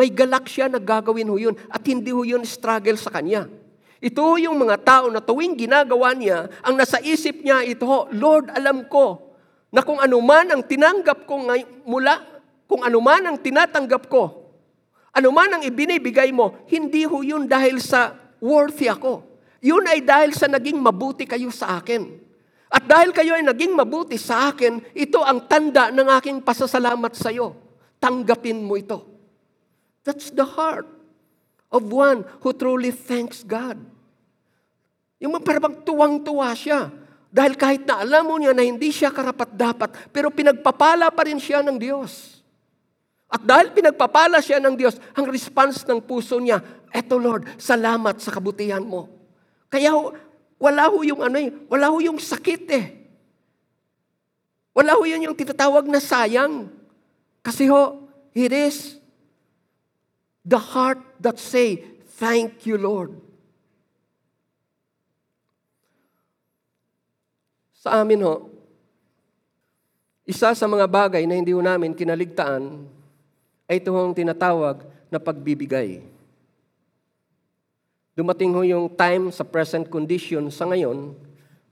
May 0.00 0.08
galak 0.08 0.48
siya 0.48 0.72
na 0.72 0.80
gagawin 0.80 1.28
ho 1.28 1.36
yun 1.36 1.52
at 1.68 1.84
hindi 1.84 2.08
ho 2.08 2.24
yun 2.24 2.40
struggle 2.48 2.96
sa 2.96 3.12
kanya. 3.12 3.44
Ito 4.00 4.40
yung 4.40 4.56
mga 4.56 4.80
tao 4.80 5.12
na 5.12 5.20
tuwing 5.20 5.52
ginagawa 5.60 6.16
niya, 6.16 6.48
ang 6.64 6.72
nasa 6.72 7.04
isip 7.04 7.44
niya 7.44 7.60
ito 7.60 8.08
Lord, 8.16 8.48
alam 8.48 8.88
ko 8.88 9.36
na 9.68 9.84
kung 9.84 10.00
anuman 10.00 10.56
ang 10.56 10.64
tinanggap 10.64 11.28
ko 11.28 11.44
ngay- 11.44 11.84
mula, 11.84 12.16
kung 12.64 12.80
anuman 12.80 13.28
ang 13.28 13.36
tinatanggap 13.36 14.08
ko, 14.08 14.48
anuman 15.12 15.60
ang 15.60 15.62
ibinibigay 15.68 16.32
mo, 16.32 16.64
hindi 16.72 17.04
ho 17.04 17.20
yun 17.20 17.44
dahil 17.44 17.76
sa 17.76 18.16
worthy 18.40 18.88
ako. 18.88 19.20
Yun 19.60 19.84
ay 19.84 20.00
dahil 20.00 20.32
sa 20.32 20.48
naging 20.48 20.80
mabuti 20.80 21.28
kayo 21.28 21.52
sa 21.52 21.76
akin. 21.76 22.08
At 22.72 22.88
dahil 22.88 23.12
kayo 23.12 23.36
ay 23.36 23.44
naging 23.44 23.76
mabuti 23.76 24.16
sa 24.16 24.48
akin, 24.48 24.80
ito 24.96 25.20
ang 25.20 25.44
tanda 25.44 25.92
ng 25.92 26.08
aking 26.16 26.40
pasasalamat 26.40 27.12
sa 27.12 27.28
iyo. 27.28 27.52
Tanggapin 28.00 28.64
mo 28.64 28.80
ito. 28.80 29.09
That's 30.04 30.32
the 30.32 30.44
heart 30.44 30.88
of 31.70 31.86
one 31.86 32.26
who 32.40 32.50
truly 32.56 32.90
thanks 32.90 33.44
God. 33.44 33.78
Yung 35.20 35.36
parang 35.44 35.84
tuwang-tuwa 35.84 36.50
siya. 36.56 36.88
Dahil 37.30 37.54
kahit 37.54 37.86
na 37.86 38.02
alam 38.02 38.26
mo 38.26 38.34
niya 38.40 38.50
na 38.50 38.66
hindi 38.66 38.90
siya 38.90 39.14
karapat-dapat, 39.14 40.10
pero 40.10 40.34
pinagpapala 40.34 41.14
pa 41.14 41.22
rin 41.28 41.38
siya 41.38 41.62
ng 41.62 41.78
Diyos. 41.78 42.42
At 43.30 43.46
dahil 43.46 43.70
pinagpapala 43.70 44.42
siya 44.42 44.58
ng 44.58 44.74
Diyos, 44.74 44.98
ang 45.14 45.30
response 45.30 45.86
ng 45.86 46.02
puso 46.02 46.42
niya, 46.42 46.58
eto 46.90 47.14
Lord, 47.14 47.46
salamat 47.54 48.18
sa 48.18 48.34
kabutihan 48.34 48.82
mo. 48.82 49.06
Kaya 49.70 49.94
wala 50.58 50.90
ho 50.90 51.06
yung 51.06 51.22
ano 51.22 51.38
eh, 51.38 51.54
wala 51.70 51.94
ho 51.94 52.02
yung 52.02 52.18
sakit 52.18 52.64
eh. 52.74 52.86
Wala 54.74 54.98
ho 54.98 55.02
yun 55.06 55.30
yung 55.30 55.38
tinatawag 55.38 55.86
na 55.86 56.02
sayang. 56.02 56.66
Kasi 57.46 57.70
ho, 57.70 58.10
it 58.34 58.50
is 58.50 58.99
the 60.44 60.58
heart 60.58 61.00
that 61.20 61.38
say, 61.38 61.84
thank 62.16 62.64
you 62.64 62.76
Lord. 62.76 63.16
Sa 67.80 68.04
amin 68.04 68.20
ho, 68.20 68.52
isa 70.28 70.52
sa 70.52 70.66
mga 70.68 70.84
bagay 70.84 71.24
na 71.24 71.40
hindi 71.40 71.56
ho 71.56 71.64
namin 71.64 71.96
kinaligtaan 71.96 72.84
ay 73.64 73.80
ito 73.80 73.88
hong 73.88 74.12
tinatawag 74.12 74.84
na 75.08 75.16
pagbibigay. 75.16 76.04
Dumating 78.12 78.52
ho 78.52 78.60
yung 78.60 78.86
time 78.92 79.32
sa 79.32 79.48
present 79.48 79.88
condition 79.88 80.52
sa 80.52 80.68
ngayon 80.68 81.16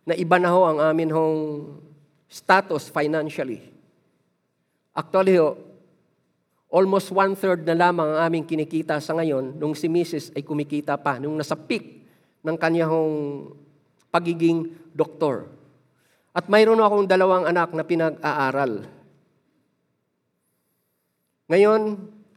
na 0.09 0.17
iba 0.17 0.41
na 0.41 0.49
ho 0.49 0.65
ang 0.65 0.81
amin 0.81 1.13
hong 1.13 1.69
status 2.25 2.89
financially. 2.89 3.69
Actually 4.97 5.37
ho, 5.37 5.68
almost 6.69 7.09
one-third 7.09 7.65
na 7.65 7.73
lamang 7.73 8.13
ang 8.13 8.29
aming 8.29 8.45
kinikita 8.45 9.01
sa 9.01 9.17
ngayon 9.17 9.57
nung 9.57 9.73
si 9.73 9.89
Mrs. 9.89 10.37
ay 10.37 10.45
kumikita 10.45 11.01
pa, 11.01 11.17
nung 11.17 11.37
nasa 11.37 11.57
peak 11.57 12.05
ng 12.45 12.57
kanyang 12.61 13.09
pagiging 14.13 14.77
doktor. 14.93 15.49
At 16.37 16.47
mayroon 16.47 16.79
akong 16.79 17.09
dalawang 17.09 17.49
anak 17.49 17.73
na 17.73 17.83
pinag-aaral. 17.83 18.85
Ngayon, 21.49 21.81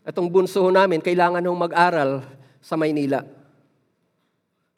itong 0.07 0.31
bunso 0.31 0.63
namin, 0.71 1.03
kailangan 1.03 1.43
hong 1.43 1.59
mag-aral 1.59 2.23
sa 2.63 2.79
Maynila. 2.79 3.27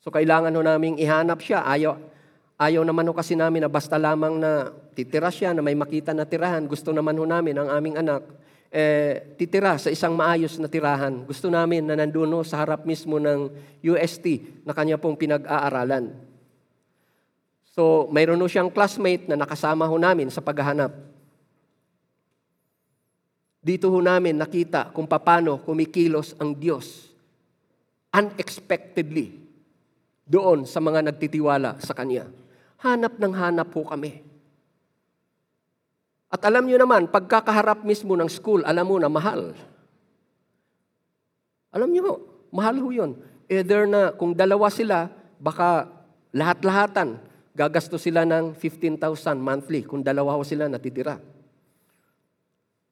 So 0.04 0.12
kailangan 0.12 0.52
ho 0.52 0.62
naming 0.66 1.00
ihanap 1.00 1.40
siya. 1.40 1.64
Ayaw, 1.64 1.96
ayaw 2.60 2.84
naman 2.84 3.08
ho 3.08 3.16
kasi 3.16 3.38
namin 3.38 3.64
na 3.64 3.72
basta 3.72 3.96
lamang 3.96 4.42
na 4.42 4.74
titira 4.98 5.30
siya, 5.30 5.54
na 5.56 5.64
may 5.64 5.78
makita 5.78 6.12
na 6.12 6.28
tirahan. 6.28 6.66
Gusto 6.68 6.92
naman 6.92 7.16
ho 7.16 7.24
namin 7.24 7.56
ang 7.56 7.70
aming 7.70 8.02
anak 8.02 8.43
eh, 8.74 9.38
titira 9.38 9.78
sa 9.78 9.94
isang 9.94 10.18
maayos 10.18 10.58
na 10.58 10.66
tirahan. 10.66 11.30
Gusto 11.30 11.46
namin 11.54 11.86
na 11.86 11.94
nandun 11.94 12.34
ho 12.34 12.42
sa 12.42 12.58
harap 12.66 12.90
mismo 12.90 13.22
ng 13.22 13.54
UST 13.86 14.42
na 14.66 14.74
kanya 14.74 14.98
pong 14.98 15.14
pinag-aaralan. 15.14 16.10
So, 17.70 18.10
mayroon 18.10 18.42
ho 18.42 18.50
siyang 18.50 18.74
classmate 18.74 19.30
na 19.30 19.38
nakasama 19.38 19.86
ho 19.86 19.94
namin 20.02 20.34
sa 20.34 20.42
paghahanap. 20.42 20.90
Dito 23.62 23.94
ho 23.94 24.00
namin 24.02 24.42
nakita 24.42 24.90
kung 24.90 25.06
paano 25.06 25.62
kumikilos 25.62 26.34
ang 26.42 26.58
Diyos 26.58 27.14
unexpectedly 28.10 29.38
doon 30.26 30.66
sa 30.66 30.82
mga 30.82 31.14
nagtitiwala 31.14 31.78
sa 31.78 31.94
Kanya. 31.94 32.26
Hanap 32.82 33.22
ng 33.22 33.34
hanap 33.38 33.70
po 33.70 33.86
kami. 33.86 34.33
At 36.34 36.42
alam 36.50 36.66
nyo 36.66 36.82
naman, 36.82 37.06
pagkakaharap 37.14 37.86
mismo 37.86 38.18
ng 38.18 38.26
school, 38.26 38.66
alam 38.66 38.90
mo 38.90 38.98
na 38.98 39.06
mahal. 39.06 39.54
Alam 41.70 41.94
nyo, 41.94 42.26
mahal 42.50 42.82
ho 42.82 42.90
yun. 42.90 43.22
Either 43.46 43.86
na 43.86 44.10
kung 44.18 44.34
dalawa 44.34 44.74
sila, 44.74 45.14
baka 45.38 45.86
lahat-lahatan, 46.34 47.22
gagasto 47.54 48.02
sila 48.02 48.26
ng 48.26 48.58
15,000 48.58 48.98
monthly 49.38 49.86
kung 49.86 50.02
dalawa 50.02 50.34
ho 50.34 50.42
sila 50.42 50.66
natitira. 50.66 51.22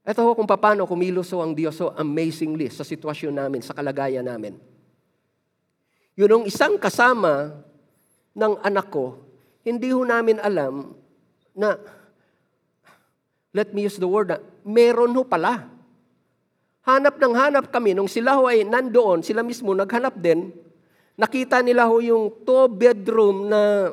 Ito 0.05 0.21
ho 0.21 0.37
kung 0.37 0.45
paano 0.45 0.85
kumilos 0.85 1.33
ho 1.33 1.41
ang 1.41 1.57
Diyos 1.57 1.81
ho 1.81 1.97
amazingly 1.97 2.69
sa 2.69 2.85
sitwasyon 2.85 3.33
namin, 3.41 3.65
sa 3.65 3.73
kalagayan 3.73 4.25
namin. 4.29 4.53
Yun 6.13 6.29
ang 6.29 6.43
isang 6.45 6.77
kasama 6.77 7.57
ng 8.37 8.53
anak 8.61 8.93
ko, 8.93 9.17
hindi 9.65 9.89
ho 9.89 10.05
namin 10.05 10.37
alam 10.37 10.93
na, 11.57 11.81
let 13.52 13.76
me 13.76 13.84
use 13.88 13.99
the 13.99 14.08
word 14.08 14.32
na, 14.32 14.39
meron 14.64 15.12
ho 15.12 15.24
pala. 15.28 15.68
Hanap 16.88 17.20
ng 17.20 17.36
hanap 17.36 17.66
kami, 17.70 17.93
nung 17.93 18.10
sila 18.10 18.39
ho 18.39 18.47
ay 18.47 18.66
nandoon, 18.66 19.22
sila 19.22 19.45
mismo 19.45 19.76
naghanap 19.76 20.18
din, 20.18 20.49
nakita 21.20 21.62
nila 21.62 21.86
ho 21.86 22.02
yung 22.02 22.32
two-bedroom 22.41 23.52
na, 23.52 23.91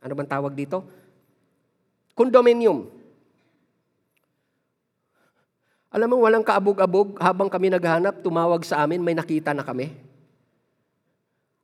ano 0.00 0.12
bang 0.14 0.30
tawag 0.30 0.54
dito? 0.54 0.86
Condominium. 2.14 2.86
Alam 5.90 6.14
mo, 6.14 6.16
walang 6.22 6.46
kaabog-abog, 6.46 7.18
habang 7.18 7.50
kami 7.50 7.72
naghanap, 7.72 8.22
tumawag 8.22 8.62
sa 8.62 8.86
amin, 8.86 9.02
may 9.02 9.16
nakita 9.16 9.50
na 9.50 9.66
kami. 9.66 9.90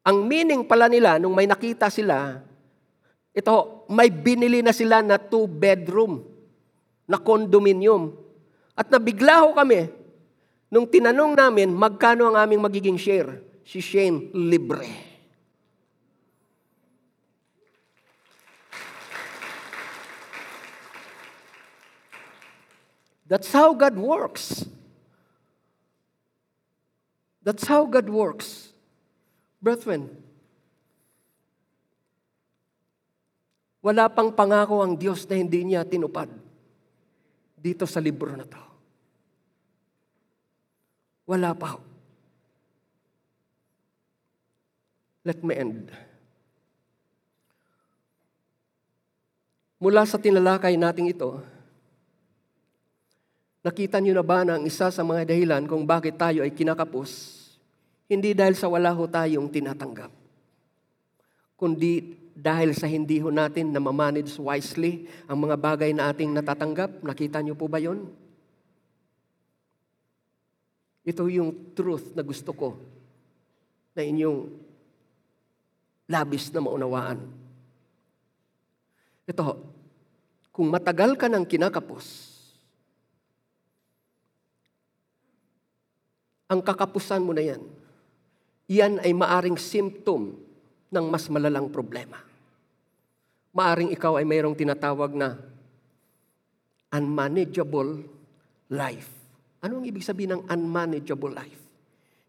Ang 0.03 0.27
meaning 0.27 0.67
pala 0.67 0.91
nila, 0.91 1.23
nung 1.23 1.37
may 1.37 1.47
nakita 1.47 1.87
sila, 1.87 2.43
ito, 3.31 3.85
may 3.87 4.11
binili 4.11 4.65
na 4.65 4.75
sila 4.75 5.05
na 5.05 5.21
two-bedroom 5.21 6.36
na 7.07 7.19
condominium. 7.23 8.13
At 8.77 8.91
nabigla 8.91 9.47
ho 9.47 9.55
kami, 9.55 9.89
nung 10.69 10.85
tinanong 10.91 11.39
namin, 11.39 11.73
magkano 11.73 12.29
ang 12.29 12.37
aming 12.37 12.61
magiging 12.61 12.99
share? 12.99 13.41
Si 13.67 13.83
Shane, 13.83 14.31
libre. 14.35 14.87
That's 23.27 23.51
how 23.51 23.75
God 23.75 23.99
works. 23.99 24.63
That's 27.43 27.67
how 27.67 27.87
God 27.91 28.07
works. 28.07 28.71
Brethren, 29.59 30.27
Wala 33.87 34.11
pang 34.11 34.35
pangako 34.35 34.83
ang 34.83 34.99
Diyos 34.99 35.31
na 35.31 35.39
hindi 35.39 35.63
niya 35.63 35.87
tinupad 35.87 36.27
dito 37.67 37.83
sa 37.83 37.99
libro 37.99 38.31
na 38.39 38.47
to. 38.47 38.63
Wala 41.27 41.51
pa. 41.59 41.75
ho. 41.75 41.79
Let 45.27 45.43
me 45.43 45.59
end. 45.59 45.91
Mula 49.83 50.07
sa 50.07 50.23
tinalakay 50.23 50.79
nating 50.79 51.11
ito, 51.11 51.43
nakita 53.67 53.99
niyo 53.99 54.15
na 54.15 54.23
ba 54.23 54.47
na 54.47 54.55
ang 54.57 54.65
isa 54.65 54.87
sa 54.95 55.03
mga 55.03 55.27
dahilan 55.27 55.67
kung 55.67 55.83
bakit 55.83 56.15
tayo 56.15 56.47
ay 56.47 56.55
kinakapos, 56.55 57.43
hindi 58.07 58.31
dahil 58.31 58.55
sa 58.55 58.71
wala 58.71 58.95
ho 58.95 59.03
tayong 59.11 59.51
tinatanggap, 59.51 60.15
kundi 61.59 62.15
dahil 62.37 62.77
sa 62.77 62.85
hindi 62.85 63.17
ho 63.17 63.33
natin 63.33 63.73
na 63.73 63.81
mamanage 63.81 64.37
wisely 64.37 65.09
ang 65.25 65.41
mga 65.41 65.57
bagay 65.57 65.91
na 65.97 66.13
ating 66.13 66.37
natatanggap. 66.37 67.01
Nakita 67.01 67.41
niyo 67.41 67.57
po 67.57 67.65
ba 67.65 67.81
yon? 67.81 68.13
Ito 71.01 71.25
yung 71.33 71.73
truth 71.73 72.13
na 72.13 72.21
gusto 72.21 72.53
ko 72.53 72.77
na 73.97 74.05
inyong 74.05 74.53
labis 76.13 76.53
na 76.53 76.61
maunawaan. 76.61 77.25
Ito, 79.25 79.57
kung 80.53 80.69
matagal 80.69 81.17
ka 81.17 81.33
ng 81.33 81.49
kinakapos, 81.49 82.05
ang 86.53 86.61
kakapusan 86.61 87.25
mo 87.25 87.33
na 87.33 87.43
yan, 87.43 87.65
yan 88.69 89.01
ay 89.01 89.17
maaring 89.17 89.57
symptom 89.57 90.37
ng 90.93 91.07
mas 91.09 91.27
malalang 91.33 91.73
problema. 91.73 92.26
Maaring 93.57 93.89
ikaw 93.89 94.21
ay 94.21 94.29
mayroong 94.29 94.53
tinatawag 94.53 95.17
na 95.17 95.41
unmanageable 96.93 98.05
life. 98.69 99.09
Ano 99.65 99.81
ang 99.81 99.89
ibig 99.89 100.05
sabihin 100.05 100.37
ng 100.37 100.43
unmanageable 100.53 101.33
life? 101.33 101.65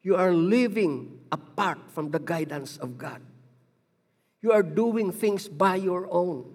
You 0.07 0.15
are 0.15 0.31
living 0.31 1.19
apart 1.27 1.83
from 1.91 2.15
the 2.15 2.21
guidance 2.23 2.79
of 2.79 2.95
God. 2.95 3.19
You 4.39 4.55
are 4.55 4.63
doing 4.63 5.11
things 5.11 5.51
by 5.51 5.75
your 5.75 6.07
own. 6.07 6.47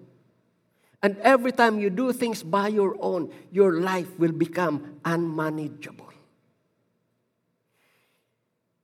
And 1.03 1.21
every 1.21 1.53
time 1.53 1.77
you 1.77 1.93
do 1.93 2.09
things 2.09 2.41
by 2.41 2.73
your 2.73 2.97
own, 2.97 3.29
your 3.53 3.77
life 3.77 4.09
will 4.17 4.33
become 4.33 4.97
unmanageable. 5.05 6.09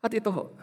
At 0.05 0.13
ito 0.13 0.29
ho, 0.29 0.53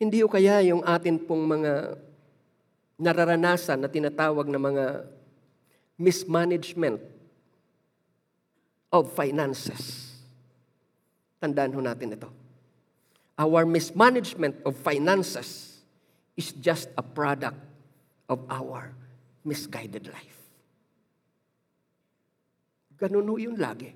hindi 0.00 0.24
ho 0.24 0.28
kaya 0.32 0.64
yung 0.64 0.80
atin 0.80 1.20
pong 1.20 1.44
mga 1.44 2.00
nararanasan 2.96 3.84
na 3.84 3.88
tinatawag 3.92 4.48
na 4.48 4.56
mga 4.56 5.04
mismanagement 6.00 6.96
of 8.88 9.12
finances. 9.12 10.16
Tandaan 11.36 11.76
ho 11.76 11.84
natin 11.84 12.16
ito. 12.16 12.32
Our 13.36 13.68
mismanagement 13.68 14.64
of 14.64 14.72
finances 14.80 15.80
is 16.32 16.56
just 16.56 16.88
a 16.96 17.04
product 17.04 17.60
of 18.24 18.40
our 18.48 18.96
misguided 19.44 20.08
life. 20.08 20.40
Ganun 22.96 23.28
ho 23.28 23.36
yun 23.36 23.56
lagi. 23.56 23.92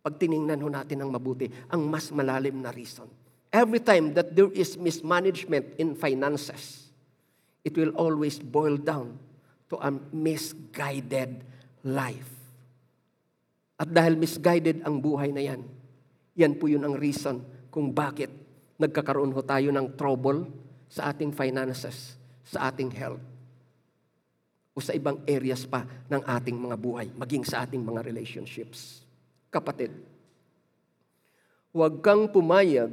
Pag 0.00 0.16
tiningnan 0.20 0.60
ho 0.60 0.68
natin 0.68 1.04
ng 1.04 1.10
mabuti, 1.12 1.48
ang 1.72 1.88
mas 1.88 2.12
malalim 2.12 2.60
na 2.60 2.72
reason. 2.72 3.08
Every 3.54 3.80
time 3.80 4.12
that 4.18 4.34
there 4.34 4.50
is 4.52 4.76
mismanagement 4.76 5.78
in 5.78 5.94
finances, 5.94 6.90
it 7.66 7.74
will 7.78 7.94
always 7.94 8.38
boil 8.38 8.76
down 8.76 9.18
to 9.70 9.78
a 9.82 9.90
misguided 10.14 11.42
life. 11.82 12.30
At 13.76 13.92
dahil 13.92 14.16
misguided 14.16 14.82
ang 14.86 15.02
buhay 15.02 15.30
na 15.34 15.42
yan, 15.42 15.62
yan 16.36 16.56
po 16.56 16.70
yun 16.70 16.84
ang 16.86 16.96
reason 16.96 17.44
kung 17.68 17.92
bakit 17.92 18.32
nagkakaroon 18.76 19.32
ho 19.32 19.40
tayo 19.44 19.72
ng 19.72 19.96
trouble 19.96 20.48
sa 20.86 21.12
ating 21.12 21.32
finances, 21.32 22.16
sa 22.46 22.70
ating 22.70 22.92
health, 22.92 23.20
o 24.76 24.80
sa 24.84 24.92
ibang 24.92 25.24
areas 25.24 25.64
pa 25.64 25.88
ng 26.12 26.22
ating 26.22 26.56
mga 26.56 26.76
buhay, 26.76 27.08
maging 27.16 27.44
sa 27.48 27.64
ating 27.64 27.80
mga 27.80 28.04
relationships. 28.04 29.00
Kapatid, 29.48 29.92
huwag 31.72 32.04
kang 32.04 32.28
pumayag 32.28 32.92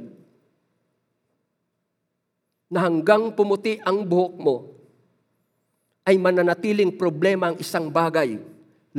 na 2.72 2.84
hanggang 2.84 3.32
pumuti 3.36 3.76
ang 3.84 4.04
buhok 4.04 4.34
mo 4.40 4.56
ay 6.04 6.20
mananatiling 6.20 6.92
problema 6.96 7.52
ang 7.52 7.56
isang 7.56 7.88
bagay, 7.88 8.36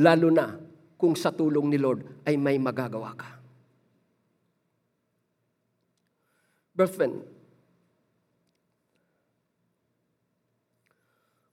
lalo 0.02 0.28
na 0.30 0.58
kung 0.98 1.14
sa 1.14 1.30
tulong 1.30 1.70
ni 1.70 1.78
Lord 1.78 2.26
ay 2.26 2.34
may 2.34 2.58
magagawa 2.58 3.14
ka. 3.14 3.30
Brethren, 6.76 7.24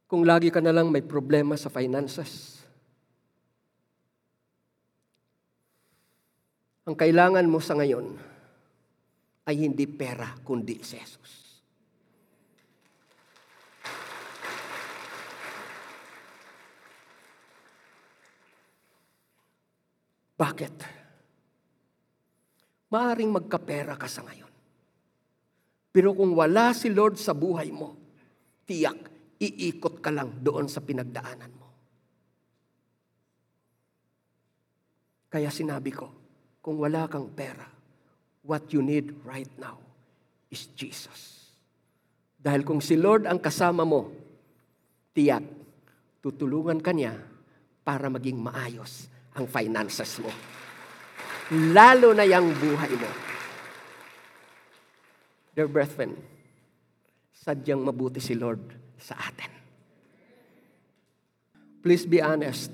kung 0.09 0.27
lagi 0.27 0.51
ka 0.51 0.59
na 0.59 0.75
lang 0.75 0.91
may 0.91 1.05
problema 1.05 1.55
sa 1.55 1.71
finances, 1.71 2.59
ang 6.83 6.97
kailangan 6.97 7.47
mo 7.47 7.63
sa 7.63 7.79
ngayon 7.79 8.19
ay 9.47 9.55
hindi 9.63 9.87
pera, 9.87 10.35
kundi 10.43 10.81
si 10.83 10.99
Jesus. 10.99 11.42
Bakit? 20.33 20.75
Maaring 22.89 23.29
magkapera 23.29 23.97
ka 23.97 24.09
sa 24.09 24.25
ngayon. 24.25 24.49
Pero 25.93 26.13
kung 26.17 26.33
wala 26.33 26.73
si 26.73 26.89
Lord 26.89 27.21
sa 27.21 27.37
buhay 27.37 27.69
mo, 27.69 27.93
tiyak, 28.65 28.97
iikot 29.37 30.01
ka 30.01 30.09
lang 30.09 30.41
doon 30.41 30.65
sa 30.65 30.81
pinagdaanan 30.81 31.53
mo. 31.53 31.69
Kaya 35.29 35.53
sinabi 35.53 35.93
ko, 35.93 36.09
kung 36.61 36.81
wala 36.81 37.05
kang 37.05 37.29
pera, 37.33 37.65
what 38.45 38.69
you 38.73 38.81
need 38.81 39.13
right 39.25 39.49
now 39.61 39.77
is 40.49 40.69
Jesus. 40.73 41.49
Dahil 42.41 42.65
kung 42.65 42.81
si 42.81 42.97
Lord 42.97 43.29
ang 43.29 43.37
kasama 43.37 43.85
mo, 43.85 44.09
tiyak, 45.13 45.45
tutulungan 46.25 46.81
ka 46.81 46.89
niya 46.89 47.17
para 47.85 48.09
maging 48.09 48.41
maayos 48.41 49.12
ang 49.33 49.45
finances 49.49 50.21
mo. 50.21 50.29
Lalo 51.73 52.13
na 52.15 52.25
yung 52.25 52.53
buhay 52.55 52.93
mo. 52.97 53.09
Dear 55.53 55.69
brethren, 55.69 56.17
sadyang 57.29 57.85
mabuti 57.85 58.17
si 58.17 58.33
Lord 58.33 58.73
sa 58.97 59.13
atin. 59.19 59.51
Please 61.83 62.07
be 62.07 62.23
honest. 62.23 62.71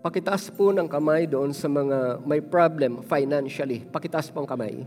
Pakitaas 0.00 0.48
po 0.48 0.72
ng 0.72 0.88
kamay 0.88 1.28
doon 1.28 1.52
sa 1.52 1.68
mga 1.68 2.24
may 2.24 2.40
problem 2.40 3.04
financially. 3.04 3.84
Pakitaas 3.84 4.32
po 4.32 4.40
ang 4.40 4.48
kamay. 4.48 4.80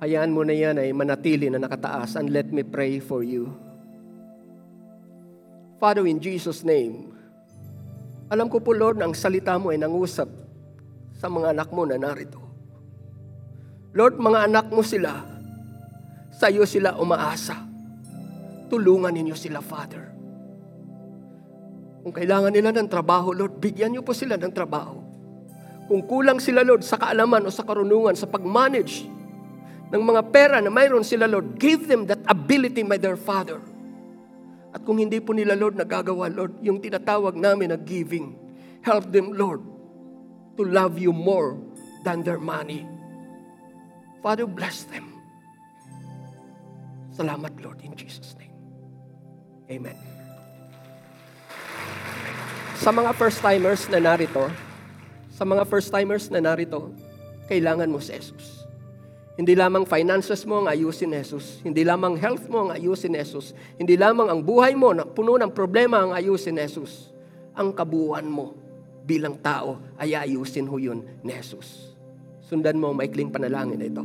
Hayaan 0.00 0.32
mo 0.32 0.40
na 0.40 0.56
yan 0.56 0.80
ay 0.80 0.88
manatili 0.96 1.52
na 1.52 1.60
nakataas 1.60 2.16
and 2.16 2.32
let 2.32 2.48
me 2.48 2.64
pray 2.64 2.96
for 2.96 3.20
you. 3.20 3.52
Father, 5.86 6.02
in 6.10 6.18
Jesus' 6.18 6.66
name, 6.66 7.14
alam 8.26 8.50
ko 8.50 8.58
po, 8.58 8.74
Lord, 8.74 8.98
na 8.98 9.06
ang 9.06 9.14
salita 9.14 9.54
mo 9.54 9.70
ay 9.70 9.78
nangusap 9.78 10.26
sa 11.14 11.30
mga 11.30 11.54
anak 11.54 11.70
mo 11.70 11.86
na 11.86 11.94
narito. 11.94 12.42
Lord, 13.94 14.18
mga 14.18 14.50
anak 14.50 14.66
mo 14.74 14.82
sila, 14.82 15.14
sa 16.34 16.50
iyo 16.50 16.66
sila 16.66 16.98
umaasa. 16.98 17.54
Tulungan 18.66 19.14
ninyo 19.14 19.38
sila, 19.38 19.62
Father. 19.62 20.10
Kung 22.02 22.10
kailangan 22.10 22.50
nila 22.50 22.74
ng 22.74 22.90
trabaho, 22.90 23.30
Lord, 23.30 23.62
bigyan 23.62 23.94
niyo 23.94 24.02
po 24.02 24.10
sila 24.10 24.34
ng 24.34 24.50
trabaho. 24.50 24.98
Kung 25.86 26.02
kulang 26.02 26.42
sila, 26.42 26.66
Lord, 26.66 26.82
sa 26.82 26.98
kaalaman 26.98 27.46
o 27.46 27.54
sa 27.54 27.62
karunungan, 27.62 28.18
sa 28.18 28.26
pag-manage 28.26 29.06
ng 29.94 30.02
mga 30.02 30.34
pera 30.34 30.58
na 30.58 30.66
mayroon 30.66 31.06
sila, 31.06 31.30
Lord, 31.30 31.62
give 31.62 31.86
them 31.86 32.10
that 32.10 32.18
ability, 32.26 32.82
my 32.82 32.98
dear 32.98 33.14
Father. 33.14 33.75
At 34.76 34.84
kung 34.84 35.00
hindi 35.00 35.24
po 35.24 35.32
nila, 35.32 35.56
Lord, 35.56 35.80
nagagawa, 35.80 36.28
Lord, 36.28 36.60
yung 36.60 36.84
tinatawag 36.84 37.32
namin 37.32 37.72
na 37.72 37.80
giving, 37.80 38.36
help 38.84 39.08
them, 39.08 39.32
Lord, 39.32 39.64
to 40.60 40.68
love 40.68 41.00
you 41.00 41.16
more 41.16 41.56
than 42.04 42.20
their 42.20 42.36
money. 42.36 42.84
Father, 44.20 44.44
bless 44.44 44.84
them. 44.84 45.16
Salamat, 47.16 47.56
Lord, 47.64 47.80
in 47.80 47.96
Jesus' 47.96 48.36
name. 48.36 48.52
Amen. 49.72 49.96
Sa 52.76 52.92
mga 52.92 53.16
first-timers 53.16 53.88
na 53.88 53.96
narito, 53.96 54.52
sa 55.32 55.48
mga 55.48 55.64
first-timers 55.64 56.28
na 56.28 56.44
narito, 56.44 56.92
kailangan 57.48 57.88
mo 57.88 57.96
si 57.96 58.12
Jesus. 58.12 58.55
Hindi 59.36 59.52
lamang 59.52 59.84
finances 59.84 60.48
mo 60.48 60.64
ang 60.64 60.68
ayusin 60.72 61.12
ni 61.12 61.20
Jesus. 61.20 61.60
Hindi 61.60 61.84
lamang 61.84 62.16
health 62.16 62.48
mo 62.48 62.66
ang 62.66 62.70
ayusin 62.72 63.12
ni 63.12 63.20
Jesus. 63.20 63.52
Hindi 63.76 64.00
lamang 64.00 64.32
ang 64.32 64.40
buhay 64.40 64.72
mo 64.72 64.96
na 64.96 65.04
puno 65.04 65.36
ng 65.36 65.52
problema 65.52 66.00
ang 66.00 66.16
ayusin 66.16 66.56
ni 66.56 66.64
Jesus. 66.64 67.12
Ang 67.52 67.76
kabuuan 67.76 68.24
mo 68.24 68.56
bilang 69.04 69.36
tao 69.36 69.76
ay 70.00 70.16
ayusin 70.16 70.64
ho 70.64 70.80
yun 70.80 71.04
ni 71.20 71.36
Jesus. 71.36 71.92
Sundan 72.48 72.80
mo 72.80 72.96
maikling 72.96 73.28
panalangin 73.28 73.76
na 73.76 73.86
ito. 73.92 74.04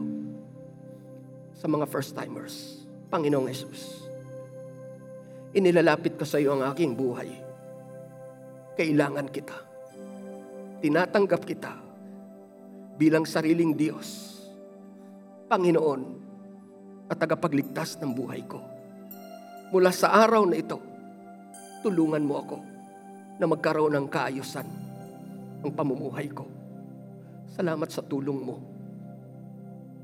Sa 1.56 1.72
mga 1.72 1.88
first-timers, 1.88 2.84
Panginoong 3.08 3.48
Jesus, 3.48 4.04
inilalapit 5.56 6.20
ko 6.20 6.28
sa 6.28 6.44
iyo 6.44 6.60
ang 6.60 6.68
aking 6.76 6.92
buhay. 6.92 7.32
Kailangan 8.76 9.32
kita. 9.32 9.58
Tinatanggap 10.84 11.48
kita 11.48 11.72
bilang 13.00 13.24
sariling 13.24 13.78
Diyos 13.80 14.31
Panginoon 15.52 16.02
at 17.12 17.20
tagapagligtas 17.20 18.00
ng 18.00 18.16
buhay 18.16 18.48
ko. 18.48 18.64
Mula 19.76 19.92
sa 19.92 20.16
araw 20.24 20.48
na 20.48 20.56
ito, 20.56 20.80
tulungan 21.84 22.24
mo 22.24 22.40
ako 22.40 22.58
na 23.36 23.46
magkaroon 23.52 24.00
ng 24.00 24.08
kaayusan 24.08 24.68
ang 25.60 25.72
pamumuhay 25.76 26.32
ko. 26.32 26.48
Salamat 27.52 27.92
sa 27.92 28.00
tulong 28.00 28.40
mo. 28.40 28.56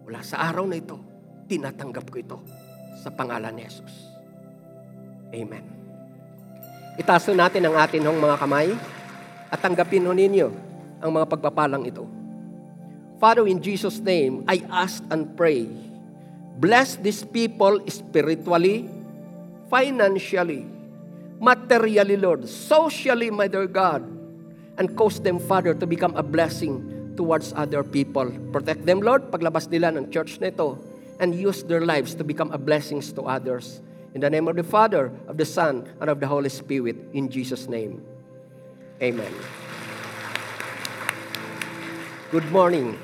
Mula 0.04 0.20
sa 0.20 0.52
araw 0.52 0.68
na 0.68 0.84
ito, 0.84 1.00
tinatanggap 1.48 2.12
ko 2.12 2.18
ito 2.20 2.38
sa 3.00 3.08
pangalan 3.08 3.56
ni 3.56 3.64
Jesus. 3.64 4.12
Amen. 5.32 5.64
Itaso 7.00 7.32
natin 7.32 7.64
ang 7.72 7.80
atin 7.80 8.04
mga 8.20 8.36
kamay 8.36 8.76
at 9.48 9.60
tanggapin 9.64 10.04
ninyo 10.12 10.48
ang 11.00 11.12
mga 11.16 11.30
pagpapalang 11.32 11.88
ito. 11.88 12.17
Father, 13.18 13.48
in 13.48 13.62
Jesus' 13.62 13.98
name, 14.00 14.46
I 14.48 14.62
ask 14.70 15.02
and 15.10 15.34
pray. 15.36 15.66
Bless 16.58 16.98
these 16.98 17.26
people 17.26 17.82
spiritually, 17.90 18.90
financially, 19.70 20.66
materially, 21.40 22.18
Lord, 22.18 22.48
socially, 22.50 23.30
my 23.30 23.48
dear 23.48 23.66
God, 23.66 24.06
and 24.78 24.96
cause 24.98 25.20
them, 25.20 25.40
Father, 25.40 25.74
to 25.74 25.86
become 25.86 26.16
a 26.16 26.22
blessing 26.22 27.14
towards 27.18 27.54
other 27.58 27.84
people. 27.84 28.30
Protect 28.54 28.86
them, 28.86 29.02
Lord, 29.02 29.34
paglabas 29.34 29.70
nila 29.70 29.90
ng 29.98 30.14
church 30.14 30.38
na 30.38 30.54
ito, 30.54 30.78
and 31.18 31.34
use 31.34 31.66
their 31.66 31.82
lives 31.82 32.14
to 32.14 32.24
become 32.24 32.54
a 32.54 32.62
blessings 32.62 33.10
to 33.18 33.26
others. 33.26 33.82
In 34.14 34.22
the 34.22 34.30
name 34.30 34.48
of 34.48 34.56
the 34.56 34.66
Father, 34.66 35.10
of 35.26 35.38
the 35.38 35.46
Son, 35.46 35.90
and 36.02 36.10
of 36.10 36.22
the 36.22 36.30
Holy 36.30 36.50
Spirit, 36.50 36.98
in 37.14 37.30
Jesus' 37.30 37.66
name. 37.66 38.02
Amen. 39.02 39.34
Good 42.28 42.52
morning. 42.52 43.00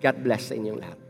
God 0.00 0.16
bless 0.24 0.48
sa 0.48 0.56
inyong 0.56 0.80
lahat. 0.80 1.05